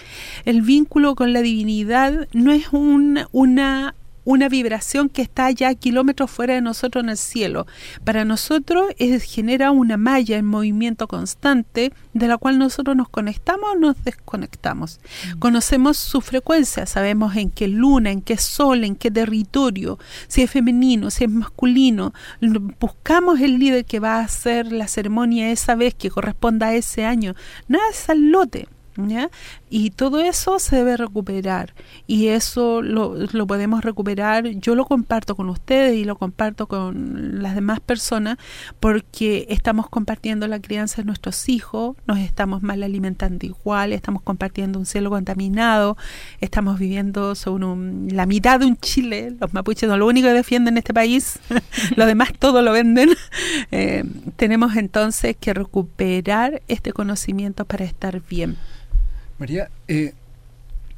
El 0.45 0.61
vínculo 0.61 1.15
con 1.15 1.33
la 1.33 1.41
divinidad 1.41 2.27
no 2.33 2.51
es 2.51 2.71
un, 2.71 3.21
una 3.31 3.95
una 4.23 4.49
vibración 4.49 5.09
que 5.09 5.21
está 5.21 5.49
ya 5.51 5.73
kilómetros 5.73 6.29
fuera 6.29 6.53
de 6.53 6.61
nosotros 6.61 7.03
en 7.03 7.09
el 7.09 7.17
cielo. 7.17 7.67
Para 8.03 8.25
nosotros 8.25 8.87
es, 8.97 9.23
genera 9.23 9.71
una 9.71 9.97
malla 9.97 10.37
en 10.37 10.45
movimiento 10.45 11.07
constante 11.07 11.91
de 12.13 12.27
la 12.27 12.37
cual 12.37 12.59
nosotros 12.59 12.95
nos 12.95 13.09
conectamos 13.09 13.69
o 13.73 13.79
nos 13.79 14.03
desconectamos. 14.03 14.99
Mm. 15.35 15.39
Conocemos 15.39 15.97
su 15.97 16.21
frecuencia, 16.21 16.85
sabemos 16.85 17.35
en 17.35 17.49
qué 17.49 17.67
luna, 17.67 18.11
en 18.11 18.21
qué 18.21 18.37
sol, 18.37 18.83
en 18.83 18.95
qué 18.95 19.09
territorio, 19.09 19.97
si 20.27 20.41
es 20.41 20.51
femenino, 20.51 21.09
si 21.09 21.23
es 21.23 21.29
masculino. 21.29 22.13
Buscamos 22.79 23.39
el 23.39 23.59
líder 23.59 23.85
que 23.85 23.99
va 23.99 24.17
a 24.17 24.23
hacer 24.23 24.71
la 24.71 24.87
ceremonia 24.87 25.51
esa 25.51 25.75
vez 25.75 25.93
que 25.93 26.09
corresponda 26.09 26.67
a 26.67 26.75
ese 26.75 27.05
año. 27.05 27.35
Nada 27.67 27.83
es 27.91 28.09
al 28.09 28.29
lote. 28.29 28.67
Y 29.69 29.91
todo 29.91 30.19
eso 30.19 30.59
se 30.59 30.77
debe 30.77 30.97
recuperar. 30.97 31.73
Y 32.07 32.27
eso 32.27 32.81
lo, 32.81 33.15
lo, 33.31 33.47
podemos 33.47 33.83
recuperar, 33.83 34.47
yo 34.47 34.75
lo 34.75 34.85
comparto 34.85 35.35
con 35.35 35.49
ustedes 35.49 35.95
y 35.95 36.03
lo 36.03 36.17
comparto 36.17 36.67
con 36.67 37.41
las 37.41 37.55
demás 37.55 37.79
personas 37.79 38.37
porque 38.79 39.45
estamos 39.49 39.89
compartiendo 39.89 40.47
la 40.47 40.59
crianza 40.59 41.01
de 41.01 41.05
nuestros 41.05 41.47
hijos, 41.49 41.95
nos 42.05 42.19
estamos 42.19 42.63
mal 42.63 42.83
alimentando 42.83 43.45
igual, 43.45 43.93
estamos 43.93 44.21
compartiendo 44.21 44.79
un 44.79 44.85
cielo 44.85 45.09
contaminado, 45.09 45.97
estamos 46.41 46.79
viviendo 46.79 47.35
sobre 47.35 47.61
la 48.11 48.25
mitad 48.25 48.59
de 48.59 48.65
un 48.65 48.77
Chile, 48.77 49.35
los 49.39 49.53
mapuches 49.53 49.89
son 49.89 49.99
lo 49.99 50.07
único 50.07 50.27
que 50.27 50.33
defienden 50.33 50.77
este 50.77 50.93
país, 50.93 51.39
lo 51.95 52.05
demás 52.05 52.31
todo 52.37 52.61
lo 52.61 52.71
venden. 52.71 53.09
Eh, 53.71 54.03
tenemos 54.35 54.75
entonces 54.75 55.35
que 55.39 55.53
recuperar 55.53 56.61
este 56.67 56.91
conocimiento 56.93 57.65
para 57.65 57.85
estar 57.85 58.21
bien. 58.27 58.57
María, 59.41 59.71
eh, 59.87 60.13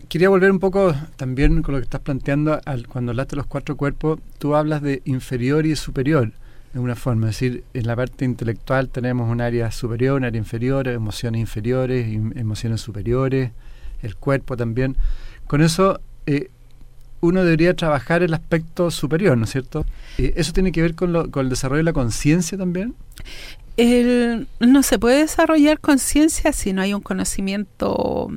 quería 0.09 0.27
volver 0.27 0.51
un 0.51 0.59
poco 0.59 0.93
también 1.15 1.61
con 1.61 1.75
lo 1.75 1.79
que 1.79 1.85
estás 1.85 2.01
planteando. 2.01 2.59
Al, 2.65 2.89
cuando 2.89 3.11
hablaste 3.13 3.31
de 3.31 3.37
los 3.37 3.45
cuatro 3.45 3.77
cuerpos, 3.77 4.19
tú 4.37 4.57
hablas 4.57 4.81
de 4.81 5.01
inferior 5.05 5.65
y 5.65 5.77
superior, 5.77 6.27
de 6.27 6.33
alguna 6.73 6.97
forma. 6.97 7.29
Es 7.29 7.39
decir, 7.39 7.63
en 7.73 7.87
la 7.87 7.95
parte 7.95 8.25
intelectual 8.25 8.89
tenemos 8.89 9.31
un 9.31 9.39
área 9.39 9.71
superior, 9.71 10.17
un 10.17 10.25
área 10.25 10.37
inferior, 10.37 10.89
emociones 10.89 11.39
inferiores, 11.39 12.05
emociones 12.35 12.81
superiores, 12.81 13.51
el 14.01 14.17
cuerpo 14.17 14.57
también. 14.57 14.97
Con 15.47 15.61
eso, 15.61 16.01
eh, 16.25 16.49
uno 17.27 17.43
debería 17.43 17.73
trabajar 17.75 18.23
el 18.23 18.33
aspecto 18.33 18.91
superior, 18.91 19.37
¿no 19.37 19.45
es 19.45 19.51
cierto? 19.51 19.85
Eh, 20.17 20.33
¿Eso 20.35 20.53
tiene 20.53 20.71
que 20.71 20.81
ver 20.81 20.95
con, 20.95 21.31
con 21.31 21.45
el 21.45 21.49
desarrollo 21.49 21.79
de 21.79 21.83
la 21.83 21.93
conciencia 21.93 22.57
también? 22.57 22.95
el, 23.77 24.47
no 24.59 24.83
se 24.83 24.99
puede 24.99 25.19
desarrollar 25.19 25.79
conciencia 25.79 26.51
si 26.53 26.73
no 26.73 26.81
hay 26.81 26.93
un 26.93 27.01
conocimiento 27.01 28.31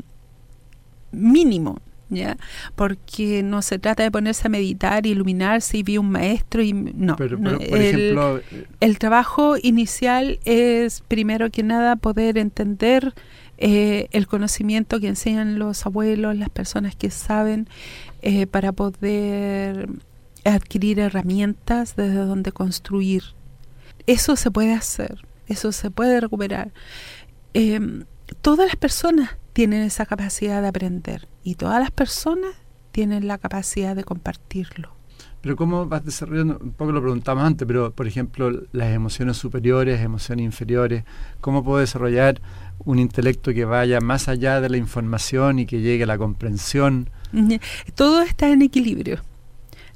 mínimo, 1.12 1.80
¿ya? 2.08 2.36
Porque 2.74 3.42
no 3.42 3.62
se 3.62 3.78
trata 3.78 4.02
de 4.02 4.10
ponerse 4.10 4.46
a 4.46 4.50
meditar, 4.50 5.06
iluminarse 5.06 5.78
y 5.78 5.82
vi 5.82 5.98
un 5.98 6.10
maestro 6.10 6.62
y 6.62 6.72
no. 6.72 7.16
Pero, 7.16 7.38
por 7.38 7.60
el, 7.62 7.82
ejemplo, 7.82 8.38
eh, 8.38 8.66
el 8.80 8.98
trabajo 8.98 9.56
inicial 9.62 10.38
es 10.44 11.02
primero 11.06 11.50
que 11.50 11.62
nada 11.62 11.96
poder 11.96 12.38
entender 12.38 13.14
eh, 13.58 14.08
el 14.12 14.26
conocimiento 14.26 15.00
que 15.00 15.08
enseñan 15.08 15.58
los 15.58 15.86
abuelos, 15.86 16.36
las 16.36 16.50
personas 16.50 16.96
que 16.96 17.10
saben, 17.10 17.68
eh, 18.22 18.46
para 18.46 18.72
poder 18.72 19.88
adquirir 20.44 21.00
herramientas 21.00 21.96
desde 21.96 22.16
donde 22.16 22.52
construir 22.52 23.22
eso 24.06 24.36
se 24.36 24.50
puede 24.50 24.72
hacer, 24.72 25.26
eso 25.46 25.72
se 25.72 25.90
puede 25.90 26.20
recuperar. 26.20 26.72
Em, 27.54 28.04
todas 28.40 28.66
las 28.66 28.76
personas 28.76 29.36
tienen 29.52 29.82
esa 29.82 30.06
capacidad 30.06 30.62
de 30.62 30.68
aprender 30.68 31.28
y 31.42 31.56
todas 31.56 31.80
las 31.80 31.90
personas 31.90 32.54
tienen 32.92 33.26
la 33.26 33.38
capacidad 33.38 33.96
de 33.96 34.04
compartirlo. 34.04 34.95
Pero 35.46 35.54
¿cómo 35.54 35.86
vas 35.86 36.04
desarrollando? 36.04 36.58
Un 36.60 36.72
poco 36.72 36.90
lo 36.90 37.00
preguntamos 37.00 37.44
antes, 37.44 37.68
pero 37.68 37.92
por 37.92 38.08
ejemplo, 38.08 38.50
las 38.72 38.92
emociones 38.92 39.36
superiores, 39.36 40.00
emociones 40.00 40.44
inferiores, 40.44 41.04
¿cómo 41.40 41.62
puedo 41.62 41.78
desarrollar 41.78 42.40
un 42.84 42.98
intelecto 42.98 43.54
que 43.54 43.64
vaya 43.64 44.00
más 44.00 44.26
allá 44.26 44.60
de 44.60 44.68
la 44.68 44.76
información 44.76 45.60
y 45.60 45.66
que 45.66 45.80
llegue 45.82 46.02
a 46.02 46.08
la 46.08 46.18
comprensión? 46.18 47.10
Todo 47.94 48.22
está 48.22 48.48
en 48.50 48.62
equilibrio 48.62 49.20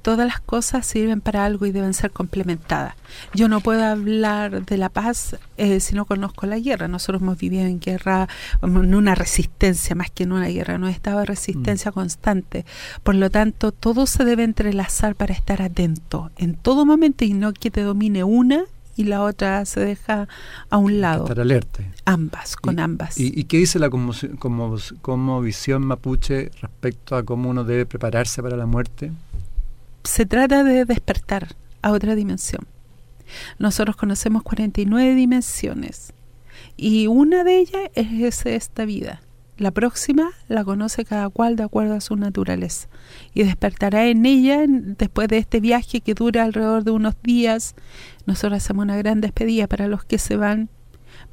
todas 0.03 0.26
las 0.26 0.40
cosas 0.40 0.86
sirven 0.86 1.20
para 1.20 1.44
algo 1.44 1.66
y 1.66 1.72
deben 1.72 1.94
ser 1.94 2.11
complementadas. 2.11 2.94
Yo 3.34 3.48
no 3.48 3.61
puedo 3.61 3.84
hablar 3.84 4.64
de 4.64 4.76
la 4.76 4.88
paz 4.88 5.36
eh, 5.57 5.80
si 5.80 5.94
no 5.94 6.05
conozco 6.05 6.46
la 6.46 6.59
guerra. 6.59 6.88
Nosotros 6.88 7.22
hemos 7.22 7.38
vivido 7.38 7.64
en 7.64 7.80
guerra, 7.80 8.28
en 8.62 8.94
una 8.94 9.14
resistencia 9.14 9.94
más 9.94 10.11
que 10.11 10.24
en 10.24 10.32
una 10.32 10.48
guerra, 10.48 10.78
no 10.78 10.88
estaba 10.88 11.24
resistencia 11.24 11.90
mm. 11.90 11.94
constante. 11.94 12.64
Por 13.03 13.14
lo 13.14 13.30
tanto, 13.30 13.72
todo 13.72 14.07
se 14.07 14.24
debe 14.24 14.44
entrelazar 14.44 15.14
para 15.14 15.34
estar 15.34 15.62
atento 15.62 16.30
en 16.36 16.55
todo 16.55 16.86
momento 16.86 17.24
y 17.24 17.32
no 17.32 17.53
que 17.53 17.70
te 17.70 17.82
domine 17.82 18.24
una 18.24 18.64
y 18.96 19.05
la 19.05 19.22
otra 19.22 19.64
se 19.64 19.80
deja 19.80 20.28
a 20.68 20.76
un 20.76 21.01
lado. 21.01 21.24
Estar 21.24 21.40
alerta. 21.40 21.82
Ambas, 22.05 22.57
con 22.57 22.78
ambas. 22.78 23.18
¿Y, 23.18 23.44
qué 23.44 23.57
dice 23.59 23.78
la 23.78 23.88
como, 23.88 24.12
como 25.01 25.40
visión 25.40 25.86
mapuche 25.86 26.51
respecto 26.61 27.16
a 27.16 27.24
cómo 27.24 27.48
uno 27.48 27.64
debe 27.64 27.86
prepararse 27.86 28.42
para 28.42 28.57
la 28.57 28.66
muerte? 28.66 29.12
Se 30.05 30.26
trata 30.26 30.64
de 30.64 30.84
despertar 30.84 31.55
a 31.82 31.92
otra 31.92 32.14
dimensión. 32.14 32.66
Nosotros 33.59 33.96
conocemos 33.96 34.42
49 34.42 35.14
dimensiones 35.14 36.12
y 36.76 37.07
una 37.07 37.44
de 37.44 37.59
ellas 37.59 37.90
es 37.94 38.46
esta 38.46 38.84
vida. 38.84 39.20
La 39.61 39.72
próxima 39.72 40.30
la 40.48 40.64
conoce 40.64 41.05
cada 41.05 41.28
cual 41.28 41.55
de 41.55 41.64
acuerdo 41.64 41.94
a 41.94 42.01
su 42.01 42.16
naturaleza 42.16 42.88
y 43.34 43.44
despertará 43.44 44.07
en 44.07 44.24
ella 44.24 44.64
después 44.66 45.28
de 45.28 45.36
este 45.36 45.61
viaje 45.61 46.01
que 46.01 46.14
dura 46.14 46.44
alrededor 46.44 46.82
de 46.82 46.92
unos 46.92 47.14
días. 47.22 47.74
Nosotros 48.24 48.57
hacemos 48.57 48.84
una 48.84 48.96
gran 48.96 49.20
despedida 49.20 49.66
para 49.66 49.86
los 49.86 50.03
que 50.03 50.16
se 50.16 50.36
van, 50.36 50.70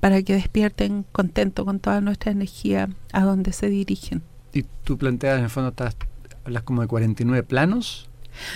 para 0.01 0.21
que 0.23 0.33
despierten 0.33 1.05
contentos 1.13 1.63
con 1.63 1.79
toda 1.79 2.01
nuestra 2.01 2.33
energía 2.33 2.89
a 3.13 3.23
donde 3.23 3.53
se 3.53 3.69
dirigen. 3.69 4.23
Y 4.51 4.63
tú 4.83 4.97
planteas 4.97 5.37
en 5.37 5.45
el 5.45 5.49
fondo, 5.49 5.69
estás, 5.69 5.95
hablas 6.43 6.63
como 6.63 6.81
de 6.81 6.87
49 6.87 7.43
planos. 7.43 8.09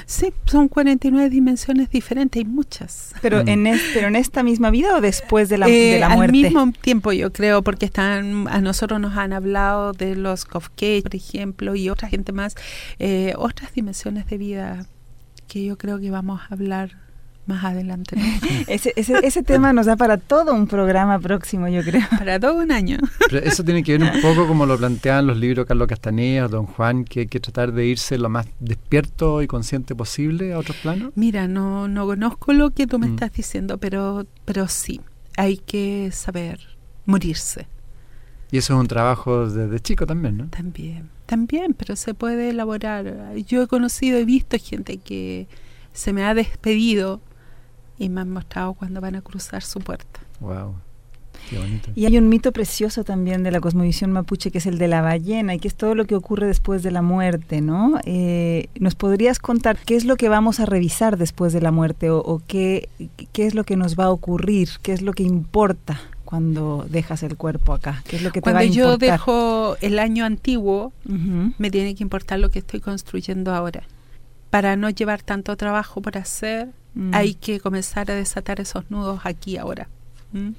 Sí, 0.05 0.33
son 0.45 0.67
49 0.67 1.29
dimensiones 1.29 1.89
diferentes, 1.89 2.39
hay 2.39 2.45
muchas. 2.45 3.13
Pero, 3.21 3.43
mm. 3.43 3.47
en, 3.47 3.79
pero 3.93 4.07
en 4.07 4.15
esta 4.15 4.43
misma 4.43 4.69
vida 4.69 4.95
o 4.95 5.01
después 5.01 5.49
de 5.49 5.57
la, 5.57 5.67
de 5.67 5.99
la 5.99 6.13
eh, 6.13 6.15
muerte? 6.15 6.37
Al 6.37 6.43
mismo 6.43 6.71
tiempo, 6.81 7.11
yo 7.11 7.31
creo, 7.31 7.61
porque 7.61 7.85
están 7.85 8.47
a 8.49 8.61
nosotros 8.61 8.99
nos 8.99 9.17
han 9.17 9.33
hablado 9.33 9.93
de 9.93 10.15
los 10.15 10.45
Kofke, 10.45 11.01
por 11.01 11.15
ejemplo, 11.15 11.75
y 11.75 11.89
otra 11.89 12.07
gente 12.07 12.31
más, 12.31 12.55
eh, 12.99 13.33
otras 13.37 13.73
dimensiones 13.73 14.27
de 14.27 14.37
vida 14.37 14.85
que 15.47 15.63
yo 15.63 15.77
creo 15.77 15.99
que 15.99 16.11
vamos 16.11 16.41
a 16.41 16.53
hablar 16.53 17.10
más 17.45 17.63
adelante. 17.63 18.15
ese, 18.67 18.93
ese, 18.95 19.19
ese, 19.23 19.43
tema 19.43 19.73
nos 19.73 19.85
da 19.85 19.95
para 19.95 20.17
todo 20.17 20.53
un 20.53 20.67
programa 20.67 21.19
próximo, 21.19 21.67
yo 21.67 21.83
creo. 21.83 22.01
Para 22.17 22.39
todo 22.39 22.55
un 22.61 22.71
año. 22.71 22.97
Pero 23.29 23.45
eso 23.45 23.63
tiene 23.63 23.83
que 23.83 23.97
ver 23.97 24.11
un 24.15 24.21
poco 24.21 24.47
como 24.47 24.65
lo 24.65 24.77
plantean 24.77 25.27
los 25.27 25.37
libros 25.37 25.65
Carlos 25.65 25.87
Castaneda, 25.87 26.47
Don 26.47 26.65
Juan, 26.65 27.05
que 27.05 27.21
hay 27.21 27.27
que 27.27 27.39
tratar 27.39 27.73
de 27.73 27.85
irse 27.85 28.17
lo 28.17 28.29
más 28.29 28.47
despierto 28.59 29.41
y 29.41 29.47
consciente 29.47 29.95
posible 29.95 30.53
a 30.53 30.59
otros 30.59 30.77
planos. 30.77 31.11
Mira, 31.15 31.47
no, 31.47 31.87
no 31.87 32.05
conozco 32.05 32.53
lo 32.53 32.71
que 32.71 32.87
tú 32.87 32.99
me 32.99 33.07
mm. 33.07 33.13
estás 33.13 33.33
diciendo, 33.33 33.77
pero, 33.77 34.25
pero 34.45 34.67
sí, 34.67 35.01
hay 35.37 35.57
que 35.57 36.09
saber 36.11 36.59
morirse. 37.05 37.67
Y 38.51 38.57
eso 38.57 38.73
es 38.73 38.79
un 38.81 38.87
trabajo 38.87 39.49
desde 39.49 39.79
chico 39.79 40.05
también, 40.05 40.37
¿no? 40.37 40.47
También, 40.49 41.09
también, 41.25 41.73
pero 41.73 41.95
se 41.95 42.13
puede 42.13 42.49
elaborar. 42.49 43.33
Yo 43.47 43.63
he 43.63 43.67
conocido, 43.67 44.17
he 44.17 44.25
visto 44.25 44.57
gente 44.59 44.97
que 44.97 45.47
se 45.93 46.11
me 46.11 46.25
ha 46.25 46.33
despedido 46.33 47.21
y 48.01 48.09
me 48.09 48.21
han 48.21 48.29
mostrado 48.31 48.73
cuando 48.73 48.99
van 49.01 49.15
a 49.15 49.21
cruzar 49.21 49.61
su 49.63 49.79
puerta. 49.79 50.19
Wow. 50.39 50.75
Qué 51.49 51.57
bonito. 51.57 51.91
Y 51.95 52.05
hay 52.05 52.17
un 52.17 52.29
mito 52.29 52.51
precioso 52.51 53.03
también 53.03 53.43
de 53.43 53.51
la 53.51 53.59
cosmovisión 53.59 54.11
mapuche 54.11 54.51
que 54.51 54.59
es 54.59 54.65
el 54.65 54.77
de 54.77 54.87
la 54.87 55.01
ballena 55.01 55.55
y 55.55 55.59
que 55.59 55.67
es 55.67 55.75
todo 55.75 55.95
lo 55.95 56.05
que 56.05 56.15
ocurre 56.15 56.47
después 56.47 56.83
de 56.83 56.91
la 56.91 57.01
muerte, 57.01 57.61
¿no? 57.61 57.99
Eh, 58.05 58.67
¿Nos 58.79 58.95
podrías 58.95 59.39
contar 59.39 59.77
qué 59.85 59.95
es 59.95 60.05
lo 60.05 60.15
que 60.17 60.29
vamos 60.29 60.59
a 60.59 60.65
revisar 60.65 61.17
después 61.17 61.51
de 61.53 61.61
la 61.61 61.71
muerte 61.71 62.09
o, 62.09 62.19
o 62.19 62.41
qué, 62.47 62.89
qué 63.33 63.45
es 63.47 63.55
lo 63.55 63.63
que 63.63 63.75
nos 63.75 63.97
va 63.97 64.05
a 64.05 64.09
ocurrir, 64.11 64.69
qué 64.81 64.93
es 64.93 65.01
lo 65.01 65.13
que 65.13 65.23
importa 65.23 65.99
cuando 66.25 66.85
dejas 66.89 67.23
el 67.23 67.35
cuerpo 67.37 67.73
acá? 67.73 68.03
¿Qué 68.07 68.15
es 68.17 68.21
lo 68.23 68.31
que 68.31 68.39
te 68.41 68.43
Cuando 68.43 68.59
va 68.59 68.61
a 68.61 68.65
yo 68.65 68.83
importar? 68.93 69.11
dejo 69.11 69.75
el 69.81 69.99
año 69.99 70.25
antiguo, 70.25 70.93
me 71.05 71.69
tiene 71.71 71.95
que 71.95 72.03
importar 72.03 72.39
lo 72.39 72.49
que 72.51 72.59
estoy 72.59 72.79
construyendo 72.81 73.53
ahora. 73.53 73.83
Para 74.49 74.75
no 74.75 74.89
llevar 74.89 75.21
tanto 75.23 75.55
trabajo 75.57 76.01
por 76.01 76.17
hacer, 76.17 76.69
Mm. 76.93 77.11
hay 77.13 77.35
que 77.35 77.59
comenzar 77.59 78.11
a 78.11 78.15
desatar 78.15 78.59
esos 78.59 78.89
nudos 78.91 79.21
aquí 79.23 79.57
ahora. 79.57 79.87
¿Mm? 80.33 80.49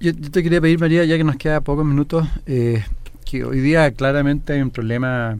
Yo, 0.00 0.14
te 0.14 0.42
quería 0.42 0.60
pedir, 0.60 0.78
María, 0.78 1.04
ya 1.04 1.16
que 1.16 1.24
nos 1.24 1.36
queda 1.36 1.60
pocos 1.62 1.84
minutos, 1.84 2.28
eh, 2.46 2.84
que 3.24 3.42
hoy 3.44 3.60
día 3.60 3.90
claramente 3.92 4.52
hay 4.52 4.60
un 4.62 4.70
problema 4.70 5.38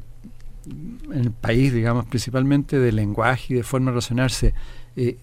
en 0.66 1.18
el 1.20 1.30
país, 1.30 1.72
digamos, 1.72 2.06
principalmente 2.06 2.78
de 2.78 2.90
lenguaje 2.92 3.52
y 3.54 3.56
de 3.56 3.62
forma 3.62 3.86
de 3.86 3.92
relacionarse. 3.92 4.54
Eh, 4.96 5.16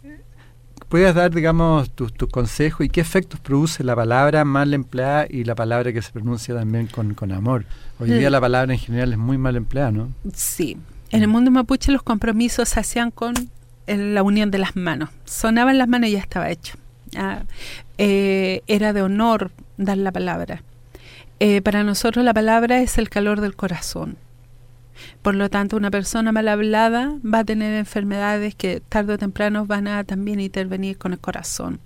¿Puedes 0.87 1.13
dar, 1.13 1.33
digamos, 1.33 1.89
tus, 1.91 2.13
tus 2.13 2.29
consejos 2.29 2.85
y 2.85 2.89
qué 2.89 3.01
efectos 3.01 3.39
produce 3.39 3.83
la 3.83 3.95
palabra 3.95 4.43
mal 4.45 4.73
empleada 4.73 5.27
y 5.29 5.43
la 5.43 5.53
palabra 5.55 5.91
que 5.93 6.01
se 6.01 6.11
pronuncia 6.11 6.55
también 6.55 6.87
con, 6.87 7.13
con 7.13 7.31
amor? 7.31 7.65
Hoy 7.99 8.09
día 8.11 8.29
Mm. 8.29 8.31
la 8.31 8.41
palabra 8.41 8.73
en 8.73 8.79
general 8.79 9.11
es 9.13 9.17
muy 9.19 9.37
mal 9.37 9.55
empleada, 9.55 9.91
¿no? 9.91 10.09
Sí. 10.33 10.77
En 11.11 11.21
el 11.21 11.27
mundo 11.27 11.51
mapuche 11.51 11.91
los 11.91 12.01
compromisos 12.03 12.69
se 12.69 12.79
hacían 12.79 13.11
con 13.11 13.35
el- 13.37 13.49
la 13.97 14.23
unión 14.23 14.51
de 14.51 14.59
las 14.59 14.75
manos. 14.75 15.09
Sonaban 15.25 15.77
las 15.77 15.87
manos 15.87 16.09
y 16.09 16.13
ya 16.13 16.19
estaba 16.19 16.49
hecho. 16.49 16.77
Ah, 17.15 17.43
eh, 17.97 18.61
era 18.67 18.93
de 18.93 19.01
honor 19.01 19.51
dar 19.77 19.97
la 19.97 20.11
palabra. 20.11 20.63
Eh, 21.39 21.61
para 21.61 21.83
nosotros 21.83 22.23
la 22.25 22.33
palabra 22.33 22.81
es 22.81 22.97
el 22.97 23.09
calor 23.09 23.41
del 23.41 23.55
corazón. 23.55 24.17
Por 25.21 25.35
lo 25.35 25.49
tanto, 25.49 25.77
una 25.77 25.91
persona 25.91 26.31
mal 26.31 26.47
hablada 26.47 27.15
va 27.23 27.39
a 27.39 27.43
tener 27.45 27.73
enfermedades 27.73 28.55
que 28.55 28.81
tarde 28.81 29.13
o 29.13 29.17
temprano 29.17 29.65
van 29.65 29.87
a 29.87 30.03
también 30.03 30.39
intervenir 30.39 30.97
con 30.97 31.13
el 31.13 31.19
corazón. 31.19 31.79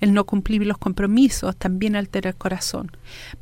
El 0.00 0.12
no 0.12 0.24
cumplir 0.24 0.66
los 0.66 0.78
compromisos 0.78 1.56
también 1.56 1.96
altera 1.96 2.30
el 2.30 2.36
corazón. 2.36 2.90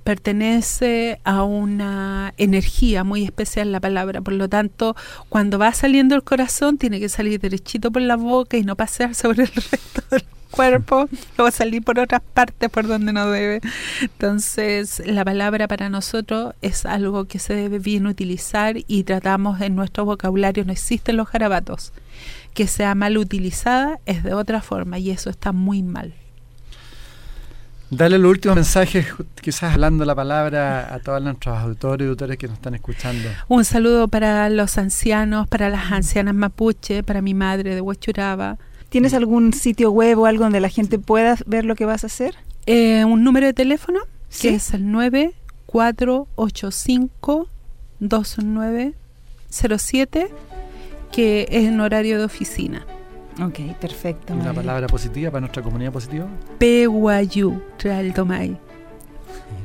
Pertenece 0.04 1.20
a 1.24 1.42
una 1.42 2.34
energía 2.36 3.04
muy 3.04 3.24
especial 3.24 3.72
la 3.72 3.80
palabra. 3.80 4.20
Por 4.20 4.34
lo 4.34 4.48
tanto, 4.48 4.96
cuando 5.28 5.58
va 5.58 5.72
saliendo 5.72 6.14
el 6.14 6.22
corazón, 6.22 6.78
tiene 6.78 7.00
que 7.00 7.08
salir 7.08 7.40
derechito 7.40 7.90
por 7.90 8.02
la 8.02 8.16
boca 8.16 8.56
y 8.56 8.62
no 8.62 8.76
pasear 8.76 9.14
sobre 9.14 9.44
el 9.44 9.50
resto 9.54 10.02
del 10.10 10.24
cuerpo 10.50 11.08
o 11.38 11.50
salir 11.50 11.82
por 11.82 11.98
otras 11.98 12.22
partes 12.34 12.70
por 12.70 12.86
donde 12.86 13.12
no 13.12 13.30
debe. 13.30 13.60
Entonces, 14.00 15.02
la 15.06 15.24
palabra 15.24 15.68
para 15.68 15.88
nosotros 15.88 16.54
es 16.62 16.86
algo 16.86 17.26
que 17.26 17.38
se 17.38 17.54
debe 17.54 17.78
bien 17.78 18.06
utilizar 18.06 18.76
y 18.86 19.04
tratamos 19.04 19.60
en 19.60 19.76
nuestro 19.76 20.04
vocabulario, 20.04 20.64
no 20.64 20.72
existen 20.72 21.16
los 21.16 21.30
garabatos. 21.30 21.92
Que 22.54 22.66
sea 22.66 22.94
mal 22.94 23.18
utilizada 23.18 24.00
es 24.06 24.24
de 24.24 24.34
otra 24.34 24.60
forma 24.60 24.98
y 24.98 25.10
eso 25.10 25.30
está 25.30 25.52
muy 25.52 25.82
mal. 25.82 26.14
Dale 27.90 28.18
los 28.18 28.30
últimos 28.30 28.56
mensajes, 28.56 29.06
quizás 29.40 29.72
hablando 29.72 30.04
la 30.04 30.14
palabra 30.14 30.92
a 30.92 30.98
todos 30.98 31.22
nuestros 31.22 31.56
auditores 31.56 32.04
y 32.04 32.08
auditores 32.08 32.36
que 32.36 32.46
nos 32.46 32.56
están 32.56 32.74
escuchando. 32.74 33.30
Un 33.48 33.64
saludo 33.64 34.08
para 34.08 34.50
los 34.50 34.76
ancianos, 34.76 35.48
para 35.48 35.70
las 35.70 35.90
ancianas 35.90 36.34
mapuche, 36.34 37.02
para 37.02 37.22
mi 37.22 37.32
madre 37.32 37.74
de 37.74 37.80
Huachuraba. 37.80 38.58
¿Tienes 38.88 39.12
algún 39.14 39.52
sitio 39.52 39.90
web 39.90 40.18
o 40.18 40.26
algo 40.26 40.44
donde 40.44 40.60
la 40.60 40.68
gente 40.70 40.98
pueda 40.98 41.36
ver 41.46 41.64
lo 41.64 41.74
que 41.74 41.84
vas 41.84 42.04
a 42.04 42.08
hacer? 42.08 42.34
Eh, 42.66 43.04
un 43.04 43.22
número 43.24 43.46
de 43.46 43.52
teléfono 43.52 44.00
Sí. 44.30 44.48
que 44.48 44.54
es 44.56 44.74
el 44.74 44.84
9485-2907, 48.00 50.28
que 51.12 51.42
es 51.50 51.64
en 51.64 51.80
horario 51.80 52.18
de 52.18 52.24
oficina. 52.24 52.84
Ok, 53.42 53.60
perfecto. 53.80 54.34
Una 54.34 54.52
palabra 54.52 54.86
positiva 54.88 55.30
para 55.30 55.40
nuestra 55.42 55.62
comunidad 55.62 55.92
positiva. 55.92 56.26
Peguayú, 56.58 57.62
Real 57.78 58.12
Tomay. 58.12 58.56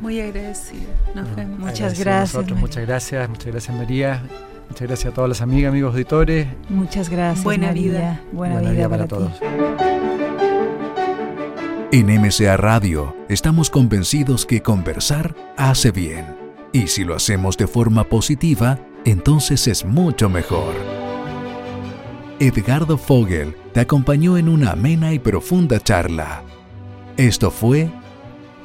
Muy 0.01 0.21
agradecida. 0.21 0.82
Nos 1.15 1.26
Bueno, 1.34 1.36
vemos. 1.36 1.59
Muchas 1.59 1.99
gracias, 1.99 2.34
nosotros, 2.36 2.59
muchas 2.59 2.86
gracias, 2.86 3.30
muchas 3.30 3.47
gracias 3.47 3.76
María. 3.78 4.21
Muchas 4.74 4.88
gracias 4.88 5.11
a 5.11 5.13
todas 5.13 5.30
las 5.30 5.41
amigas, 5.41 5.69
amigos 5.69 5.91
auditores. 5.91 6.47
Muchas 6.67 7.07
gracias. 7.07 7.43
Buena 7.43 7.67
María. 7.67 7.84
vida. 7.84 8.21
Buena, 8.32 8.59
vida, 8.59 8.89
para, 8.89 9.05
todos. 9.05 9.32
En 11.91 12.07
MCA 12.07 12.57
Radio 12.57 13.15
estamos 13.30 13.69
convencidos 13.69 14.47
que 14.47 14.63
conversar 14.63 15.36
hace 15.57 15.91
bien. 15.91 16.26
Y 16.71 16.88
si 16.88 17.03
lo 17.03 17.13
hacemos 17.13 17.55
de 17.55 17.67
forma 17.67 18.05
positiva, 18.05 18.80
entonces 19.05 19.67
es 19.67 19.86
mucho 19.86 20.28
mejor. 20.28 20.74
Edgardo 22.39 22.97
Fogel 22.97 23.55
te 23.74 23.80
acompañó 23.80 24.39
en 24.39 24.49
una 24.49 24.71
amena 24.71 25.13
y 25.13 25.19
profunda 25.19 25.80
charla. 25.82 26.41
Esto 27.15 27.51
fue 27.51 27.91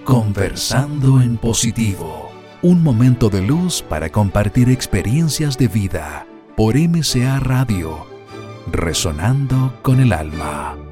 Conversando 0.05 1.21
en 1.21 1.37
Positivo, 1.37 2.28
un 2.63 2.83
momento 2.83 3.31
de 3.31 3.43
luz 3.43 3.83
para 3.83 4.11
compartir 4.11 4.69
experiencias 4.69 5.59
de 5.59 5.69
vida 5.69 6.27
por 6.57 6.77
MCA 6.77 7.39
Radio, 7.39 8.05
resonando 8.73 9.79
con 9.83 10.01
el 10.01 10.13
alma. 10.13 10.88